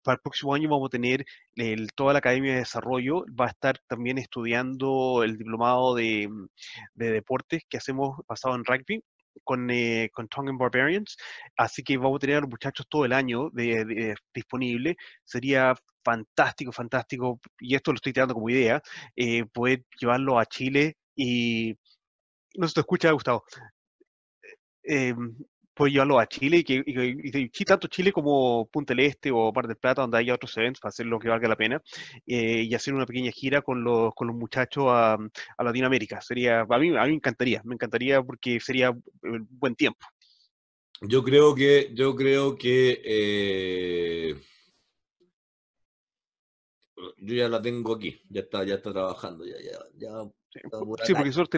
para 0.03 0.15
el 0.15 0.21
próximo 0.23 0.55
año 0.55 0.69
vamos 0.71 0.87
a 0.87 0.91
tener 0.91 1.25
el, 1.57 1.93
toda 1.93 2.15
la 2.15 2.21
Academia 2.21 2.53
de 2.53 2.61
Desarrollo, 2.61 3.25
va 3.39 3.47
a 3.47 3.51
estar 3.51 3.79
también 3.87 4.19
estudiando 4.19 5.23
el 5.23 5.37
diplomado 5.37 5.95
de, 5.95 6.29
de 6.95 7.11
deportes 7.11 7.65
que 7.69 7.77
hacemos 7.77 8.21
basado 8.27 8.55
en 8.55 8.65
rugby 8.65 9.03
con, 9.45 9.71
eh, 9.71 10.11
con 10.13 10.29
Tongan 10.29 10.59
Barbarians, 10.59 11.17
así 11.57 11.83
que 11.83 11.97
vamos 11.97 12.17
a 12.17 12.21
tener 12.21 12.37
a 12.37 12.41
los 12.41 12.51
muchachos 12.51 12.87
todo 12.89 13.05
el 13.05 13.13
año 13.13 13.51
de, 13.53 14.15
disponible. 14.35 14.97
Sería 15.25 15.75
fantástico, 16.05 16.73
fantástico, 16.73 17.41
y 17.61 17.75
esto 17.75 17.93
lo 17.93 17.97
estoy 17.97 18.13
tirando 18.13 18.35
como 18.35 18.51
idea, 18.51 18.83
eh, 19.17 19.45
poder 19.47 19.85
llevarlo 19.99 20.39
a 20.39 20.47
Chile 20.47 20.97
y... 21.17 21.77
No 22.55 22.69
se 22.69 22.75
te 22.75 22.81
escucha, 22.81 23.11
Gustavo. 23.13 23.45
Eh, 24.83 25.15
puede 25.75 25.93
llevarlo 25.93 26.19
a 26.19 26.27
Chile 26.27 26.59
y 26.59 26.65
que 26.65 26.83
y, 26.85 27.65
tanto 27.65 27.89
Chile 27.89 28.13
como 28.13 28.67
Punta 28.67 28.95
del 28.95 29.07
Este 29.07 29.31
o 29.31 29.53
Mar 29.53 29.67
del 29.67 29.77
Plata, 29.77 30.03
donde 30.03 30.19
haya 30.19 30.35
otros 30.35 30.57
eventos, 30.57 30.81
para 30.81 30.91
hacer 30.91 31.07
lo 31.07 31.19
que 31.19 31.29
valga 31.29 31.49
la 31.49 31.57
pena, 31.57 31.83
eh, 32.27 32.63
y 32.63 32.75
hacer 32.75 32.95
una 32.95 33.07
pequeña 33.07 33.31
gira 33.33 33.63
con 33.63 33.83
los, 33.83 34.15
con 34.15 34.27
los 34.29 34.37
muchachos 34.37 34.85
a, 34.89 35.15
a, 35.15 35.65
Latinoamérica. 35.65 36.21
Sería, 36.21 36.61
a 36.61 36.79
mí, 36.79 36.89
a 36.97 37.03
mí 37.03 37.09
me 37.09 37.15
encantaría, 37.15 37.63
me 37.65 37.75
encantaría 37.75 38.23
porque 38.23 38.61
sería 38.61 38.89
eh, 38.89 39.39
buen 39.51 39.75
tiempo. 39.75 40.07
Yo 41.01 41.25
creo 41.25 41.55
que, 41.55 41.91
yo 41.95 42.15
creo 42.15 42.57
que 42.57 43.03
eh, 43.05 44.37
yo 47.19 47.35
ya 47.35 47.49
la 47.49 47.61
tengo 47.61 47.95
aquí, 47.95 48.23
ya 48.29 48.41
está, 48.41 48.65
ya 48.65 48.75
está 48.75 48.93
trabajando, 48.93 49.45
ya, 49.45 49.57
ya, 49.61 49.79
ya 49.97 50.31
Sí, 50.53 50.61
porque, 51.15 51.25
nosotros, 51.25 51.51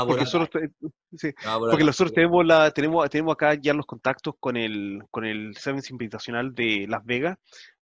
porque, 0.00 1.84
nosotros 1.84 2.12
tenemos 2.12 2.44
la 2.44 2.72
tenemos 2.72 3.08
tenemos 3.08 3.32
acá 3.32 3.54
ya 3.54 3.72
los 3.72 3.86
contactos 3.86 4.34
con 4.40 4.56
el 4.56 5.04
con 5.12 5.24
el 5.24 5.54
Sevens 5.54 5.88
Invitacional 5.90 6.52
de 6.52 6.86
Las 6.88 7.04
Vegas 7.04 7.38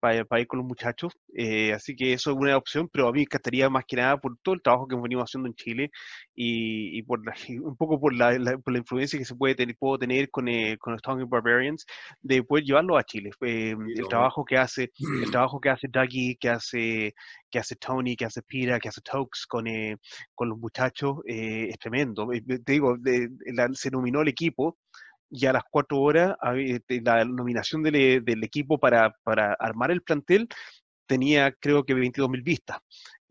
para, 0.00 0.40
ir 0.40 0.46
con 0.46 0.58
los 0.58 0.66
muchachos. 0.66 1.12
Eh, 1.34 1.72
así 1.72 1.94
que 1.94 2.12
eso 2.12 2.30
es 2.30 2.36
una 2.36 2.56
opción, 2.56 2.88
pero 2.92 3.08
a 3.08 3.12
mí 3.12 3.18
me 3.18 3.22
encantaría 3.22 3.68
más 3.68 3.84
que 3.86 3.96
nada 3.96 4.16
por 4.18 4.36
todo 4.42 4.54
el 4.54 4.62
trabajo 4.62 4.88
que 4.88 4.94
hemos 4.94 5.04
venido 5.04 5.22
haciendo 5.22 5.48
en 5.48 5.54
Chile 5.54 5.90
y, 6.34 7.02
por 7.02 7.20
un 7.62 7.76
poco 7.76 8.00
por 8.00 8.14
la, 8.14 8.30
por 8.64 8.72
la, 8.72 8.78
influencia 8.78 9.18
que 9.18 9.24
se 9.24 9.34
puede 9.34 9.54
tener, 9.54 9.76
puedo 9.78 9.98
tener 9.98 10.30
con, 10.30 10.48
eh, 10.48 10.76
con 10.78 10.94
los 10.94 11.02
Tongan 11.02 11.28
Barbarians, 11.28 11.84
de 12.22 12.42
poder 12.42 12.64
llevarlo 12.64 12.96
a 12.96 13.04
Chile. 13.04 13.30
Eh, 13.42 13.76
el 13.96 14.08
trabajo 14.08 14.44
que 14.44 14.56
hace, 14.56 14.90
el 15.22 15.30
trabajo 15.30 15.60
que 15.60 15.70
hace 15.70 15.88
Dougie, 15.88 16.36
que 16.40 16.48
hace, 16.48 17.14
que 17.50 17.58
hace 17.58 17.76
Tony, 17.76 18.16
que 18.16 18.24
hace 18.24 18.42
Pira, 18.42 18.80
que 18.80 18.88
hace 18.88 19.02
Tokes 19.02 19.46
con, 19.46 19.64
con 20.34 20.48
los 20.48 20.58
muchachos 20.58 21.18
es 21.26 21.78
tremendo. 21.78 22.28
te 22.64 22.72
digo, 22.72 22.96
se 23.74 23.90
nominó 23.90 24.22
el 24.22 24.28
equipo 24.28 24.78
y 25.30 25.46
a 25.46 25.52
las 25.52 25.62
cuatro 25.70 26.00
horas 26.00 26.36
este, 26.56 27.00
la 27.00 27.24
nominación 27.24 27.82
del, 27.82 28.24
del 28.24 28.44
equipo 28.44 28.78
para, 28.78 29.14
para, 29.22 29.54
armar 29.54 29.90
el 29.90 30.02
plantel 30.02 30.48
tenía 31.06 31.52
creo 31.52 31.84
que 31.84 31.94
22.000 31.94 32.42
vistas. 32.42 32.78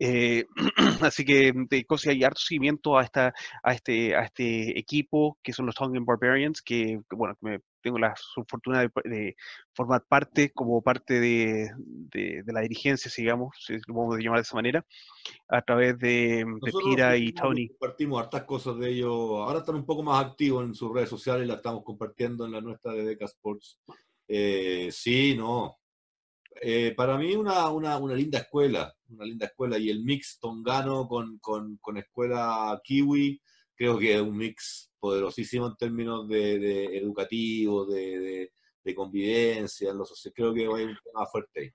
Eh, 0.02 0.46
así 1.02 1.26
que 1.26 1.52
de 1.54 1.84
cosas 1.84 2.12
hay 2.12 2.24
harto 2.24 2.40
seguimiento 2.40 2.96
a 2.96 3.02
esta 3.04 3.34
a 3.62 3.74
este 3.74 4.16
a 4.16 4.22
este 4.22 4.78
equipo 4.78 5.36
que 5.42 5.52
son 5.52 5.66
los 5.66 5.74
Tongan 5.74 6.06
Barbarians 6.06 6.62
que 6.62 7.02
bueno 7.10 7.36
me, 7.42 7.60
tengo 7.82 7.98
la 7.98 8.14
fortuna 8.48 8.88
de, 9.04 9.36
formar 9.74 10.02
parte 10.08 10.52
como 10.52 10.80
parte 10.80 11.20
de, 11.20 11.70
de, 11.76 12.42
la 12.46 12.62
dirigencia 12.62 13.10
digamos 13.14 13.54
si 13.60 13.74
lo 13.74 13.94
podemos 13.94 14.18
llamar 14.20 14.38
de 14.38 14.42
esa 14.42 14.56
manera 14.56 14.86
a 15.48 15.60
través 15.60 15.98
de, 15.98 16.46
Kira 16.82 17.18
y 17.18 17.32
Tony. 17.34 17.68
compartimos 17.68 18.22
hartas 18.22 18.44
cosas 18.44 18.78
de 18.78 18.88
ellos. 18.88 19.10
Ahora 19.10 19.58
están 19.58 19.74
un 19.74 19.84
poco 19.84 20.02
más 20.02 20.24
activos 20.24 20.64
en 20.64 20.74
sus 20.74 20.94
redes 20.94 21.10
sociales 21.10 21.46
la 21.46 21.54
estamos 21.54 21.84
compartiendo 21.84 22.46
en 22.46 22.52
la 22.52 22.62
nuestra 22.62 22.92
de 22.92 23.04
Deca 23.04 23.26
Sports. 23.26 23.78
Eh, 24.26 24.88
sí 24.92 25.34
no 25.36 25.79
eh, 26.60 26.94
para 26.96 27.16
mí 27.16 27.34
una, 27.34 27.70
una, 27.70 27.96
una, 27.98 28.14
linda 28.14 28.38
escuela, 28.38 28.94
una 29.08 29.24
linda 29.24 29.46
escuela 29.46 29.78
y 29.78 29.88
el 29.90 30.04
mix 30.04 30.38
tongano 30.38 31.08
con, 31.08 31.38
con, 31.38 31.78
con 31.78 31.96
escuela 31.96 32.78
kiwi, 32.84 33.40
creo 33.74 33.98
que 33.98 34.14
es 34.14 34.20
un 34.20 34.36
mix 34.36 34.92
poderosísimo 34.98 35.66
en 35.66 35.76
términos 35.76 36.28
de, 36.28 36.58
de 36.58 36.98
educativo, 36.98 37.86
de, 37.86 38.50
de, 38.84 38.94
convivencia, 38.94 39.92
creo 40.34 40.52
que 40.52 40.62
hay 40.62 40.84
un 40.84 40.98
tema 41.04 41.24
fuerte 41.26 41.60
ahí. 41.60 41.70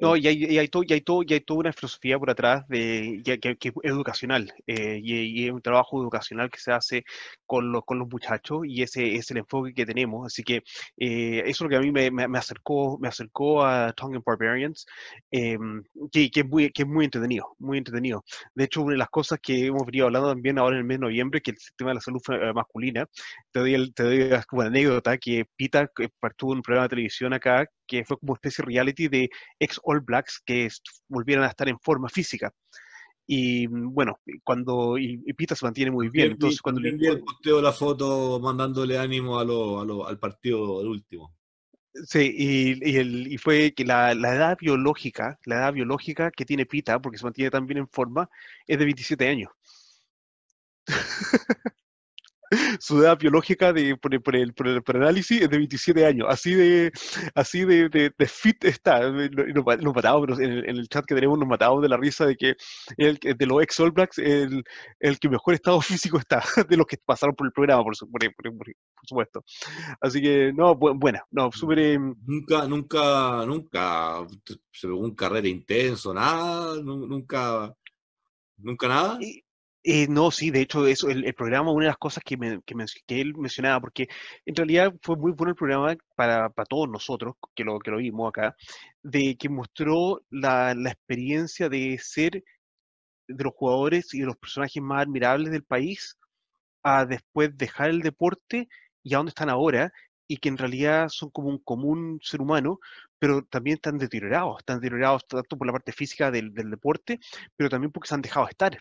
No, 0.00 0.16
y 0.16 0.28
hay, 0.28 0.44
y 0.44 0.58
hay, 0.58 0.68
todo, 0.68 0.84
y 0.86 0.92
hay, 0.92 1.00
todo, 1.00 1.24
y 1.26 1.32
hay 1.32 1.40
toda 1.40 1.60
una 1.60 1.72
filosofía 1.72 2.18
por 2.20 2.30
atrás 2.30 2.66
de, 2.68 3.20
que, 3.24 3.56
que, 3.56 3.72
educacional, 3.82 4.52
eh, 4.68 5.00
y, 5.02 5.44
y, 5.44 5.50
un 5.50 5.60
trabajo 5.60 6.00
educacional 6.00 6.50
que 6.50 6.60
se 6.60 6.70
hace 6.70 7.04
con, 7.46 7.72
los, 7.72 7.84
con 7.84 7.98
los 7.98 8.08
muchachos, 8.08 8.60
y 8.64 8.82
ese 8.82 9.16
es 9.16 9.28
el 9.32 9.38
enfoque 9.38 9.74
que 9.74 9.84
tenemos. 9.84 10.24
Así 10.26 10.44
que 10.44 10.62
eh, 10.96 11.42
eso 11.46 11.50
es 11.50 11.60
lo 11.62 11.68
que 11.68 11.76
a 11.76 11.80
mí 11.80 11.90
me, 11.90 12.10
me, 12.12 12.38
acercó, 12.38 12.96
me 12.98 13.08
acercó 13.08 13.64
a 13.64 13.92
Tongan 13.92 14.22
Barbarians, 14.24 14.86
eh, 15.32 15.58
que, 16.12 16.30
que, 16.30 16.40
es 16.40 16.46
muy, 16.46 16.70
que 16.70 16.82
es 16.82 16.88
muy 16.88 17.04
entretenido, 17.04 17.56
muy 17.58 17.78
entretenido. 17.78 18.24
De 18.54 18.64
hecho, 18.64 18.82
una 18.82 18.92
de 18.92 18.98
las 18.98 19.10
cosas 19.10 19.40
que 19.40 19.66
hemos 19.66 19.84
venido 19.84 20.06
hablando 20.06 20.28
también 20.28 20.58
ahora 20.58 20.76
en 20.76 20.80
el 20.80 20.86
mes 20.86 20.98
de 20.98 21.06
noviembre, 21.06 21.40
que 21.40 21.50
el 21.50 21.58
sistema 21.58 21.90
de 21.90 21.94
la 21.96 22.00
salud 22.00 22.22
eh, 22.30 22.52
masculina, 22.54 23.06
te 23.50 23.60
doy, 23.60 23.92
te 23.92 24.02
doy 24.04 24.30
una 24.52 24.66
anécdota 24.66 25.18
que 25.18 25.44
Pita 25.56 25.90
tuvo 26.36 26.52
un 26.52 26.62
programa 26.62 26.84
de 26.84 26.90
televisión 26.90 27.32
acá 27.32 27.68
que 27.88 28.04
fue 28.04 28.18
como 28.18 28.34
especie 28.34 28.62
de 28.62 28.66
reality 28.66 29.08
de 29.08 29.30
ex 29.58 29.80
All 29.82 30.00
Blacks 30.00 30.40
que 30.44 30.68
volvieran 31.08 31.44
a 31.44 31.48
estar 31.48 31.68
en 31.68 31.80
forma 31.80 32.08
física. 32.08 32.52
Y 33.26 33.66
mm, 33.66 33.92
bueno, 33.92 34.20
cuando 34.44 34.96
y, 34.98 35.18
Pita 35.34 35.56
se 35.56 35.66
mantiene 35.66 35.90
muy 35.90 36.08
bien. 36.08 36.32
Entonces, 36.32 36.62
cuando 36.62 36.80
le 36.80 36.90
el 36.90 37.20
posteo 37.20 37.60
la 37.60 37.72
foto 37.72 38.38
mandándole 38.40 38.98
ánimo 38.98 39.38
a 39.38 39.44
lo, 39.44 40.06
al 40.06 40.18
partido 40.18 40.78
último. 40.80 41.34
Sí, 42.06 42.32
y, 42.36 42.90
y, 42.90 42.96
el, 42.96 43.32
y 43.32 43.38
fue 43.38 43.72
que 43.74 43.84
la, 43.84 44.14
la, 44.14 44.34
edad 44.34 44.56
biológica, 44.60 45.38
la 45.46 45.56
edad 45.56 45.72
biológica 45.72 46.30
que 46.30 46.44
tiene 46.44 46.66
Pita, 46.66 47.00
porque 47.00 47.18
se 47.18 47.24
mantiene 47.24 47.50
tan 47.50 47.66
bien 47.66 47.78
en 47.78 47.88
forma, 47.88 48.30
es 48.66 48.78
de 48.78 48.84
27 48.84 49.28
años. 49.28 49.50
su 52.80 53.02
edad 53.02 53.18
biológica 53.18 53.72
de, 53.72 53.96
por, 53.96 54.14
el, 54.14 54.22
por, 54.22 54.36
el, 54.68 54.82
por, 54.82 54.96
análisis 54.96 55.42
es 55.42 55.50
de 55.50 55.56
27 55.56 56.06
años. 56.06 56.26
Así 56.30 56.54
de, 56.54 56.92
así 57.34 57.64
de, 57.64 57.88
de, 57.88 58.26
fit 58.26 58.64
está. 58.64 59.10
Nos, 59.10 59.94
matamos, 59.94 60.38
en 60.38 60.50
el, 60.50 60.68
en 60.68 60.76
el, 60.76 60.88
chat 60.88 61.04
que 61.04 61.14
tenemos 61.14 61.38
nos 61.38 61.48
matamos 61.48 61.82
de 61.82 61.88
la 61.88 61.96
risa 61.96 62.26
de 62.26 62.36
que 62.36 62.56
el, 62.96 63.18
de 63.18 63.46
los 63.46 63.62
ex 63.62 63.80
All 63.80 63.92
Blacks, 63.92 64.18
el, 64.18 64.64
el 65.00 65.18
que 65.18 65.28
mejor 65.28 65.54
estado 65.54 65.80
físico 65.80 66.18
está, 66.18 66.42
de 66.68 66.76
los 66.76 66.86
que 66.86 66.96
pasaron 67.04 67.34
por 67.34 67.46
el 67.46 67.52
programa, 67.52 67.84
por, 67.84 67.94
por 67.96 69.06
supuesto. 69.06 69.44
Así 70.00 70.20
que, 70.20 70.52
no, 70.54 70.74
buena, 70.74 71.22
no, 71.30 71.50
súper... 71.52 71.78
Em, 71.78 72.14
nunca, 72.26 72.66
nunca, 72.66 73.44
nunca 73.46 74.26
se 74.72 74.86
ve 74.86 74.92
un 74.92 75.14
carrera 75.14 75.48
intenso, 75.48 76.12
nada, 76.14 76.80
nunca, 76.82 77.74
nunca 78.56 78.88
nada. 78.88 79.18
Eh, 79.84 80.06
no, 80.08 80.30
sí, 80.30 80.50
de 80.50 80.60
hecho, 80.60 80.86
eso, 80.86 81.08
el, 81.08 81.32
programa, 81.34 81.70
una 81.70 81.84
de 81.84 81.88
las 81.90 81.98
cosas 81.98 82.22
que, 82.24 82.36
me, 82.36 82.60
que, 82.62 83.20
él 83.20 83.34
mencionaba, 83.36 83.80
porque 83.80 84.08
en 84.44 84.54
realidad 84.54 84.92
fue 85.02 85.16
muy 85.16 85.32
bueno 85.32 85.50
el 85.50 85.56
programa 85.56 85.96
para, 86.16 86.50
para 86.50 86.66
todos 86.66 86.88
nosotros, 86.88 87.36
que 87.54 87.64
lo, 87.64 87.78
que 87.78 87.90
lo 87.90 87.98
vimos 87.98 88.28
acá, 88.28 88.56
de 89.02 89.36
que 89.36 89.48
mostró 89.48 90.20
la, 90.30 90.74
la 90.74 90.90
experiencia 90.90 91.68
de 91.68 91.96
ser 92.02 92.44
de 93.28 93.44
los 93.44 93.54
jugadores 93.54 94.14
y 94.14 94.20
de 94.20 94.26
los 94.26 94.36
personajes 94.36 94.82
más 94.82 95.02
admirables 95.02 95.52
del 95.52 95.64
país 95.64 96.16
a 96.82 97.06
después 97.06 97.56
dejar 97.56 97.90
el 97.90 98.00
deporte 98.00 98.68
y 99.02 99.14
a 99.14 99.18
dónde 99.18 99.30
están 99.30 99.50
ahora, 99.50 99.92
y 100.28 100.36
que 100.38 100.48
en 100.50 100.58
realidad 100.58 101.08
son 101.08 101.30
como 101.30 101.48
un 101.48 101.58
común 101.58 102.20
ser 102.22 102.42
humano, 102.42 102.78
pero 103.18 103.42
también 103.44 103.76
están 103.76 103.98
deteriorados, 103.98 104.58
están 104.58 104.80
deteriorados 104.80 105.26
tanto 105.26 105.56
por 105.56 105.66
la 105.66 105.72
parte 105.72 105.92
física 105.92 106.30
del, 106.30 106.52
del 106.52 106.70
deporte, 106.70 107.18
pero 107.56 107.70
también 107.70 107.90
porque 107.90 108.08
se 108.08 108.14
han 108.14 108.22
dejado 108.22 108.46
estar. 108.48 108.78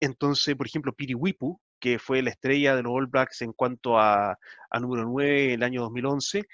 Entonces, 0.00 0.54
por 0.56 0.66
ejemplo, 0.66 0.92
Piri 0.92 1.14
Wipu, 1.14 1.60
que 1.80 1.98
fue 1.98 2.22
la 2.22 2.30
estrella 2.30 2.76
de 2.76 2.82
los 2.82 2.92
All 2.92 3.06
Blacks 3.06 3.42
en 3.42 3.52
cuanto 3.52 3.98
a, 3.98 4.36
número 4.80 5.04
9 5.04 5.54
el 5.54 5.62
año 5.62 5.82
2011, 5.82 6.44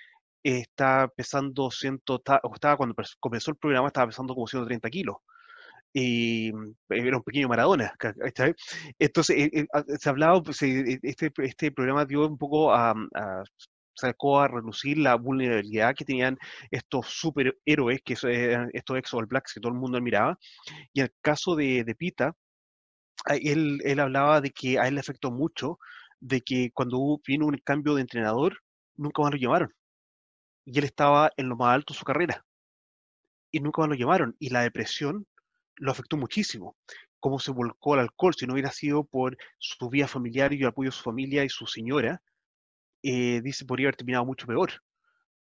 está 0.42 1.08
pesando, 1.16 1.70
ciento, 1.70 2.22
estaba 2.52 2.76
cuando 2.76 2.94
comenzó 3.20 3.50
el 3.50 3.56
programa, 3.56 3.88
estaba 3.88 4.08
pesando 4.08 4.34
como 4.34 4.46
130 4.46 4.90
kilos. 4.90 5.16
Y 5.94 6.52
mm, 6.52 6.74
era 6.90 7.16
un 7.18 7.22
pequeño 7.22 7.48
Maradona. 7.48 7.94
Entonces, 8.98 9.36
eh, 9.36 9.50
eh, 9.52 9.66
ah, 9.72 9.84
se 9.98 10.08
hablaba, 10.08 10.42
pues, 10.42 10.62
eh, 10.62 10.98
este, 11.02 11.32
este 11.38 11.72
programa 11.72 12.04
dio 12.04 12.26
un 12.26 12.38
poco 12.38 12.72
a, 12.72 12.94
sacó 13.94 14.40
a 14.40 14.48
relucir 14.48 14.98
la 14.98 15.16
vulnerabilidad 15.16 15.94
que 15.94 16.04
tenían 16.04 16.38
estos 16.70 17.06
superhéroes, 17.08 18.00
que 18.02 18.14
estos 18.14 18.98
ex 18.98 19.14
All 19.14 19.26
Blacks 19.26 19.54
que 19.54 19.60
todo 19.60 19.72
el 19.72 19.78
mundo 19.78 19.98
admiraba. 19.98 20.38
Y 20.92 21.00
el 21.02 21.12
caso 21.20 21.54
de, 21.56 21.84
de 21.84 21.94
Pita, 21.94 22.34
él, 23.26 23.80
él 23.84 24.00
hablaba 24.00 24.40
de 24.40 24.50
que 24.50 24.78
a 24.78 24.88
él 24.88 24.94
le 24.94 25.00
afectó 25.00 25.30
mucho, 25.30 25.78
de 26.20 26.40
que 26.40 26.70
cuando 26.72 27.20
vino 27.26 27.46
un 27.46 27.58
cambio 27.58 27.94
de 27.94 28.02
entrenador, 28.02 28.58
nunca 28.96 29.22
más 29.22 29.32
lo 29.32 29.38
llamaron. 29.38 29.74
Y 30.64 30.78
él 30.78 30.84
estaba 30.84 31.30
en 31.36 31.48
lo 31.48 31.56
más 31.56 31.74
alto 31.74 31.94
de 31.94 31.98
su 31.98 32.04
carrera. 32.04 32.44
Y 33.50 33.60
nunca 33.60 33.82
más 33.82 33.90
lo 33.90 33.96
llamaron. 33.96 34.36
Y 34.38 34.50
la 34.50 34.62
depresión 34.62 35.26
lo 35.76 35.90
afectó 35.90 36.16
muchísimo. 36.16 36.76
Cómo 37.20 37.38
se 37.40 37.50
volcó 37.52 37.94
al 37.94 38.00
alcohol. 38.00 38.34
Si 38.34 38.46
no 38.46 38.54
hubiera 38.54 38.70
sido 38.70 39.04
por 39.04 39.36
su 39.58 39.88
vida 39.90 40.08
familiar 40.08 40.52
y 40.52 40.60
el 40.60 40.68
apoyo 40.68 40.90
de 40.90 40.96
su 40.96 41.02
familia 41.02 41.44
y 41.44 41.48
su 41.48 41.66
señora, 41.66 42.22
eh, 43.02 43.40
dice, 43.42 43.64
podría 43.64 43.88
haber 43.88 43.96
terminado 43.96 44.24
mucho 44.24 44.46
peor. 44.46 44.70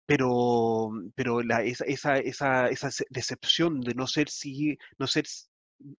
Pero, 0.07 0.91
pero 1.15 1.43
la, 1.43 1.63
esa, 1.65 1.85
esa, 1.87 2.19
esa, 2.19 2.69
esa 2.69 2.91
decepción 3.11 3.81
de 3.81 3.95
no 3.95 4.07
ser, 4.07 4.29
si, 4.29 4.79
no 4.99 5.07
ser 5.07 5.25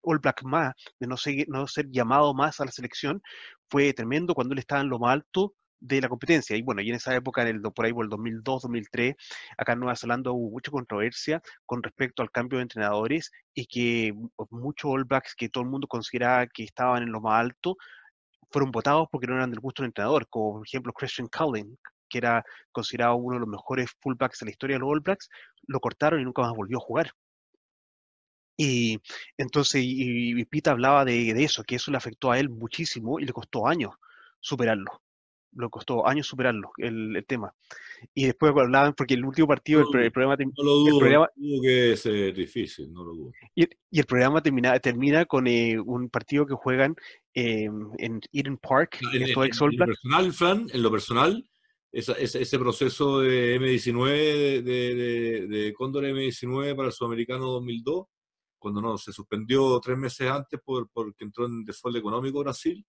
All 0.02 0.20
Black 0.20 0.44
más, 0.44 0.74
de 1.00 1.08
no, 1.08 1.18
ser, 1.18 1.46
no 1.50 1.68
ser 1.68 1.88
llamado 1.92 2.34
más 2.34 2.60
a 2.60 2.66
la 2.66 2.72
selección, 2.72 3.22
fue 3.70 3.94
tremendo 3.94 4.34
cuando 4.34 4.54
él 4.54 4.60
estaba 4.60 4.82
en 4.82 4.90
lo 4.90 5.00
más 5.00 5.14
alto 5.14 5.54
de 5.80 6.02
la 6.02 6.10
competencia. 6.10 6.56
Y 6.56 6.62
bueno, 6.62 6.82
y 6.82 6.90
en 6.90 6.96
esa 6.96 7.16
época, 7.16 7.42
en 7.44 7.48
el, 7.50 7.62
por 7.62 7.86
ahí 7.86 7.94
por 7.94 8.06
el 8.06 8.10
2002, 8.10 8.64
2003, 8.64 9.16
acá 9.58 9.74
en 9.74 9.80
Nueva 9.80 9.96
Zelanda 9.96 10.32
hubo 10.32 10.50
mucha 10.52 10.72
controversia 10.72 11.42
con 11.66 11.84
respecto 11.84 12.22
al 12.24 12.32
cambio 12.32 12.58
de 12.58 12.64
entrenadores 12.64 13.32
y 13.54 13.66
que 13.68 14.14
muchos 14.50 14.92
All 14.92 15.06
Blacks 15.06 15.36
que 15.36 15.50
todo 15.50 15.64
el 15.64 15.70
mundo 15.70 15.88
consideraba 15.88 16.48
que 16.48 16.64
estaban 16.64 17.04
en 17.04 17.12
lo 17.12 17.22
más 17.22 17.40
alto, 17.42 17.78
fueron 18.50 18.72
votados 18.72 19.08
porque 19.12 19.28
no 19.28 19.36
eran 19.36 19.52
del 19.52 19.60
gusto 19.60 19.84
del 19.84 19.90
entrenador, 19.90 20.28
como 20.30 20.54
por 20.54 20.68
ejemplo 20.68 20.94
Christian 20.94 21.28
Cullen, 21.28 21.78
que 22.10 22.20
era 22.20 22.44
considerado 22.72 23.16
uno 23.18 23.36
de 23.36 23.42
los 23.42 23.50
mejores 23.50 23.92
fullbacks 24.02 24.40
de 24.40 24.46
la 24.46 24.52
historia 24.52 24.76
de 24.76 24.80
los 24.80 24.90
All 24.90 25.02
Blacks, 25.02 25.30
lo 25.68 25.80
cortaron 25.80 26.22
y 26.22 26.24
nunca 26.24 26.44
más 26.44 26.54
volvió 26.56 26.78
a 26.78 26.82
jugar. 26.82 27.12
Y 28.58 29.00
entonces, 29.38 29.84
y, 29.86 30.44
Pita 30.46 30.72
hablaba 30.72 31.06
de, 31.06 31.30
eso, 31.44 31.64
que 31.64 31.76
eso 31.76 31.92
le 31.92 31.98
afectó 31.98 32.32
a 32.32 32.40
él 32.40 32.50
muchísimo 32.50 33.20
y 33.20 33.26
le 33.26 33.32
costó 33.32 33.68
años 33.68 33.94
superarlo. 34.40 35.04
Le 35.54 35.70
costó 35.70 36.08
años 36.08 36.28
superarlo, 36.28 36.72
el, 36.78 37.24
tema. 37.28 37.54
Y 38.14 38.26
después 38.26 38.52
hablaban, 38.56 38.94
porque 38.94 39.14
el 39.14 39.26
último 39.26 39.48
partido, 39.48 39.82
el, 39.82 40.00
el, 40.02 40.12
programa... 40.12 40.36
No 40.36 40.64
lo 40.64 40.74
dudo, 40.74 41.28
el 41.36 41.62
que 41.62 41.92
es 41.94 42.04
difícil, 42.36 42.92
no 42.92 43.04
lo 43.04 43.14
dudo. 43.14 43.32
Y, 43.56 43.68
el 43.92 44.06
programa 44.06 44.42
termina, 44.42 44.78
termina 44.80 45.26
con 45.26 45.48
eh, 45.48 45.80
un 45.80 46.10
partido 46.10 46.46
que 46.46 46.56
juegan 46.56 46.96
em, 47.34 47.92
en 48.00 48.20
Eden 48.34 48.58
Park. 48.58 49.00
En, 49.14 49.22
en, 49.22 49.34
lo 49.34 49.42
personal, 49.42 50.34
Fran, 50.34 50.68
en 50.74 50.84
lo 50.84 50.92
personal, 50.92 51.50
ese 51.92 52.60
proceso 52.60 53.22
de 53.22 53.60
M19, 53.60 54.62
de, 54.62 54.96
de, 54.96 55.48
de 55.48 55.74
Cóndor 55.74 56.04
M19 56.06 56.76
para 56.76 56.88
el 56.88 56.94
Sudamericano 56.94 57.46
2002, 57.46 58.06
cuando 58.58 58.82
no 58.82 58.98
se 58.98 59.12
suspendió 59.12 59.80
tres 59.80 59.98
meses 59.98 60.30
antes 60.30 60.60
por, 60.64 60.90
porque 60.90 61.24
entró 61.24 61.46
en 61.46 61.64
desfalco 61.64 61.98
económico 61.98 62.40
Brasil, 62.40 62.86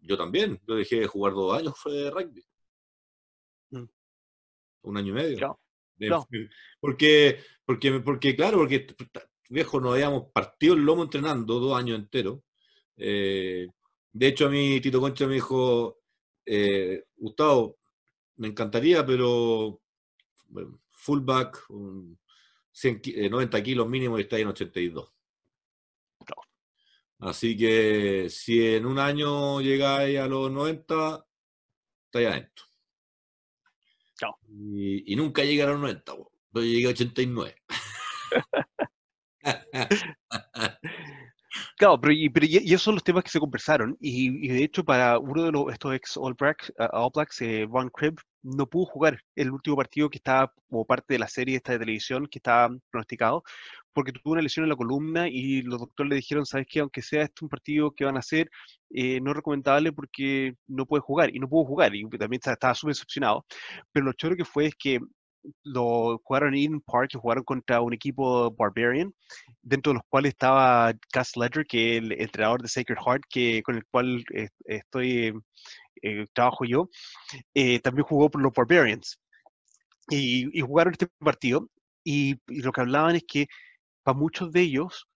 yo 0.00 0.16
también, 0.16 0.60
yo 0.66 0.74
dejé 0.74 1.00
de 1.00 1.06
jugar 1.06 1.32
dos 1.32 1.56
años 1.56 1.74
fue 1.76 2.10
rugby. 2.10 2.44
Mm. 3.70 3.84
Un 4.82 4.96
año 4.96 5.08
y 5.08 5.12
medio. 5.12 5.58
Porque, 6.80 7.38
porque, 7.64 8.00
porque, 8.00 8.34
claro, 8.34 8.58
porque 8.58 8.88
viejo 9.48 9.80
no 9.80 9.92
habíamos 9.92 10.32
partido 10.32 10.74
el 10.74 10.80
lomo 10.80 11.04
entrenando 11.04 11.60
dos 11.60 11.78
años 11.78 11.96
enteros. 11.96 12.40
Eh, 12.96 13.68
de 14.12 14.26
hecho, 14.26 14.46
a 14.46 14.50
mí 14.50 14.80
Tito 14.80 15.00
Concha 15.00 15.28
me 15.28 15.34
dijo, 15.34 16.00
eh, 16.44 17.04
Gustavo, 17.14 17.78
me 18.36 18.48
encantaría, 18.48 19.06
pero 19.06 19.80
fullback, 20.90 21.66
90 22.74 23.58
eh, 23.58 23.62
kilos 23.62 23.88
mínimo 23.88 24.18
y 24.18 24.22
está 24.22 24.38
en 24.38 24.48
82. 24.48 25.12
Así 27.18 27.56
que 27.56 28.28
si 28.28 28.74
en 28.74 28.84
un 28.84 28.98
año 28.98 29.60
llegáis 29.60 30.18
a 30.18 30.26
los 30.26 30.50
90, 30.50 31.24
estáis 32.06 32.26
adentro. 32.28 32.64
Y, 34.48 35.14
nunca 35.16 35.44
llegué 35.44 35.62
a 35.62 35.66
los 35.66 35.80
90, 35.80 36.14
yo 36.52 36.62
llegué 36.62 36.86
a 36.86 36.90
89. 36.90 37.54
Claro, 41.82 42.00
pero, 42.00 42.14
y, 42.14 42.58
esos 42.72 42.82
son 42.82 42.94
los 42.94 43.02
temas 43.02 43.24
que 43.24 43.30
se 43.30 43.40
conversaron. 43.40 43.96
Y, 44.00 44.46
de 44.46 44.62
hecho, 44.62 44.84
para 44.84 45.18
uno 45.18 45.42
de 45.42 45.50
los, 45.50 45.72
estos 45.72 45.92
ex 45.96 46.16
All 46.16 46.34
Blacks, 46.34 46.72
All 46.78 47.10
Blacks 47.12 47.42
eh, 47.42 47.66
Von 47.66 47.90
Cribb, 47.90 48.20
no 48.44 48.68
pudo 48.68 48.86
jugar 48.86 49.18
el 49.34 49.50
último 49.50 49.74
partido 49.74 50.08
que 50.08 50.18
estaba 50.18 50.52
como 50.68 50.84
parte 50.84 51.14
de 51.14 51.18
la 51.18 51.26
serie 51.26 51.56
esta 51.56 51.72
de 51.72 51.80
televisión 51.80 52.28
que 52.28 52.38
estaba 52.38 52.72
pronosticado, 52.88 53.42
porque 53.92 54.12
tuvo 54.12 54.34
una 54.34 54.42
lesión 54.42 54.64
en 54.64 54.70
la 54.70 54.76
columna 54.76 55.28
y 55.28 55.62
los 55.62 55.80
doctores 55.80 56.10
le 56.10 56.16
dijeron, 56.16 56.46
sabes 56.46 56.68
que 56.70 56.78
aunque 56.78 57.02
sea 57.02 57.22
este 57.22 57.44
un 57.44 57.48
partido 57.48 57.90
que 57.90 58.04
van 58.04 58.14
a 58.14 58.20
hacer, 58.20 58.48
eh, 58.90 59.20
no 59.20 59.32
es 59.32 59.36
recomendable 59.38 59.92
porque 59.92 60.54
no 60.68 60.86
puede 60.86 61.00
jugar, 61.00 61.34
y 61.34 61.40
no 61.40 61.48
pudo 61.48 61.64
jugar, 61.64 61.96
y 61.96 62.08
también 62.10 62.40
estaba 62.44 62.74
súper 62.76 62.94
decepcionado. 62.94 63.44
Pero 63.90 64.06
lo 64.06 64.12
choro 64.12 64.36
que 64.36 64.44
fue 64.44 64.66
es 64.66 64.76
que 64.76 65.00
lo 65.64 66.20
jugaron 66.24 66.54
en 66.54 66.60
Eden 66.60 66.80
Park, 66.80 67.10
y 67.14 67.18
jugaron 67.18 67.44
contra 67.44 67.80
un 67.80 67.92
equipo 67.92 68.50
Barbarian, 68.52 69.14
dentro 69.62 69.92
de 69.92 69.94
los 69.94 70.04
cuales 70.08 70.30
estaba 70.30 70.92
Gus 71.14 71.36
Ledger, 71.36 71.66
que 71.66 71.96
es 71.96 72.02
el 72.02 72.12
entrenador 72.12 72.62
de 72.62 72.68
Sacred 72.68 72.98
Heart, 73.04 73.24
que, 73.28 73.62
con 73.62 73.76
el 73.76 73.84
cual 73.86 74.24
eh, 74.34 74.48
estoy 74.64 75.34
eh, 76.02 76.26
trabajo 76.32 76.64
yo, 76.64 76.88
eh, 77.54 77.80
también 77.80 78.04
jugó 78.04 78.30
por 78.30 78.42
los 78.42 78.52
Barbarians. 78.52 79.18
Y, 80.10 80.60
jugaron 80.60 80.92
este 80.92 81.08
partido, 81.18 81.68
y, 82.04 82.36
lo 82.48 82.72
que 82.72 82.80
hablaban 82.80 83.16
es 83.16 83.24
que 83.26 83.46
para 84.02 84.18
muchos 84.18 84.52
de 84.52 84.62
ellos, 84.62 85.06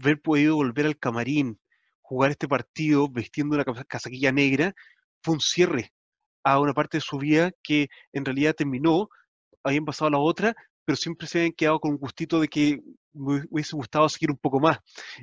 haber 0.00 0.20
podido 0.20 0.56
volver 0.56 0.86
al 0.86 0.98
camarín, 0.98 1.58
jugar 2.00 2.30
este 2.30 2.48
partido 2.48 3.08
vestiendo 3.08 3.56
una 3.56 3.64
casaquilla 3.86 4.32
negra, 4.32 4.74
fue 5.22 5.34
un 5.34 5.40
cierre 5.40 5.92
a 6.44 6.60
una 6.60 6.74
parte 6.74 6.98
de 6.98 7.00
su 7.00 7.18
vida 7.18 7.52
que 7.62 7.88
en 8.12 8.24
realidad 8.24 8.54
terminó, 8.54 9.08
habían 9.64 9.84
pasado 9.84 10.10
la 10.10 10.18
otra, 10.18 10.54
pero 10.84 10.96
siempre 10.96 11.26
se 11.26 11.38
habían 11.38 11.52
quedado 11.52 11.80
con 11.80 11.92
un 11.92 11.98
gustito 11.98 12.40
de 12.40 12.48
que 12.48 12.80
me 13.14 13.42
hubiese 13.50 13.76
gustado 13.76 14.08
seguir 14.08 14.30
un 14.30 14.36
poco 14.36 14.60
más. 14.60 14.78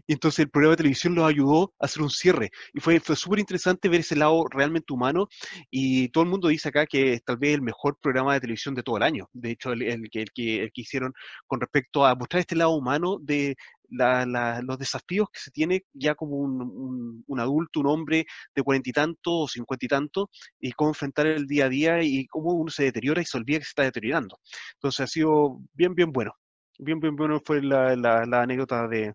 Y 0.07 0.13
entonces 0.13 0.39
el 0.39 0.49
programa 0.49 0.71
de 0.71 0.77
televisión 0.77 1.13
los 1.13 1.25
ayudó 1.25 1.73
a 1.79 1.85
hacer 1.85 2.01
un 2.01 2.09
cierre. 2.09 2.49
Y 2.73 2.79
fue, 2.79 2.99
fue 2.99 3.15
súper 3.15 3.39
interesante 3.39 3.89
ver 3.89 3.99
ese 3.99 4.15
lado 4.15 4.45
realmente 4.49 4.93
humano. 4.93 5.27
Y 5.69 6.09
todo 6.09 6.23
el 6.23 6.29
mundo 6.29 6.47
dice 6.47 6.69
acá 6.69 6.85
que 6.85 7.13
es 7.13 7.23
tal 7.23 7.37
vez 7.37 7.53
el 7.53 7.61
mejor 7.61 7.97
programa 8.01 8.33
de 8.33 8.41
televisión 8.41 8.75
de 8.75 8.83
todo 8.83 8.97
el 8.97 9.03
año. 9.03 9.29
De 9.33 9.51
hecho, 9.51 9.73
el, 9.73 9.83
el, 9.83 10.09
el, 10.13 10.31
que, 10.33 10.63
el 10.63 10.71
que 10.71 10.81
hicieron 10.81 11.13
con 11.47 11.59
respecto 11.59 12.05
a 12.05 12.15
mostrar 12.15 12.39
este 12.41 12.55
lado 12.55 12.71
humano 12.71 13.17
de, 13.21 13.55
los 13.91 14.77
desafíos 14.77 15.27
que 15.31 15.39
se 15.39 15.51
tiene 15.51 15.85
ya 15.93 16.15
como 16.15 16.37
un, 16.37 17.39
adulto, 17.39 17.81
un 17.81 17.87
hombre 17.87 18.25
de 18.55 18.63
cuarenta 18.63 18.89
y 18.89 18.93
tanto 18.93 19.31
o 19.39 19.47
cincuenta 19.47 19.85
y 19.85 19.89
tanto, 19.89 20.29
y 20.59 20.71
cómo 20.71 20.91
enfrentar 20.91 21.27
el 21.27 21.45
día 21.45 21.65
a 21.65 21.69
día 21.69 22.03
y 22.03 22.25
cómo 22.27 22.53
uno 22.53 22.71
se 22.71 22.83
deteriora 22.83 23.21
y 23.21 23.25
se 23.25 23.37
olvida 23.37 23.59
que 23.59 23.65
se 23.65 23.69
está 23.69 23.83
deteriorando. 23.83 24.39
Entonces 24.75 25.01
ha 25.01 25.07
sido 25.07 25.59
bien, 25.73 25.93
bien 25.95 26.11
bueno. 26.11 26.33
Bien, 26.79 26.99
bien 26.99 27.15
bueno 27.15 27.39
fue 27.43 27.61
la, 27.61 27.95
la, 27.95 28.41
anécdota 28.41 28.87
de... 28.87 29.13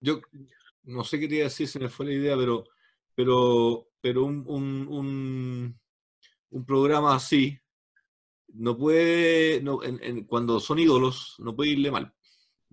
Yo 0.00 0.20
no 0.82 1.02
sé 1.02 1.18
qué 1.18 1.26
te 1.26 1.36
iba 1.36 1.44
a 1.44 1.48
decir, 1.48 1.66
se 1.66 1.80
me 1.80 1.88
fue 1.88 2.06
la 2.06 2.12
idea, 2.12 2.36
pero, 2.36 2.64
pero, 3.14 3.88
pero 4.00 4.24
un, 4.24 4.44
un, 4.46 5.80
un 6.50 6.66
programa 6.66 7.14
así, 7.14 7.58
no 8.54 8.76
puede, 8.76 9.60
no, 9.62 9.80
cuando 10.26 10.60
son 10.60 10.78
ídolos, 10.78 11.34
no 11.38 11.54
puede 11.54 11.70
irle 11.70 11.90
mal. 11.90 12.14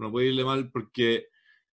No 0.01 0.11
puede 0.11 0.27
irle 0.27 0.43
mal 0.43 0.71
porque, 0.71 1.27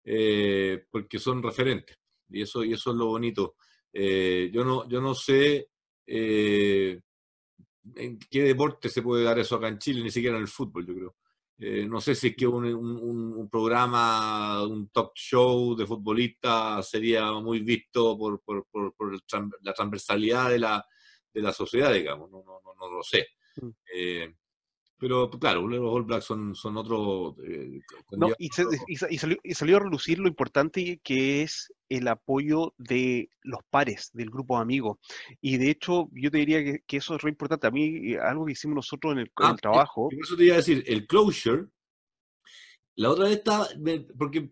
eh, 0.04 0.84
porque 0.90 1.18
son 1.18 1.42
referentes. 1.42 1.96
Y 2.28 2.42
eso, 2.42 2.64
y 2.64 2.72
eso 2.72 2.90
es 2.90 2.96
lo 2.96 3.06
bonito. 3.06 3.56
Eh, 3.92 4.50
yo, 4.52 4.64
no, 4.64 4.88
yo 4.88 5.00
no 5.00 5.14
sé 5.14 5.68
eh, 6.06 7.00
en 7.94 8.18
qué 8.18 8.42
deporte 8.42 8.88
se 8.88 9.02
puede 9.02 9.24
dar 9.24 9.38
eso 9.38 9.56
acá 9.56 9.68
en 9.68 9.78
Chile, 9.78 10.02
ni 10.02 10.10
siquiera 10.10 10.36
en 10.36 10.42
el 10.42 10.48
fútbol, 10.48 10.86
yo 10.86 10.94
creo. 10.94 11.16
no 11.88 12.00
sé 12.00 12.14
si 12.14 12.28
es 12.28 12.36
que 12.36 12.46
un, 12.46 12.64
un, 12.64 13.48
programa, 13.48 14.66
un 14.66 14.88
talk 14.88 15.12
show 15.14 15.76
de 15.76 15.86
futbolista 15.86 16.82
sería 16.82 17.32
muy 17.32 17.60
visto 17.60 18.18
por, 18.18 18.42
por, 18.42 18.66
por, 18.66 18.92
por 18.94 19.18
la 19.62 19.72
transversalidad 19.72 20.50
de 20.50 20.58
la, 20.58 20.84
de 21.32 21.42
la 21.42 21.52
sociedad, 21.52 21.92
digamos, 21.92 22.30
no, 22.30 22.42
no, 22.44 22.60
no, 22.64 22.74
no 22.74 22.96
lo 22.96 23.02
sé. 23.02 23.28
Mm. 23.60 23.68
Eh, 23.94 24.34
pero 24.99 25.30
claro, 25.30 25.66
los 25.68 25.80
All 25.80 26.05
Blacks 26.05 26.24
son, 26.24 26.55
son 26.55 26.76
otro... 26.76 27.36
Eh, 27.44 27.80
no, 28.12 28.28
y, 28.38 28.49
salió, 29.55 29.76
a 29.76 29.80
relucir 29.80 30.18
lo 30.18 30.28
importante 30.28 31.01
que 31.03 31.42
es 31.42 31.72
el 31.88 32.09
apoyo 32.09 32.74
de 32.78 33.28
los 33.42 33.61
pares 33.68 34.11
del 34.14 34.30
grupo 34.30 34.57
de 34.57 34.62
amigos. 34.62 34.99
Y 35.40 35.59
de 35.59 35.70
hecho, 35.70 36.09
yo 36.12 36.30
te 36.30 36.38
diría 36.38 36.80
que, 36.86 36.97
eso 36.97 37.14
es 37.14 37.22
re 37.22 37.30
importante. 37.30 37.66
A 37.66 37.70
mí, 37.70 38.12
eh, 38.12 38.18
algo 38.18 38.47
que 38.47 38.53
hicimos 38.53 38.76
nosotros 38.76 39.12
en 39.12 39.18
el, 39.20 39.30
ah, 39.36 39.55
trabajo... 39.61 40.09
eso 40.22 40.36
te 40.36 40.44
iba 40.44 40.55
a 40.55 40.59
decir, 40.59 40.82
el 40.86 41.07
closure, 41.07 41.66
la 42.97 43.11
otra 43.11 43.24
vez 43.24 43.38
estaba, 43.38 43.68
porque 44.18 44.51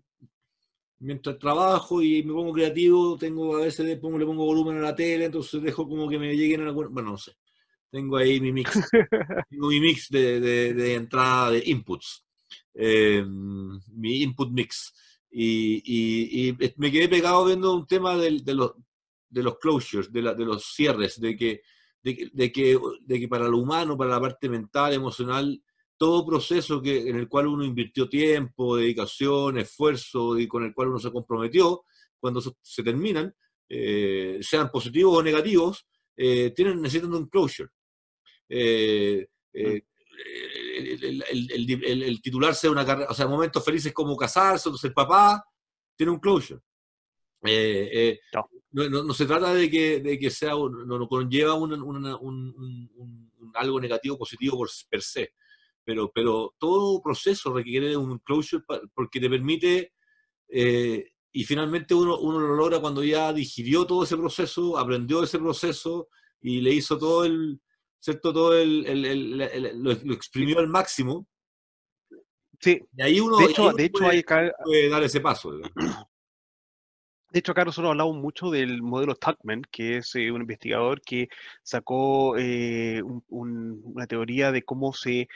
mientras 0.98 1.38
trabajo 1.38 2.02
y 2.02 2.22
me 2.22 2.32
pongo 2.32 2.52
creativo, 2.52 3.16
tengo 3.16 3.56
a 3.56 3.60
veces 3.60 3.86
le 3.86 3.96
pongo, 3.96 4.18
le 4.18 4.26
pongo 4.26 4.44
volumen 4.44 4.78
a 4.78 4.82
la 4.82 4.94
tele, 4.94 5.26
entonces 5.26 5.62
dejo 5.62 5.88
como 5.88 6.08
que 6.08 6.18
me 6.18 6.34
lleguen 6.36 6.62
a 6.62 6.64
alguna, 6.64 6.88
bueno, 6.90 7.12
no 7.12 7.18
sé. 7.18 7.32
Tengo 7.94 8.16
ahí 8.16 8.40
mi 8.40 8.50
mix, 8.50 8.72
tengo 9.50 9.68
mi 9.68 9.78
mix 9.78 10.08
de, 10.10 10.40
de, 10.40 10.94
entrada 10.94 11.52
de 11.52 11.62
inputs, 11.64 12.24
em, 12.74 13.80
mi 13.92 14.20
input 14.20 14.50
mix. 14.50 14.92
Y, 15.30 15.80
y, 15.84 16.48
y, 16.48 16.56
me 16.76 16.90
quedé 16.90 17.08
pegado 17.08 17.44
viendo 17.44 17.72
un 17.72 17.86
tema 17.86 18.16
de, 18.16 18.40
de 18.42 18.54
los, 18.54 18.72
de 19.28 19.42
los 19.44 19.58
closures, 19.58 20.12
de, 20.12 20.22
la, 20.22 20.34
de 20.34 20.44
los 20.44 20.64
cierres, 20.74 21.20
de 21.20 21.36
que, 21.36 21.62
de, 22.02 22.50
que, 22.50 22.76
de 23.00 23.20
que 23.20 23.28
para 23.28 23.46
lo 23.46 23.58
humano, 23.58 23.96
para 23.96 24.10
la 24.10 24.20
parte 24.20 24.48
mental, 24.48 24.92
emocional, 24.92 25.62
todo 25.96 26.26
proceso 26.26 26.82
que, 26.82 27.08
en 27.08 27.14
el 27.14 27.28
cual 27.28 27.46
uno 27.46 27.62
invirtió 27.62 28.08
tiempo, 28.08 28.76
dedicación, 28.76 29.58
esfuerzo 29.58 30.36
y 30.36 30.48
con 30.48 30.64
el 30.64 30.74
cual 30.74 30.88
uno 30.88 30.98
se 30.98 31.12
comprometió, 31.12 31.84
cuando 32.18 32.40
se 32.40 32.82
terminan, 32.82 33.32
eh, 33.68 34.40
sean 34.42 34.68
positivos 34.68 35.18
o 35.18 35.22
negativos, 35.22 35.86
eh, 36.16 36.52
tienen, 36.56 36.82
necesitan 36.82 37.14
un 37.14 37.28
closure. 37.28 37.70
Eh, 38.48 39.26
mm. 39.54 39.76
el, 40.82 42.20
titularse 42.22 42.66
de 42.66 42.72
una 42.72 42.84
carrera, 42.84 43.10
o 43.10 43.14
sea, 43.14 43.26
momentos 43.26 43.64
felices 43.64 43.92
como 43.92 44.16
casarse, 44.16 44.68
o 44.68 44.76
ser 44.76 44.92
papá, 44.92 45.44
tiene 45.96 46.12
un 46.12 46.20
closure. 46.20 46.60
no. 48.72 49.14
se 49.14 49.26
trata 49.26 49.54
de 49.54 49.70
que, 49.70 50.00
de 50.00 50.18
que 50.18 50.30
sea, 50.30 50.52
no, 50.54 51.08
conlleva 51.08 51.54
un, 51.54 52.90
algo 53.54 53.80
negativo 53.80 54.18
positivo 54.18 54.56
por, 54.56 54.68
per 54.90 55.02
se 55.02 55.34
pero, 55.84 56.10
pero 56.12 56.54
todo 56.58 57.02
proceso 57.02 57.52
requiere 57.52 57.96
un 57.96 58.18
closure 58.18 58.64
porque 58.94 59.20
te 59.20 59.28
permite, 59.28 59.92
eh, 60.48 61.12
y 61.32 61.44
finalmente 61.44 61.94
uno, 61.94 62.18
uno 62.18 62.40
lo 62.40 62.54
logra 62.54 62.80
cuando 62.80 63.04
ya 63.04 63.32
digirió 63.32 63.86
todo 63.86 64.04
ese 64.04 64.16
proceso, 64.16 64.78
aprendió 64.78 65.22
ese 65.22 65.38
proceso 65.38 66.08
y 66.40 66.60
le 66.60 66.72
hizo 66.72 66.98
todo 66.98 67.24
el, 67.24 67.60
¿cierto? 68.04 68.34
Todo 68.34 68.58
el, 68.58 68.84
el, 68.86 69.82
lo, 69.82 70.12
exprimió 70.12 70.58
al 70.58 70.68
máximo. 70.68 71.26
Sí. 72.60 72.78
Y 72.96 73.02
ahí 73.02 73.18
uno, 73.18 73.38
de 73.38 73.46
hecho, 73.46 73.72
de 73.72 73.84
hecho 73.86 74.04
puede, 74.04 74.22
puede, 74.62 74.88
dar 74.90 75.02
ese 75.02 75.20
paso. 75.20 75.52
De 77.32 77.40
hecho, 77.40 77.50
acá 77.50 77.64
nosotros 77.64 77.90
hablamos 77.90 78.16
mucho 78.16 78.48
del 78.48 78.80
modelo 78.80 79.16
Tuckman, 79.16 79.62
que 79.72 79.96
es 79.96 80.14
eh, 80.14 80.30
un 80.30 80.42
investigador 80.42 81.02
que 81.02 81.28
sacó 81.64 82.36
eh, 82.38 83.02
una 83.26 84.06
teoría 84.06 84.52
de 84.52 84.62
cómo 84.62 84.92
se 84.92 85.26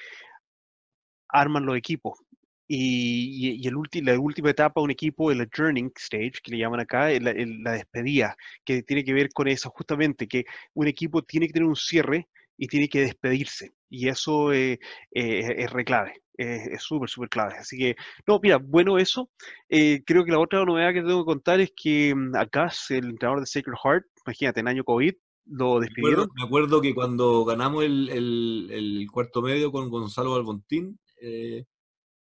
arman 1.28 1.66
los 1.66 1.76
equipos. 1.76 2.20
Y, 2.68 3.66
el 3.66 3.74
la 4.04 4.20
última 4.20 4.50
etapa 4.50 4.80
un 4.80 4.92
equipo, 4.92 5.32
el 5.32 5.40
adjourning 5.40 5.90
stage, 5.96 6.34
que 6.40 6.52
le 6.52 6.58
llaman 6.58 6.78
acá, 6.78 7.10
la, 7.18 7.34
la 7.34 7.72
despedida, 7.72 8.36
que 8.64 8.84
tiene 8.84 9.02
que 9.02 9.12
ver 9.12 9.30
con 9.30 9.48
eso, 9.48 9.68
justamente, 9.70 10.28
que 10.28 10.44
un 10.74 10.86
equipo 10.86 11.22
tiene 11.22 11.48
que 11.48 11.54
tener 11.54 11.66
un 11.66 11.74
cierre 11.74 12.28
y 12.58 12.66
tiene 12.66 12.88
que 12.88 13.00
despedirse. 13.00 13.72
Y 13.88 14.08
eso 14.08 14.52
eh, 14.52 14.78
eh, 15.12 15.54
es 15.56 15.70
re 15.70 15.84
clave, 15.84 16.22
es 16.36 16.82
súper, 16.82 17.08
súper 17.08 17.30
clave. 17.30 17.54
Así 17.58 17.78
que, 17.78 17.96
no, 18.26 18.38
mira, 18.42 18.58
bueno 18.58 18.98
eso. 18.98 19.30
Eh, 19.68 20.02
creo 20.04 20.24
que 20.24 20.32
la 20.32 20.40
otra 20.40 20.64
novedad 20.64 20.92
que 20.92 21.00
tengo 21.00 21.24
que 21.24 21.32
contar 21.32 21.60
es 21.60 21.72
que 21.74 22.14
mm, 22.14 22.36
acá 22.36 22.70
el 22.90 23.10
entrenador 23.10 23.40
de 23.40 23.46
Sacred 23.46 23.78
Heart, 23.82 24.04
imagínate, 24.26 24.60
en 24.60 24.68
año 24.68 24.84
COVID, 24.84 25.14
lo 25.46 25.80
despidieron. 25.80 26.28
Me 26.34 26.44
acuerdo, 26.44 26.82
que 26.82 26.94
cuando 26.94 27.44
ganamos 27.46 27.84
el, 27.84 28.10
el, 28.10 28.68
el, 28.70 29.10
cuarto 29.10 29.40
medio 29.40 29.72
con 29.72 29.88
Gonzalo 29.88 30.34
Albontín, 30.34 30.98
eh, 31.22 31.64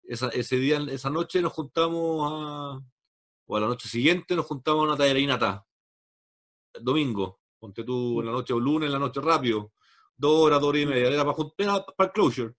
ese 0.05 0.57
día, 0.57 0.78
esa 0.89 1.11
noche 1.11 1.43
nos 1.43 1.53
juntamos 1.53 2.30
a, 2.30 2.80
o 3.47 3.57
a 3.57 3.61
la 3.61 3.66
noche 3.66 3.89
siguiente 3.89 4.37
nos 4.37 4.47
juntamos 4.47 4.82
a 4.82 4.89
una 4.89 4.97
tallerinata. 4.97 5.66
Domingo, 6.80 7.41
ponte 7.59 7.82
tú 7.82 8.20
en 8.20 8.26
la 8.26 8.32
noche 8.32 8.53
o 8.53 8.61
lunes, 8.61 8.87
en 8.87 8.93
la 8.93 8.99
noche 8.99 9.20
rápido. 9.20 9.72
Dos 10.16 10.46
horas, 10.46 10.60
dos 10.60 10.68
horas 10.70 10.82
y 10.82 10.86
media. 10.86 11.08
Era 11.08 11.24
para, 11.24 11.84
para 11.96 12.08
el 12.08 12.12
closure. 12.12 12.54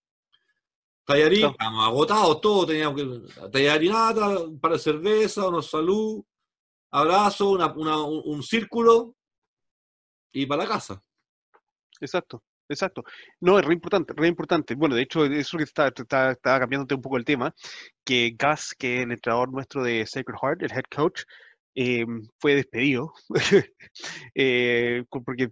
Tallarín, 1.06 1.48
estábamos 1.48 1.88
agotados 1.88 2.42
todos, 2.42 2.68
teníamos 2.68 3.02
que. 3.02 3.50
Tallarinata, 3.50 4.38
para 4.60 4.78
cerveza, 4.78 5.48
unos 5.48 5.70
salud, 5.70 6.24
abrazo, 6.92 7.52
una, 7.52 7.74
un 7.74 8.44
círculo 8.44 9.16
y 10.32 10.46
para 10.46 10.64
la 10.64 10.70
casa. 10.70 11.02
Exacto. 12.02 12.44
Exacto. 12.70 13.04
No, 13.40 13.58
es 13.60 13.66
re 13.66 13.74
importante, 13.74 14.14
re 14.16 14.28
importante. 14.28 14.76
Bueno, 14.76 14.96
de 14.96 15.04
hecho, 15.04 15.26
eso 15.26 15.58
que 15.58 15.64
está, 15.64 15.88
está, 15.88 16.32
está 16.32 16.60
cambiándote 16.60 16.96
un 16.96 17.02
poco 17.02 17.18
el 17.18 17.26
tema, 17.26 17.54
que 18.04 18.36
Gus, 18.38 18.76
que 18.78 18.98
es 18.98 19.04
el 19.06 19.12
entrenador 19.14 19.52
nuestro 19.52 19.84
de 19.84 20.06
Sacred 20.06 20.36
Heart, 20.42 20.64
el 20.64 20.72
head 20.72 20.84
coach, 20.94 21.22
eh, 21.80 22.08
fue 22.40 22.56
despedido, 22.56 23.14
eh, 24.34 25.04
porque 25.12 25.48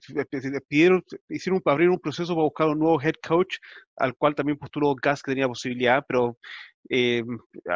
pidieron, 0.67 1.03
hicieron 1.29 1.61
abrir 1.65 1.89
un 1.89 1.99
proceso 1.99 2.33
para 2.33 2.45
buscar 2.45 2.67
un 2.69 2.79
nuevo 2.79 2.99
head 2.99 3.13
coach, 3.21 3.57
al 3.95 4.15
cual 4.15 4.33
también 4.33 4.57
postuló 4.57 4.95
Gus 4.95 5.21
que 5.21 5.31
tenía 5.33 5.47
posibilidad, 5.47 6.03
pero 6.07 6.35
eh, 6.89 7.23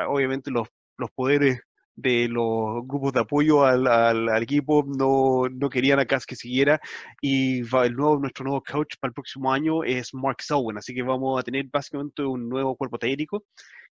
obviamente 0.07 0.49
los, 0.49 0.67
los 0.97 1.11
poderes 1.11 1.59
de 1.93 2.27
los 2.27 2.87
grupos 2.87 3.13
de 3.13 3.19
apoyo 3.19 3.65
al, 3.65 3.85
al, 3.85 4.41
equipo 4.41 4.83
no, 4.83 5.47
no, 5.47 5.69
querían 5.69 5.99
a 5.99 6.05
Cas 6.05 6.25
que 6.25 6.35
siguiera 6.35 6.81
y 7.21 7.59
el 7.59 7.95
nuevo, 7.95 8.17
nuestro 8.17 8.45
nuevo 8.45 8.63
coach 8.63 8.95
para 8.99 9.09
el 9.09 9.13
próximo 9.13 9.53
año 9.53 9.83
es 9.83 10.11
Mark 10.15 10.41
Selwyn, 10.41 10.77
así 10.79 10.95
que 10.95 11.03
vamos 11.03 11.39
a 11.39 11.43
tener 11.43 11.65
básicamente 11.71 12.23
un 12.23 12.49
nuevo 12.49 12.75
cuerpo 12.75 12.97
técnico. 12.97 13.43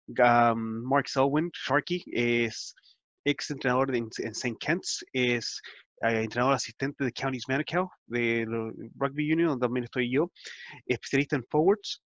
Mark 0.08 1.06
Selwyn, 1.08 1.50
Sharky, 1.52 2.02
es 2.10 2.74
ex 3.24 3.50
entrenador 3.50 3.94
en 3.94 4.08
St. 4.10 4.56
Kent's, 4.58 5.04
es 5.12 5.60
eh, 6.02 6.22
entrenador 6.22 6.54
asistente 6.54 7.04
de 7.04 7.12
Counties 7.12 7.48
Manukau, 7.48 7.90
de 8.06 8.46
Rugby 8.96 9.32
Union, 9.32 9.48
donde 9.48 9.66
también 9.66 9.84
estoy 9.84 10.10
yo, 10.10 10.30
especialista 10.86 11.36
en 11.36 11.44
forwards, 11.50 12.02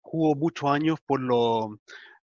jugó 0.00 0.34
muchos 0.34 0.70
años 0.70 0.98
por 1.06 1.20
los 1.20 1.76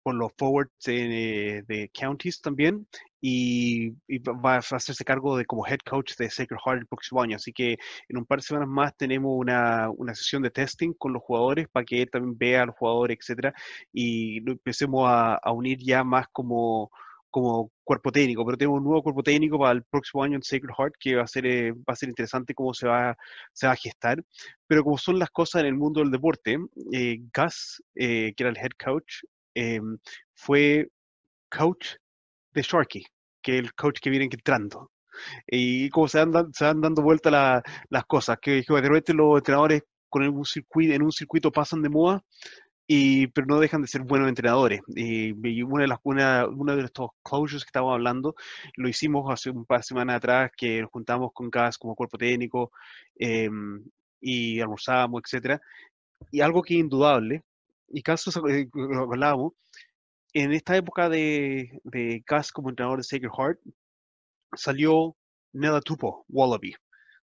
por 0.02 0.16
los 0.16 0.32
forwards 0.38 0.72
de, 0.86 1.64
de 1.68 1.92
counties 1.94 2.40
también 2.40 2.88
y, 3.22 3.90
va 4.24 4.56
a 4.56 4.58
hacerse 4.58 5.04
cargo 5.04 5.38
de 5.38 5.46
como 5.46 5.68
head 5.68 5.80
coach 5.86 6.16
de 6.18 6.30
Sacred 6.30 6.58
Heart 6.66 6.80
el 6.80 6.88
próximo 6.88 7.22
año. 7.22 7.36
Así 7.36 7.52
que 7.52 7.78
en 8.08 8.18
un 8.18 8.26
par 8.26 8.40
de 8.40 8.44
semanas 8.44 8.70
más 8.70 8.96
tenemos 8.96 9.32
una, 9.36 9.90
una 9.90 10.16
sesión 10.16 10.42
de 10.42 10.52
testing 10.52 10.94
con 10.94 11.14
los 11.14 11.22
jugadores 11.22 11.68
para 11.70 11.86
que 11.86 12.02
él 12.02 12.10
también 12.10 12.38
vea 12.38 12.64
a 12.64 12.66
los 12.68 12.76
jugadores, 12.76 13.18
etcétera, 13.20 13.54
y 13.92 14.38
empecemos 14.50 15.08
a, 15.08 15.36
a 15.36 15.52
unir 15.52 15.78
ya 15.80 16.04
más 16.04 16.28
como 16.32 16.90
como 17.30 17.72
cuerpo 17.84 18.12
técnico, 18.12 18.46
pero 18.46 18.58
tenemos 18.58 18.78
un 18.80 18.86
nuevo 18.86 19.04
cuerpo 19.04 19.24
técnico 19.24 19.60
para 19.60 19.74
el 19.74 19.84
próximo 19.84 20.24
año 20.24 20.36
en 20.36 20.44
Sacred 20.44 20.74
Heart 20.78 20.96
que 21.00 21.16
va 21.16 21.24
a 21.24 21.28
ser, 21.28 21.46
eh, 21.46 21.72
va 21.72 21.94
a 21.94 21.96
ser 21.96 22.10
interesante 22.10 22.54
cómo 22.54 22.74
se 22.74 22.88
va, 22.88 23.16
se 23.54 23.68
va 23.68 23.74
a 23.74 23.76
gestar. 23.76 24.24
Pero 24.68 24.84
como 24.84 24.98
son 24.98 25.20
las 25.20 25.30
cosas 25.30 25.62
en 25.62 25.68
el 25.68 25.76
mundo 25.76 26.00
del 26.02 26.12
deporte, 26.12 26.58
eh, 26.94 27.20
Gus, 27.36 27.84
eh, 27.96 28.34
que 28.36 28.44
era 28.44 28.50
el 28.50 28.58
head 28.58 28.72
coach, 28.84 29.24
Em, 29.56 29.98
fue 30.36 30.88
coach 31.50 31.96
de 32.54 32.62
Sharky, 32.62 33.06
que 33.42 33.58
es 33.58 33.60
el 33.60 33.74
coach 33.74 34.00
que 34.00 34.10
viene 34.10 34.26
entrando. 34.32 34.92
Y 35.48 35.90
cómo 35.90 36.08
se 36.08 36.24
van, 36.24 36.54
se 36.54 36.64
van 36.66 36.82
dando 36.82 37.02
vuelta 37.02 37.64
las 37.90 38.06
cosas, 38.06 38.38
que, 38.42 38.64
de 38.68 38.82
repente 38.82 39.14
los 39.14 39.38
entrenadores 39.38 39.84
con 40.08 40.24
un 40.28 40.46
circuito, 40.46 40.94
en 40.94 41.04
un 41.04 41.12
circuito 41.12 41.52
pasan 41.52 41.82
de 41.82 41.90
moda, 41.90 42.24
y, 42.92 43.28
pero 43.28 43.46
no 43.46 43.60
dejan 43.60 43.84
de 43.84 43.88
ser 43.88 44.02
buenos 44.02 44.30
entrenadores. 44.30 44.82
Y, 44.96 45.32
una, 45.62 45.84
de 45.84 45.88
las, 45.88 46.00
una, 46.04 46.48
uno 46.48 46.76
de 46.76 46.84
estos 46.84 47.12
closures 47.24 47.64
que 47.64 47.68
estábamos 47.70 47.94
hablando, 47.94 48.34
lo 48.78 48.90
hicimos 48.90 49.32
hace 49.32 49.52
un 49.52 49.64
par 49.66 49.82
de 49.82 49.84
semanas 49.84 50.16
atrás, 50.16 50.52
que 50.58 50.82
nos 50.82 50.90
juntamos 50.90 51.32
con 51.32 51.52
CAS 51.52 51.78
como 51.78 51.96
cuerpo 51.96 52.18
técnico 52.18 52.72
em, 53.16 53.84
y 54.20 54.60
almorzamos, 54.60 55.22
etcétera. 55.24 55.62
Y 56.32 56.42
algo 56.42 56.64
que 56.64 56.74
es 56.74 56.80
indudable, 56.80 57.44
y 57.90 58.02
CAS 58.02 58.26
eh, 58.50 58.68
lo 58.74 59.04
hablábamos, 59.04 59.54
en 60.34 60.52
esta 60.54 60.76
época 60.76 61.10
de, 61.10 61.80
de 61.84 62.24
Gas 62.26 62.52
como 62.52 62.70
entrenador 62.70 62.98
de 62.98 63.04
Sacred 63.04 63.30
Heart, 63.38 63.60
salió 64.56 65.16
Neda 65.54 65.82
Tupo, 65.82 66.26
Wallaby, 66.28 66.76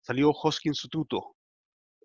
salió 0.01 0.29
Hoskins 0.29 0.77
Sututo, 0.77 1.35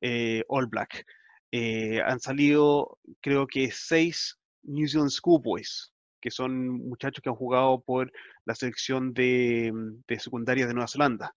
eh, 0.01 0.45
All 0.49 0.67
Black. 0.67 1.05
Eh, 1.53 2.01
han 2.03 2.21
salido, 2.21 2.99
creo 3.21 3.47
que, 3.47 3.71
seis 3.71 4.39
New 4.63 4.89
Zealand 4.89 5.11
Schoolboys, 5.11 5.93
que 6.21 6.31
son 6.31 6.69
muchachos 6.69 7.23
que 7.23 7.29
han 7.29 7.37
jugado 7.37 7.81
por 7.81 8.13
la 8.45 8.55
selección 8.55 9.13
de, 9.15 9.73
de 10.07 10.21
secundaria 10.21 10.67
de 10.67 10.75
Nueva 10.75 10.89
Zelanda. 10.89 11.35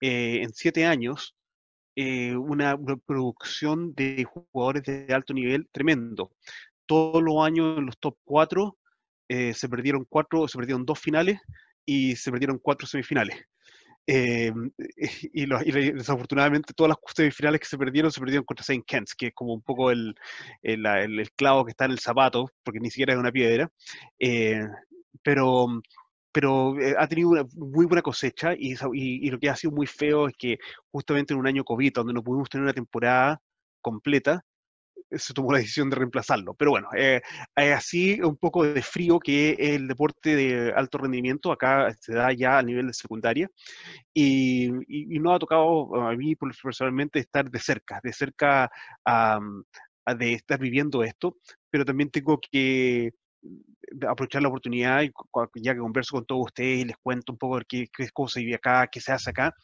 Eh, 0.00 0.42
en 0.42 0.52
siete 0.52 0.86
años, 0.86 1.34
una, 1.96 2.74
una, 2.74 2.96
producción 2.96 3.94
de 3.94 4.24
jugadores 4.24 4.82
de 4.82 5.14
alto 5.14 5.32
nivel 5.32 5.66
tremendo. 5.72 6.30
Todos 6.84 7.22
los 7.22 7.44
años 7.44 7.78
en 7.78 7.86
los 7.86 7.98
top 7.98 8.18
4 8.24 8.76
eh, 9.28 9.54
se 9.54 9.68
perdieron 9.68 10.04
cuatro, 10.08 10.46
se 10.46 10.56
perdieron 10.56 10.86
dos 10.86 11.00
finales 11.00 11.40
y 11.84 12.16
se 12.16 12.30
perdieron 12.30 12.58
cuatro 12.58 12.86
semifinales. 12.86 13.36
Eh, 14.06 14.52
y, 15.32 15.46
desafortunadamente 15.92 16.72
todas 16.74 16.90
las 16.90 17.14
semifinales 17.14 17.60
que 17.60 17.66
se 17.66 17.78
perdieron 17.78 18.12
se 18.12 18.20
perdieron 18.20 18.44
contra 18.44 18.64
Saint 18.64 18.84
Kents, 18.86 19.14
que 19.14 19.28
es 19.28 19.34
como 19.34 19.52
un 19.52 19.62
poco 19.62 19.90
el, 19.90 20.14
el, 20.62 20.86
el, 20.86 21.32
clavo 21.32 21.64
que 21.64 21.70
está 21.70 21.86
en 21.86 21.92
el 21.92 21.98
zapato, 21.98 22.50
porque 22.62 22.80
ni 22.80 22.90
siquiera 22.90 23.14
es 23.14 23.18
una 23.18 23.32
piedra. 23.32 23.70
Eh, 24.18 24.66
pero 25.22 25.66
pero 26.32 26.74
ha 26.98 27.06
tenido 27.08 27.30
una 27.30 27.44
muy 27.54 27.86
buena 27.86 28.02
cosecha 28.02 28.52
y, 28.52 28.74
y, 28.74 29.26
y, 29.26 29.30
lo 29.30 29.38
que 29.38 29.48
ha 29.48 29.56
sido 29.56 29.72
muy 29.72 29.86
feo 29.86 30.28
es 30.28 30.34
que 30.36 30.58
justamente 30.92 31.32
en 31.32 31.40
un 31.40 31.46
año 31.46 31.64
COVID, 31.64 31.94
donde 31.94 32.12
no 32.12 32.22
pudimos 32.22 32.50
tener 32.50 32.64
una 32.64 32.74
temporada 32.74 33.40
completa, 33.80 34.44
se 35.10 35.34
tomó 35.34 35.52
la 35.52 35.58
decisión 35.58 35.90
de 35.90 35.96
reemplazarlo. 35.96 36.54
Pero 36.54 36.72
bueno, 36.72 36.88
eh, 36.96 37.22
así 37.54 38.20
un 38.20 38.36
poco 38.36 38.64
de 38.64 38.82
frío 38.82 39.18
que 39.18 39.52
el 39.58 39.88
deporte 39.88 40.34
de 40.36 40.72
alto 40.74 40.98
rendimiento 40.98 41.52
acá 41.52 41.94
se 42.00 42.14
da 42.14 42.32
ya 42.32 42.58
a 42.58 42.62
nivel 42.62 42.88
de 42.88 42.94
secundaria 42.94 43.50
y, 44.14 44.70
no 45.20 45.34
ha 45.34 45.38
tocado 45.38 45.94
a 45.96 46.14
mí 46.14 46.36
personalmente 46.36 47.18
estar 47.18 47.50
de 47.50 47.58
cerca, 47.58 48.00
de 48.02 48.12
cerca 48.12 48.70
de 50.18 50.32
estar 50.32 50.58
viviendo 50.58 51.02
esto, 51.02 51.36
pero 51.70 51.84
también 51.84 52.10
tengo 52.10 52.38
que 52.40 53.12
aprovechar 54.08 54.42
la 54.42 54.48
oportunidad 54.48 55.02
y 55.02 55.12
ya 55.62 55.74
que 55.74 55.80
converso 55.80 56.16
con 56.16 56.26
todos 56.26 56.46
ustedes 56.46 56.80
y 56.80 56.84
les 56.84 56.96
cuento 56.96 57.32
un 57.32 57.38
poco 57.38 57.60
qué, 57.68 57.86
qué 57.96 58.08
cosa 58.10 58.40
vive 58.40 58.56
acá, 58.56 58.88
qué 58.90 59.00
se 59.00 59.12
hace 59.12 59.30
acá, 59.30 59.54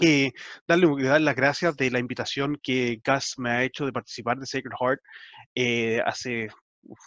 que 0.00 0.32
darle, 0.66 1.04
dar 1.04 1.20
las 1.20 1.36
gracias 1.36 1.76
de 1.76 1.90
la 1.90 1.98
invitación 1.98 2.58
que 2.62 3.00
Gus 3.04 3.34
me 3.38 3.50
ha 3.50 3.64
hecho 3.64 3.84
de 3.86 3.92
participar 3.92 4.38
de 4.38 4.46
Sacred 4.46 4.72
Heart 4.80 5.00
eh, 5.54 6.00
hace 6.04 6.48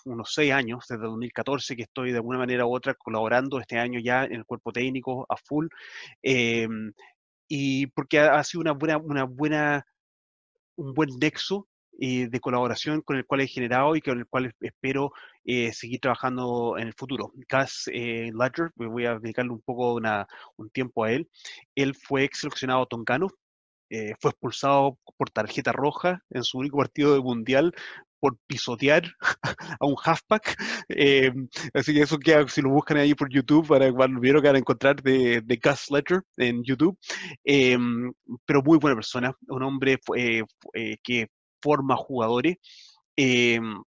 unos 0.06 0.34
seis 0.34 0.54
años, 0.54 0.86
desde 0.88 1.04
2014, 1.04 1.76
que 1.76 1.84
estoy 1.84 2.12
de 2.12 2.18
alguna 2.18 2.38
manera 2.38 2.66
u 2.66 2.76
otra 2.76 2.94
colaborando 2.94 3.60
este 3.60 3.80
año 3.80 4.00
ya 4.00 4.24
en 4.26 4.34
el 4.36 4.46
cuerpo 4.46 4.72
técnico 4.72 5.26
a 5.30 5.36
full. 5.38 5.68
Em, 6.22 6.94
y 7.48 7.88
porque 7.88 8.20
ha, 8.20 8.44
sido 8.44 8.62
una 8.62 8.74
buena, 8.74 8.98
una 8.98 9.24
buena, 9.26 9.86
un 10.76 10.94
buen 10.94 11.10
nexo 11.20 11.68
eh, 12.00 12.28
de 12.30 12.40
colaboración 12.40 13.02
con 13.02 13.18
el 13.18 13.26
cual 13.26 13.42
he 13.42 13.48
generado 13.48 13.96
y 13.96 14.02
con 14.02 14.20
el 14.20 14.28
cual 14.28 14.54
espero 14.62 15.12
eh, 15.46 15.74
seguir 15.74 16.00
trabajando 16.00 16.78
en 16.78 16.88
el 16.88 16.94
futuro. 16.94 17.34
Gus 17.52 17.90
eh, 17.92 18.32
Ledger, 18.34 18.72
voy 18.76 19.06
a 19.06 19.20
dedicarle 19.20 19.52
un 19.52 19.62
poco 19.62 19.94
una, 19.96 20.26
un 20.56 20.70
tiempo 20.70 21.04
a 21.04 21.12
él. 21.12 21.30
Él 21.76 21.96
fue 21.96 22.24
ex 22.24 22.40
seleccionado 22.40 22.86
toncano, 22.86 23.28
eh, 23.90 24.14
fue 24.22 24.32
expulsado 24.32 24.98
por 25.18 25.30
tarjeta 25.32 25.74
roja 25.74 26.22
en 26.30 26.44
su 26.44 26.60
único 26.60 26.78
partido 26.78 27.14
de 27.14 27.20
mundial 27.22 27.74
por 28.22 28.38
pisotear 28.48 29.04
a 29.82 29.86
un 29.86 29.96
halfback. 30.02 30.56
así 31.74 31.94
que 31.94 32.02
eso 32.02 32.18
queda, 32.20 32.48
si 32.48 32.62
lo 32.62 32.70
buscan 32.70 32.98
ahí 32.98 33.14
por 33.14 33.30
YouTube, 33.30 33.68
para 33.68 33.92
cuando 33.92 34.22
vieron 34.22 34.42
que 34.42 34.48
van 34.48 34.56
a 34.56 34.60
encontrar 34.60 35.04
de, 35.04 35.42
de 35.42 35.60
Gus 35.62 35.92
Ledger 35.92 36.22
en 36.38 36.64
YouTube. 36.64 36.98
pero 38.46 38.64
muy 38.64 38.78
buena 38.78 38.96
persona, 38.96 39.34
un 39.48 39.64
hombre 39.64 40.00
que 41.04 41.28
forma 41.64 41.96
jugadores. 41.96 42.58
Em, 43.16 43.82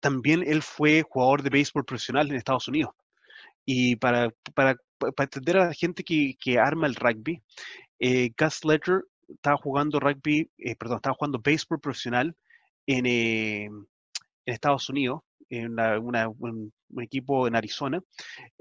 también 0.00 0.44
él 0.46 0.62
fue 0.62 1.02
jugador 1.02 1.42
de 1.42 1.50
béisbol 1.50 1.84
profesional 1.84 2.28
en 2.30 2.36
Estados 2.36 2.68
Unidos. 2.68 2.92
Y 3.64 3.96
para, 3.96 4.30
para, 4.54 4.76
para 4.98 5.24
entender 5.24 5.58
a 5.58 5.66
la 5.66 5.74
gente 5.74 6.04
que, 6.04 6.34
que 6.40 6.58
arma 6.58 6.86
el 6.86 6.94
rugby, 6.94 7.42
eh, 7.98 8.30
Gus 8.38 8.64
Ledger 8.64 9.02
estaba 9.28 9.56
jugando 9.58 10.00
rugby, 10.00 10.50
eh, 10.58 10.76
perdón, 10.76 10.96
estaba 10.98 11.16
jugando 11.16 11.40
béisbol 11.42 11.80
profesional 11.80 12.36
en, 12.86 13.06
eh, 13.06 13.64
en 13.64 13.86
Estados 14.46 14.88
Unidos, 14.88 15.20
en 15.50 15.72
una, 15.72 16.28
un, 16.28 16.72
equipo 17.00 17.46
en 17.46 17.56
Arizona. 17.56 18.00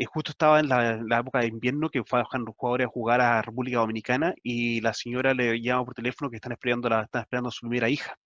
justo 0.07 0.31
estaba 0.31 0.59
en 0.59 0.69
la, 0.69 1.19
época 1.19 1.39
de 1.39 1.47
invierno 1.47 1.89
que 1.89 2.03
fue 2.03 2.19
los 2.19 2.55
jugadores 2.55 2.87
a 2.87 2.89
jugar 2.89 3.21
a 3.21 3.41
República 3.41 3.79
Dominicana 3.79 4.33
y 4.43 4.81
la 4.81 4.93
señora 4.93 5.33
le 5.33 5.61
llama 5.61 5.85
por 5.85 5.93
teléfono 5.93 6.29
que 6.29 6.37
están 6.37 6.51
esperando, 6.51 6.89
la, 6.89 7.03
están 7.03 7.21
esperando 7.23 7.49
a 7.49 7.51
su 7.51 7.61
primera 7.61 7.89
hija. 7.89 8.17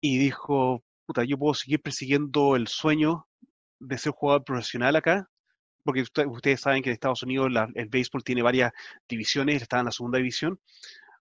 Y 0.00 0.18
dijo, 0.18 0.82
puta, 1.06 1.24
yo 1.24 1.38
puedo 1.38 1.54
seguir 1.54 1.80
persiguiendo 1.80 2.56
el 2.56 2.68
sueño 2.68 3.26
de 3.80 3.98
ser 3.98 4.12
jugador 4.12 4.44
profesional 4.44 4.96
acá, 4.96 5.28
porque 5.84 6.02
ustedes 6.02 6.60
saben 6.60 6.82
que 6.82 6.90
en 6.90 6.94
Estados 6.94 7.22
Unidos 7.22 7.50
el 7.74 7.88
béisbol 7.88 8.24
tiene 8.24 8.42
varias 8.42 8.72
divisiones, 9.08 9.62
está 9.62 9.78
en 9.80 9.86
la 9.86 9.92
segunda 9.92 10.18
división, 10.18 10.58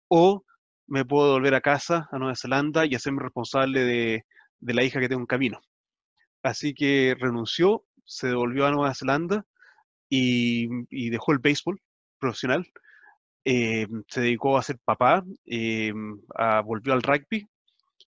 o 0.09 0.45
me 0.87 1.05
puedo 1.05 1.33
volver 1.33 1.55
a 1.55 1.61
casa, 1.61 2.09
a 2.11 2.19
Nueva 2.19 2.35
Zelanda, 2.37 2.87
y 2.87 2.95
hacerme 2.95 3.23
responsable 3.23 3.85
de, 3.85 4.25
de 4.61 4.75
la 4.75 4.83
hija 4.83 5.01
que 5.01 5.09
tengo 5.09 5.21
en 5.21 5.27
camino. 5.27 5.61
Así 6.43 6.75
que 6.75 7.17
renunció, 7.19 7.85
se 8.05 8.29
devolvió 8.29 8.67
a 8.67 8.71
Nueva 8.71 8.95
Zelanda 8.95 9.45
y, 10.09 11.11
dejó 11.11 11.33
el 11.33 11.39
béisbol 11.39 11.81
profesional. 12.19 12.67
Eh, 13.45 13.87
se 14.09 14.21
dedicó 14.21 14.59
a 14.59 14.63
ser 14.63 14.79
papá, 14.85 15.25
eh, 15.47 15.93
volvió 16.65 16.93
al 16.93 17.03
rugby, 17.03 17.49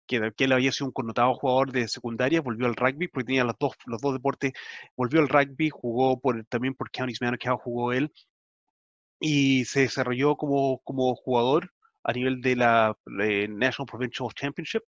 que, 0.07 0.32
que, 0.36 0.45
él 0.45 0.53
había 0.53 0.71
sido 0.71 0.88
un 0.88 0.93
connotado 0.93 1.34
jugador 1.36 1.71
de 1.71 1.88
secundaria, 1.88 2.41
volvió 2.41 2.65
al 2.65 2.75
rugby 2.75 3.07
porque 3.07 3.25
tenía 3.28 3.43
los 3.43 3.55
dos, 3.59 3.73
los 3.86 4.01
dos 4.01 4.13
deportes, 4.13 4.53
volvió 4.95 5.19
al 5.19 5.30
rugby, 5.30 5.69
jugó 5.69 6.19
por, 6.19 6.43
también 6.45 6.73
por 6.73 6.89
Counties 6.91 7.19
que 7.39 7.49
jugó 7.49 7.93
él, 7.93 8.11
y 9.19 9.65
se 9.65 9.82
desarrolló 9.82 10.36
como, 10.36 10.80
como 10.84 11.15
jugador 11.15 11.71
a 12.03 12.13
nivel 12.13 12.41
de 12.41 12.55
la 12.55 12.97
National 13.05 13.88
Provincial 13.88 14.30
Championship 14.34 14.84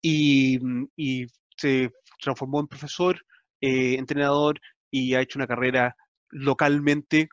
y, 0.00 0.58
y 0.96 1.26
se 1.56 1.90
transformó 2.20 2.60
en 2.60 2.66
profesor, 2.66 3.20
eh, 3.60 3.94
entrenador 3.98 4.60
y 4.90 5.14
ha 5.14 5.20
hecho 5.20 5.38
una 5.38 5.46
carrera 5.46 5.96
localmente, 6.30 7.28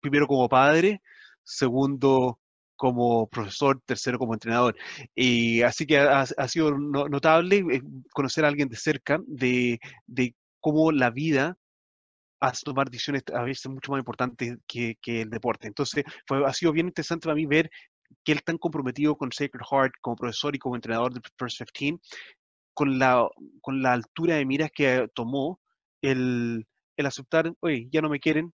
primero 0.00 0.26
como 0.26 0.48
padre, 0.48 1.02
segundo 1.42 2.38
como 2.76 3.28
profesor, 3.28 3.80
tercero 3.86 4.18
como 4.18 4.34
entrenador. 4.34 4.76
Y 5.14 5.62
así 5.62 5.86
que 5.86 5.98
ha, 5.98 6.26
sido 6.48 6.76
notable 6.76 7.58
eh, 7.70 7.82
conocer 8.12 8.44
a 8.44 8.48
alguien 8.48 8.68
de 8.68 8.76
cerca 8.76 9.20
de, 9.26 9.78
de 10.06 10.34
cómo 10.60 10.90
la 10.92 11.10
vida 11.10 11.56
hace 12.40 12.64
tomar 12.64 12.90
decisiones 12.90 13.22
a 13.32 13.42
veces 13.42 13.70
mucho 13.70 13.92
más 13.92 14.00
importantes 14.00 14.56
que, 14.66 14.96
que 15.00 15.22
el 15.22 15.30
deporte. 15.30 15.68
Entonces, 15.68 16.04
fue, 16.26 16.44
ha 16.44 16.52
sido 16.52 16.72
bien 16.72 16.88
interesante 16.88 17.26
para 17.26 17.36
mí 17.36 17.46
ver 17.46 17.70
que 18.24 18.32
él 18.32 18.42
tan 18.42 18.58
comprometido 18.58 19.16
con 19.16 19.32
Sacred 19.32 19.64
Heart 19.70 19.94
como 20.00 20.16
profesor 20.16 20.54
y 20.54 20.58
como 20.58 20.74
entrenador 20.74 21.12
del 21.12 21.22
First 21.38 21.62
15 21.72 21.98
con 22.74 22.98
la, 22.98 23.28
con 23.60 23.82
la 23.82 23.92
altura 23.92 24.36
de 24.36 24.46
miras 24.46 24.70
que 24.74 25.08
tomó 25.14 25.60
el, 26.02 26.66
el 26.96 27.06
aceptar, 27.06 27.52
oye, 27.60 27.88
ya 27.90 28.00
no 28.00 28.08
me 28.08 28.20
quieren, 28.20 28.52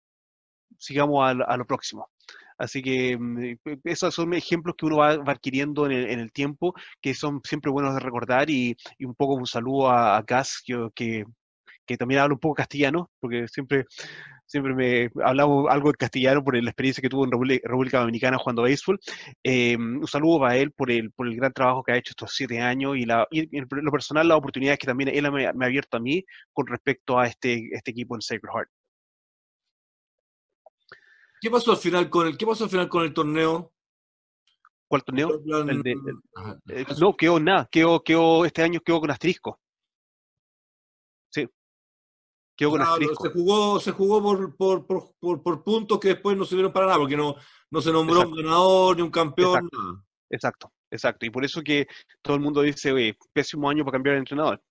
sigamos 0.78 1.24
a, 1.46 1.56
lo 1.56 1.66
próximo. 1.66 2.08
Así 2.58 2.82
que 2.82 3.16
mm, 3.18 3.56
esos 3.84 4.14
son 4.14 4.34
ejemplos 4.34 4.76
que 4.76 4.86
uno 4.86 4.98
va, 4.98 5.12
adquiriendo 5.12 5.86
en 5.86 5.92
el, 5.92 6.10
en 6.10 6.20
el, 6.20 6.32
tiempo, 6.32 6.74
que 7.00 7.14
son 7.14 7.40
siempre 7.44 7.70
buenos 7.70 7.94
de 7.94 8.00
recordar 8.00 8.50
y, 8.50 8.76
y 8.98 9.04
un 9.04 9.14
poco 9.14 9.34
un 9.34 9.46
saludo 9.46 9.90
a, 9.90 10.16
a 10.16 10.22
Gas, 10.22 10.62
que, 10.64 10.88
que, 10.94 11.24
que, 11.86 11.96
también 11.96 12.20
habla 12.20 12.34
un 12.34 12.40
poco 12.40 12.54
castellano, 12.54 13.10
porque 13.20 13.48
siempre 13.48 13.86
siempre 14.52 14.74
me 14.74 15.10
hablaba 15.24 15.72
algo 15.72 15.90
de 15.90 15.96
castellano 15.96 16.44
por 16.44 16.54
la 16.54 16.70
experiencia 16.70 17.00
que 17.00 17.08
tuvo 17.08 17.24
en 17.24 17.30
República 17.62 18.00
Dominicana 18.00 18.36
jugando 18.36 18.62
béisbol. 18.62 19.00
Eh, 19.42 19.76
un 19.78 20.06
saludo 20.06 20.40
para 20.40 20.56
él 20.58 20.72
por 20.72 20.90
el, 20.90 21.10
por 21.10 21.26
el 21.26 21.36
gran 21.36 21.54
trabajo 21.54 21.82
que 21.82 21.92
ha 21.92 21.96
hecho 21.96 22.10
estos 22.10 22.34
siete 22.34 22.60
años 22.60 22.96
y, 22.98 23.06
la, 23.06 23.26
y 23.30 23.56
en 23.56 23.66
lo 23.70 23.90
personal 23.90 24.28
la 24.28 24.36
oportunidad 24.36 24.76
que 24.78 24.86
también 24.86 25.08
él 25.08 25.32
me, 25.32 25.46
ha 25.46 25.50
abierto 25.50 25.96
a 25.96 26.00
mí 26.00 26.22
con 26.52 26.66
respecto 26.66 27.18
a 27.18 27.26
este, 27.26 27.70
este 27.72 27.92
equipo 27.92 28.14
en 28.14 28.20
Sacred 28.20 28.50
Heart. 28.54 28.68
¿Qué 31.40 31.50
pasó 31.50 31.72
al 31.72 31.78
final 31.78 32.10
con 32.10 32.26
el, 32.26 32.36
qué 32.36 32.46
pasó 32.46 32.64
al 32.64 32.70
final 32.70 32.88
con 32.90 33.04
el 33.04 33.14
torneo? 33.14 33.72
¿Cuál 34.86 35.02
torneo? 35.02 35.42
Eh, 36.68 36.84
no, 37.00 37.16
quedó 37.16 37.40
nada, 37.40 37.66
quedó, 37.72 38.02
quedó, 38.04 38.44
este 38.44 38.62
año 38.62 38.80
quedó 38.80 39.00
con 39.00 39.10
asterisco. 39.10 39.58
Sí. 42.52 42.56
Quedó 42.56 42.70
con 42.70 42.82
asterisco. 42.82 43.24
Se 43.24 43.30
jugó, 43.30 43.80
se 43.80 43.90
jugó 43.92 44.22
por, 44.22 44.56
por, 44.56 44.86
por, 45.18 45.42
por, 45.42 45.64
puntos 45.64 45.98
que 45.98 46.08
después 46.08 46.36
no 46.36 46.44
sirvieron 46.44 46.72
para 46.72 46.86
nada, 46.86 46.98
porque 46.98 47.16
no, 47.16 47.34
no 47.70 47.80
se 47.80 47.92
nombró 47.92 48.28
un 48.28 48.36
ganador 48.36 48.96
ni 48.96 49.02
un 49.02 49.10
campeón. 49.10 49.68
Exacto. 50.30 50.72
exacto, 50.90 51.26
Y 51.26 51.30
por 51.30 51.44
eso 51.44 51.62
que 51.62 51.86
todo 52.22 52.36
el 52.36 52.42
mundo 52.42 52.62
dice, 52.62 52.92
oye, 52.92 53.16
pésimo 53.32 53.68
año 53.68 53.84
para 53.84 53.96
cambiar 53.96 54.14
de 54.14 54.20
entrenador. 54.20 54.62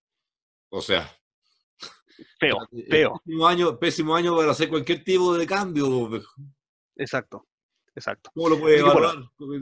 O 0.69 0.81
sea. 0.81 1.09
Feo, 2.39 2.57
feo. 2.89 3.21
Pésimo 3.23 3.47
año, 3.47 3.79
pésimo 3.79 4.15
año 4.15 4.35
para 4.35 4.51
hacer 4.51 4.69
cualquier 4.69 5.03
tipo 5.03 5.35
de 5.35 5.45
cambio. 5.45 6.09
Exacto, 6.95 7.47
exacto. 7.95 8.31
¿Cómo 8.33 8.49
lo 8.49 8.59
puede 8.59 8.79
evaluar? 8.79 9.17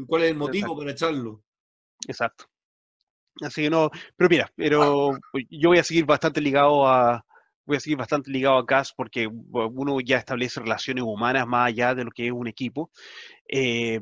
¿Cuál 0.07 0.24
es 0.24 0.32
el 0.32 0.38
motivo 0.38 0.78
para 0.78 0.91
echarlo? 0.91 1.43
Exacto. 2.07 2.45
Así 3.41 3.63
que 3.63 3.70
no, 3.70 3.89
pero 4.17 4.30
mira, 4.30 4.51
pero 4.55 5.11
yo 5.49 5.70
voy 5.70 5.80
a 5.80 5.84
seguir 5.84 6.05
bastante 6.05 6.41
ligado 6.41 6.86
a, 6.86 7.26
voy 7.70 7.78
a 7.78 7.80
seguir 7.80 7.99
bastante 7.99 8.32
ligado 8.32 8.57
a 8.57 8.65
Gas 8.65 8.93
porque 8.97 9.28
uno 9.28 9.99
ya 10.01 10.17
establece 10.17 10.59
relaciones 10.59 11.03
humanas 11.03 11.45
más 11.45 11.67
allá 11.67 11.93
de 11.93 12.03
lo 12.03 12.09
que 12.09 12.26
es 12.26 12.32
un 12.32 12.47
equipo. 12.47 12.89
Eh, 13.47 14.01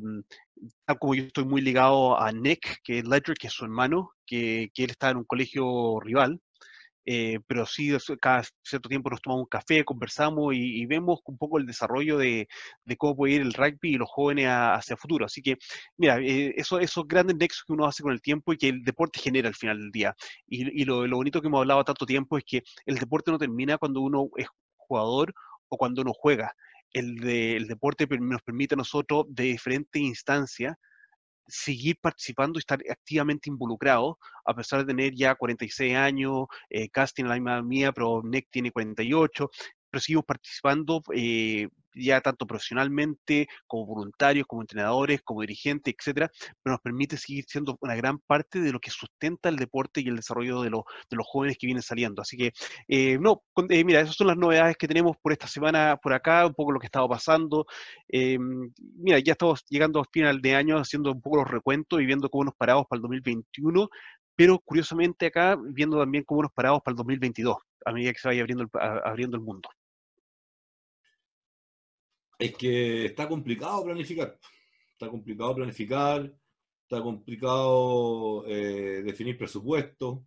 como 0.99 1.13
yo 1.13 1.23
estoy 1.23 1.43
muy 1.43 1.59
ligado 1.59 2.17
a 2.17 2.31
Nick, 2.31 2.79
que 2.81 2.99
es 2.99 3.05
Ledger, 3.05 3.35
que 3.35 3.47
es 3.47 3.53
su 3.53 3.65
hermano, 3.65 4.11
que, 4.25 4.69
que 4.73 4.85
él 4.85 4.91
está 4.91 5.09
en 5.09 5.17
un 5.17 5.25
colegio 5.25 5.99
rival, 5.99 6.39
eh, 7.09 7.39
pero 7.47 7.65
sí 7.65 7.95
cada 8.19 8.43
cierto 8.61 8.89
tiempo 8.89 9.09
nos 9.09 9.21
tomamos 9.21 9.43
un 9.43 9.47
café, 9.47 9.85
conversamos 9.85 10.53
y, 10.53 10.85
vemos 10.87 11.21
un 11.23 11.37
poco 11.37 11.57
el 11.57 11.65
desarrollo 11.65 12.17
de, 12.17 12.49
cómo 12.97 13.15
puede 13.15 13.35
ir 13.35 13.41
el 13.41 13.53
rugby 13.53 13.93
y 13.93 13.97
los 13.97 14.09
jóvenes 14.09 14.47
hacia 14.49 14.95
el 14.95 14.99
futuro. 14.99 15.25
Así 15.25 15.41
que, 15.41 15.57
mira, 15.95 16.19
eh, 16.19 16.53
eso, 16.57 16.79
esos 16.79 17.07
grandes 17.07 17.37
nexos 17.37 17.63
que 17.65 17.71
uno 17.71 17.85
hace 17.85 18.03
con 18.03 18.11
el 18.11 18.21
tiempo 18.21 18.51
y 18.51 18.57
que 18.57 18.67
el 18.67 18.83
deporte 18.83 19.21
genera 19.21 19.47
al 19.47 19.55
final 19.55 19.79
del 19.79 19.91
día. 19.91 20.15
Y, 20.47 20.83
lo, 20.83 21.07
bonito 21.07 21.41
que 21.41 21.47
hemos 21.47 21.59
hablado 21.61 21.85
tanto 21.85 22.05
tiempo 22.05 22.37
es 22.37 22.43
que 22.45 22.63
el 22.85 22.97
deporte 22.97 23.31
no 23.31 23.37
termina 23.37 23.77
cuando 23.77 24.01
uno 24.01 24.27
es 24.35 24.47
jugador 24.75 25.33
o 25.69 25.77
cuando 25.77 26.01
uno 26.01 26.11
juega. 26.13 26.53
El, 26.91 27.25
el 27.25 27.67
deporte 27.67 28.05
nos 28.19 28.41
permite 28.41 28.75
a 28.75 28.77
nosotros 28.77 29.25
de 29.29 29.43
diferentes 29.43 30.01
instancias 30.01 30.75
seguir 31.47 31.97
participando 32.01 32.57
y 32.57 32.61
estar 32.61 32.79
activamente 32.89 33.49
involucrado, 33.49 34.17
a 34.45 34.53
pesar 34.53 34.79
de 34.79 34.93
tener 34.93 35.13
ya 35.15 35.35
46 35.35 35.95
años, 35.95 36.47
eh, 36.69 36.89
Casting 36.89 37.25
la 37.25 37.35
misma 37.35 37.61
mía, 37.61 37.91
pero 37.91 38.21
Nick 38.23 38.47
tiene 38.51 38.71
48, 38.71 39.49
pero 39.89 40.01
seguimos 40.01 40.25
participando 40.25 41.01
eh, 41.13 41.67
ya 41.97 42.21
tanto 42.21 42.45
profesionalmente, 42.47 43.47
como 43.65 43.85
voluntarios, 43.85 44.45
como 44.47 44.61
entrenadores, 44.61 45.21
como 45.23 45.41
dirigentes, 45.41 45.93
etcétera, 45.97 46.31
pero 46.63 46.73
nos 46.73 46.81
permite 46.81 47.17
seguir 47.17 47.45
siendo 47.47 47.77
una 47.81 47.95
gran 47.95 48.19
parte 48.19 48.61
de 48.61 48.71
lo 48.71 48.79
que 48.79 48.91
sustenta 48.91 49.49
el 49.49 49.57
deporte 49.57 50.01
y 50.01 50.07
el 50.07 50.15
desarrollo 50.15 50.61
de, 50.61 50.69
los 50.69 51.27
jóvenes 51.27 51.57
que 51.57 51.67
vienen 51.67 51.83
saliendo. 51.83 52.21
Así 52.21 52.37
que, 52.37 52.53
eh, 52.87 53.17
no, 53.19 53.43
eh, 53.69 53.83
mira, 53.83 54.01
esas 54.01 54.15
son 54.15 54.27
las 54.27 54.37
novedades 54.37 54.77
que 54.77 54.87
tenemos 54.87 55.17
por 55.21 55.31
esta 55.31 55.47
semana 55.47 55.97
por 56.01 56.13
acá, 56.13 56.45
un 56.45 56.53
poco 56.53 56.71
lo 56.71 56.79
que 56.79 56.87
estaba 56.87 57.07
pasando. 57.07 57.65
Eh, 58.07 58.37
mira, 58.95 59.19
ya 59.19 59.33
estamos 59.33 59.63
llegando 59.69 59.99
a 59.99 60.05
final 60.11 60.41
de 60.41 60.55
año 60.55 60.77
haciendo 60.77 61.11
un 61.11 61.21
poco 61.21 61.37
los 61.37 61.47
recuentos 61.49 62.01
y 62.01 62.05
viendo 62.05 62.29
cómo 62.29 62.45
nos 62.45 62.55
paramos 62.55 62.85
para 62.87 62.97
el 62.97 63.01
2021, 63.03 63.89
pero 64.35 64.59
curiosamente 64.59 65.27
acá 65.27 65.57
viendo 65.61 65.97
también 65.97 66.23
cómo 66.23 66.43
nos 66.43 66.51
paramos 66.51 66.81
para 66.83 66.93
el 66.93 66.97
2022, 66.97 67.57
a 67.85 67.91
medida 67.91 68.13
que 68.13 68.19
se 68.19 68.27
vaya 68.27 68.41
abriendo 68.41 68.69
abriendo 68.73 69.37
el 69.37 69.43
mundo 69.43 69.69
es 72.37 72.55
que 72.55 73.05
está 73.05 73.27
complicado 73.27 73.83
planificar. 73.85 74.37
Está 74.91 75.09
complicado 75.09 75.55
planificar, 75.55 76.31
está 76.83 77.01
complicado 77.01 78.45
eh, 78.47 79.01
definir 79.03 79.37
presupuesto, 79.37 80.25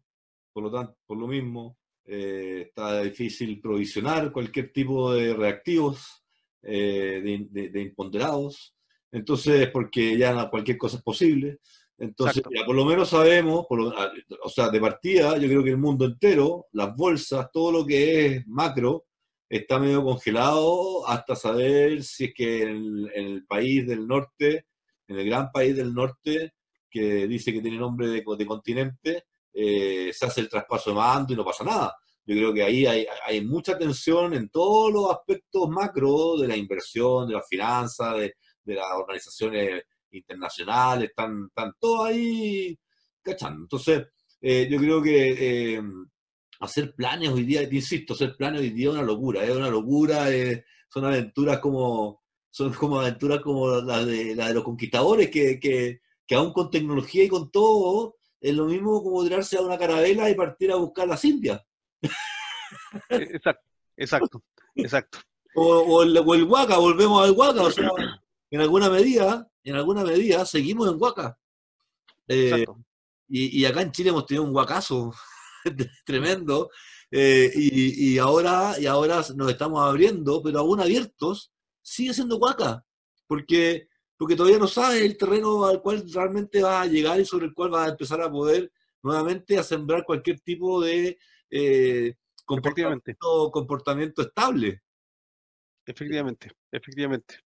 por 0.52 0.64
lo 0.64 0.70
tanto, 0.70 0.96
por 1.06 1.18
lo 1.18 1.26
mismo, 1.26 1.78
eh, 2.04 2.66
está 2.68 3.02
difícil 3.02 3.60
provisionar 3.60 4.32
cualquier 4.32 4.72
tipo 4.72 5.12
de 5.12 5.34
reactivos, 5.34 6.24
eh, 6.62 7.48
de, 7.50 7.80
imponderados. 7.80 8.74
Entonces, 9.12 9.70
porque 9.70 10.16
ya 10.16 10.48
cualquier 10.50 10.78
cosa 10.78 10.98
es 10.98 11.02
posible. 11.02 11.58
Entonces, 11.98 12.42
por 12.42 12.74
lo 12.74 12.84
menos 12.84 13.10
sabemos, 13.10 13.66
o 13.68 14.48
sea, 14.48 14.70
de 14.70 14.80
partida, 14.80 15.36
yo 15.36 15.48
creo 15.48 15.62
que 15.62 15.70
el 15.70 15.76
mundo 15.76 16.06
entero, 16.06 16.66
las 16.72 16.94
bolsas, 16.96 17.50
todo 17.52 17.72
lo 17.72 17.86
que 17.86 18.26
es 18.26 18.46
macro, 18.46 19.06
está 19.50 19.80
medio 19.80 20.04
congelado 20.04 21.06
hasta 21.08 21.34
saber 21.34 22.04
si 22.04 22.26
es 22.26 22.34
que 22.34 22.62
en, 22.62 23.10
el 23.12 23.44
país 23.46 23.86
del 23.86 24.06
norte, 24.06 24.66
en 25.08 25.18
el 25.18 25.26
gran 25.26 25.50
país 25.50 25.76
del 25.76 25.92
norte, 25.92 26.54
que 26.88 27.26
dice 27.26 27.52
que 27.52 27.60
tiene 27.60 27.76
nombre 27.76 28.08
de, 28.08 28.24
continente, 28.46 29.24
eh, 29.52 30.12
se 30.12 30.26
hace 30.26 30.40
el 30.42 30.48
traspaso 30.48 30.90
de 30.90 30.96
mando 30.96 31.32
y 31.32 31.36
no 31.36 31.44
pasa 31.44 31.64
nada. 31.64 31.96
Yo 32.24 32.36
creo 32.36 32.54
que 32.54 32.62
ahí 32.62 32.86
hay, 32.86 33.40
mucha 33.44 33.76
tensión 33.76 34.34
en 34.34 34.50
todos 34.50 34.92
los 34.92 35.10
aspectos 35.10 35.68
macro 35.68 36.36
de 36.36 36.46
la 36.46 36.56
inversión, 36.56 37.26
de 37.26 37.34
la 37.34 37.42
finanzas, 37.42 38.16
de, 38.16 38.34
las 38.66 38.86
organizaciones 38.94 39.82
internacionales, 40.12 41.08
están, 41.08 41.46
están 41.48 41.72
todos 41.80 42.06
ahí 42.06 42.78
cachando. 43.20 43.62
Entonces, 43.62 44.06
eh, 44.40 44.68
yo 44.70 44.78
creo 44.78 45.02
que 45.02 45.74
eh, 45.74 45.82
hacer 46.60 46.94
planes 46.94 47.30
hoy 47.30 47.44
día, 47.44 47.68
te 47.68 47.74
insisto, 47.74 48.14
hacer 48.14 48.36
planes 48.36 48.60
hoy 48.60 48.70
día 48.70 48.90
es 48.90 48.94
una 48.94 49.02
locura, 49.02 49.42
es 49.44 49.56
una 49.56 49.70
locura, 49.70 50.26
son 50.88 51.06
aventuras 51.06 51.58
como, 51.58 52.22
son 52.50 52.72
como 52.74 53.00
aventuras 53.00 53.40
como 53.40 53.68
las 53.80 54.06
de, 54.06 54.34
la 54.36 54.48
de 54.48 54.54
los 54.54 54.64
conquistadores, 54.64 55.30
que, 55.30 55.58
que, 55.58 56.00
que 56.26 56.34
aún 56.34 56.52
con 56.52 56.70
tecnología 56.70 57.24
y 57.24 57.28
con 57.28 57.50
todo, 57.50 58.16
es 58.40 58.54
lo 58.54 58.66
mismo 58.66 59.02
como 59.02 59.24
tirarse 59.24 59.56
a 59.56 59.62
una 59.62 59.78
carabela 59.78 60.28
y 60.28 60.34
partir 60.34 60.70
a 60.70 60.76
buscar 60.76 61.08
las 61.08 61.24
Indias. 61.24 61.62
Exacto, 63.08 63.64
exacto, 63.96 64.42
exacto. 64.74 65.18
O, 65.54 66.02
el, 66.02 66.16
o, 66.16 66.22
Huaca, 66.22 66.76
volvemos 66.76 67.24
al 67.24 67.32
Huaca, 67.32 67.62
o 67.62 67.70
sea, 67.70 67.90
en 68.50 68.60
alguna 68.60 68.88
medida, 68.90 69.50
en 69.64 69.76
alguna 69.76 70.04
medida, 70.04 70.44
seguimos 70.44 70.88
en 70.88 71.00
Huaca. 71.00 71.38
Eh, 72.28 72.66
y, 73.28 73.60
y, 73.60 73.64
acá 73.64 73.82
en 73.82 73.92
Chile 73.92 74.10
hemos 74.10 74.26
tenido 74.26 74.44
un 74.44 74.54
huacazo 74.54 75.12
tremendo. 76.04 76.70
Eh, 77.10 77.50
y, 77.54 78.18
ahora, 78.18 78.74
y 78.78 78.86
ahora 78.86 79.22
nos 79.34 79.50
estamos 79.50 79.82
abriendo, 79.82 80.42
pero 80.42 80.60
aún 80.60 80.80
abiertos, 80.80 81.52
sigue 81.82 82.14
siendo 82.14 82.36
Huaca, 82.36 82.84
porque, 83.26 83.88
porque 84.16 84.36
todavía 84.36 84.58
no 84.58 84.68
sabes 84.68 85.02
el 85.02 85.16
terreno 85.16 85.64
al 85.64 85.82
cual 85.82 86.04
realmente 86.12 86.62
va 86.62 86.82
a 86.82 86.86
llegar 86.86 87.18
y 87.20 87.24
sobre 87.24 87.46
el 87.46 87.54
cual 87.54 87.74
va 87.74 87.86
a 87.86 87.88
empezar 87.88 88.20
a 88.22 88.30
poder 88.30 88.70
nuevamente 89.02 89.58
a 89.58 89.62
sembrar 89.62 90.04
cualquier 90.04 90.40
tipo 90.40 90.80
de 90.80 91.18
eh, 91.50 92.14
comportamiento, 92.44 93.50
comportamiento 93.50 94.22
estable. 94.22 94.82
Efectivamente, 95.84 96.52
efectivamente. 96.70 97.40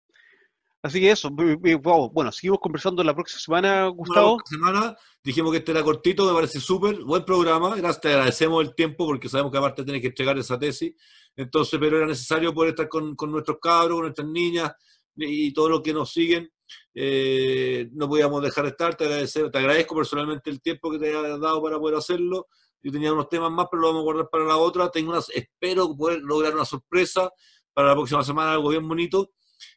Así 0.84 1.00
que 1.00 1.10
eso, 1.10 1.30
bueno, 1.30 2.30
seguimos 2.30 2.60
conversando 2.60 3.02
la 3.02 3.14
próxima 3.14 3.40
semana, 3.40 3.86
Gustavo. 3.86 4.36
La 4.36 4.44
semana 4.44 4.96
dijimos 5.22 5.50
que 5.50 5.56
este 5.56 5.72
era 5.72 5.82
cortito, 5.82 6.26
me 6.26 6.34
parece 6.34 6.60
súper, 6.60 7.02
buen 7.02 7.24
programa, 7.24 7.70
gracias, 7.70 8.02
te 8.02 8.08
agradecemos 8.10 8.62
el 8.62 8.74
tiempo 8.74 9.06
porque 9.06 9.30
sabemos 9.30 9.50
que 9.50 9.56
aparte 9.56 9.82
tienes 9.82 10.02
que 10.02 10.08
entregar 10.08 10.36
esa 10.36 10.58
tesis, 10.58 10.92
entonces, 11.36 11.80
pero 11.80 11.96
era 11.96 12.06
necesario 12.06 12.52
poder 12.52 12.72
estar 12.72 12.86
con, 12.86 13.16
nuestros 13.28 13.56
cabros, 13.62 13.96
con 13.96 14.02
nuestras 14.02 14.28
niñas 14.28 14.72
y 15.16 15.54
todos 15.54 15.70
los 15.70 15.80
que 15.80 15.94
nos 15.94 16.12
siguen. 16.12 16.52
Eh, 16.92 17.88
no 17.92 18.06
podíamos 18.06 18.42
dejar 18.42 18.64
de 18.64 18.70
estar, 18.72 18.94
te, 18.94 19.26
te 19.26 19.58
agradezco 19.58 19.96
personalmente 19.96 20.50
el 20.50 20.60
tiempo 20.60 20.90
que 20.90 20.98
te 20.98 21.08
hayas 21.08 21.40
dado 21.40 21.62
para 21.62 21.78
poder 21.78 21.96
hacerlo. 21.96 22.48
Yo 22.82 22.92
tenía 22.92 23.10
unos 23.10 23.30
temas 23.30 23.50
más, 23.50 23.68
pero 23.70 23.80
lo 23.80 23.88
vamos 23.88 24.00
a 24.00 24.04
guardar 24.04 24.28
para 24.28 24.44
la 24.44 24.58
otra. 24.58 24.90
Tengo 24.90 25.12
unas, 25.12 25.30
espero 25.30 25.96
poder 25.96 26.20
lograr 26.20 26.52
una 26.52 26.66
sorpresa 26.66 27.30
para 27.72 27.88
la 27.88 27.94
próxima 27.94 28.22
semana, 28.22 28.52
algo 28.52 28.68
bien 28.68 28.86
bonito. 28.86 29.30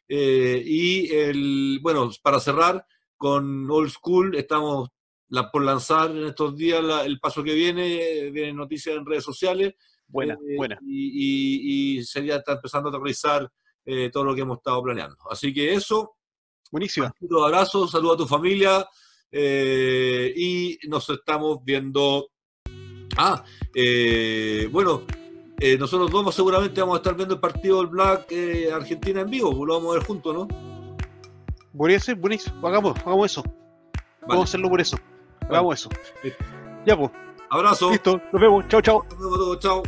Eh, 0.08 0.62
y 0.64 1.12
el, 1.12 1.78
bueno, 1.82 2.10
para 2.22 2.40
cerrar, 2.40 2.84
con 3.16 3.70
Old 3.70 3.90
School 3.90 4.36
estamos 4.36 4.90
por 5.52 5.62
lanzar 5.62 6.10
en 6.10 6.26
estos 6.26 6.56
días 6.56 6.82
el 7.04 7.20
paso 7.20 7.42
que 7.42 7.52
viene, 7.52 8.30
vienen 8.30 8.56
noticias 8.56 8.96
en 8.96 9.04
redes 9.04 9.24
sociales. 9.24 9.74
Buena, 10.06 10.34
eh, 10.34 10.56
buena. 10.56 10.78
Y, 10.82 12.02
sería 12.04 12.36
estar 12.36 12.56
empezando 12.56 12.88
a 12.88 12.92
realizar 12.92 13.50
eh, 13.84 14.08
todo 14.10 14.24
lo 14.24 14.34
que 14.34 14.40
hemos 14.42 14.58
estado 14.58 14.82
planeando. 14.82 15.16
Así 15.30 15.52
que 15.52 15.74
eso. 15.74 16.16
Buenísimo. 16.70 17.10
Un 17.20 17.44
abrazo, 17.44 17.86
saludo 17.88 18.14
a 18.14 18.16
tu 18.16 18.26
familia 18.26 18.86
y 19.30 20.78
nos 20.88 21.10
estamos 21.10 21.58
viendo. 21.62 22.30
Ah, 23.16 23.44
bueno, 24.70 25.04
eh, 25.60 25.76
nosotros 25.78 26.10
dos 26.10 26.34
seguramente 26.34 26.80
vamos 26.80 26.96
a 26.96 26.98
estar 26.98 27.14
viendo 27.14 27.34
el 27.34 27.40
partido 27.40 27.78
del 27.78 27.86
Black 27.88 28.26
eh, 28.30 28.70
Argentina 28.72 29.20
en 29.20 29.30
vivo, 29.30 29.64
lo 29.64 29.74
vamos 29.74 29.90
a 29.90 29.98
ver 29.98 30.06
juntos, 30.06 30.34
¿no? 30.34 30.48
Buenísimo, 31.72 32.20
buenísimo, 32.20 32.66
hagamos, 32.66 32.98
hagamos 32.98 33.30
eso. 33.30 33.44
Vamos 34.22 34.42
a 34.42 34.44
hacerlo 34.44 34.68
por 34.68 34.80
eso. 34.80 34.98
Hagamos 35.48 35.80
eso. 35.80 35.90
Ya 36.84 36.96
pues. 36.96 37.10
Abrazo. 37.50 37.90
Listo, 37.90 38.20
nos 38.32 38.40
vemos. 38.40 38.68
Chao, 38.68 38.80
chao. 38.82 39.04
Nos 39.10 39.18
vemos 39.18 39.38
todos, 39.38 39.58
chao. 39.60 39.82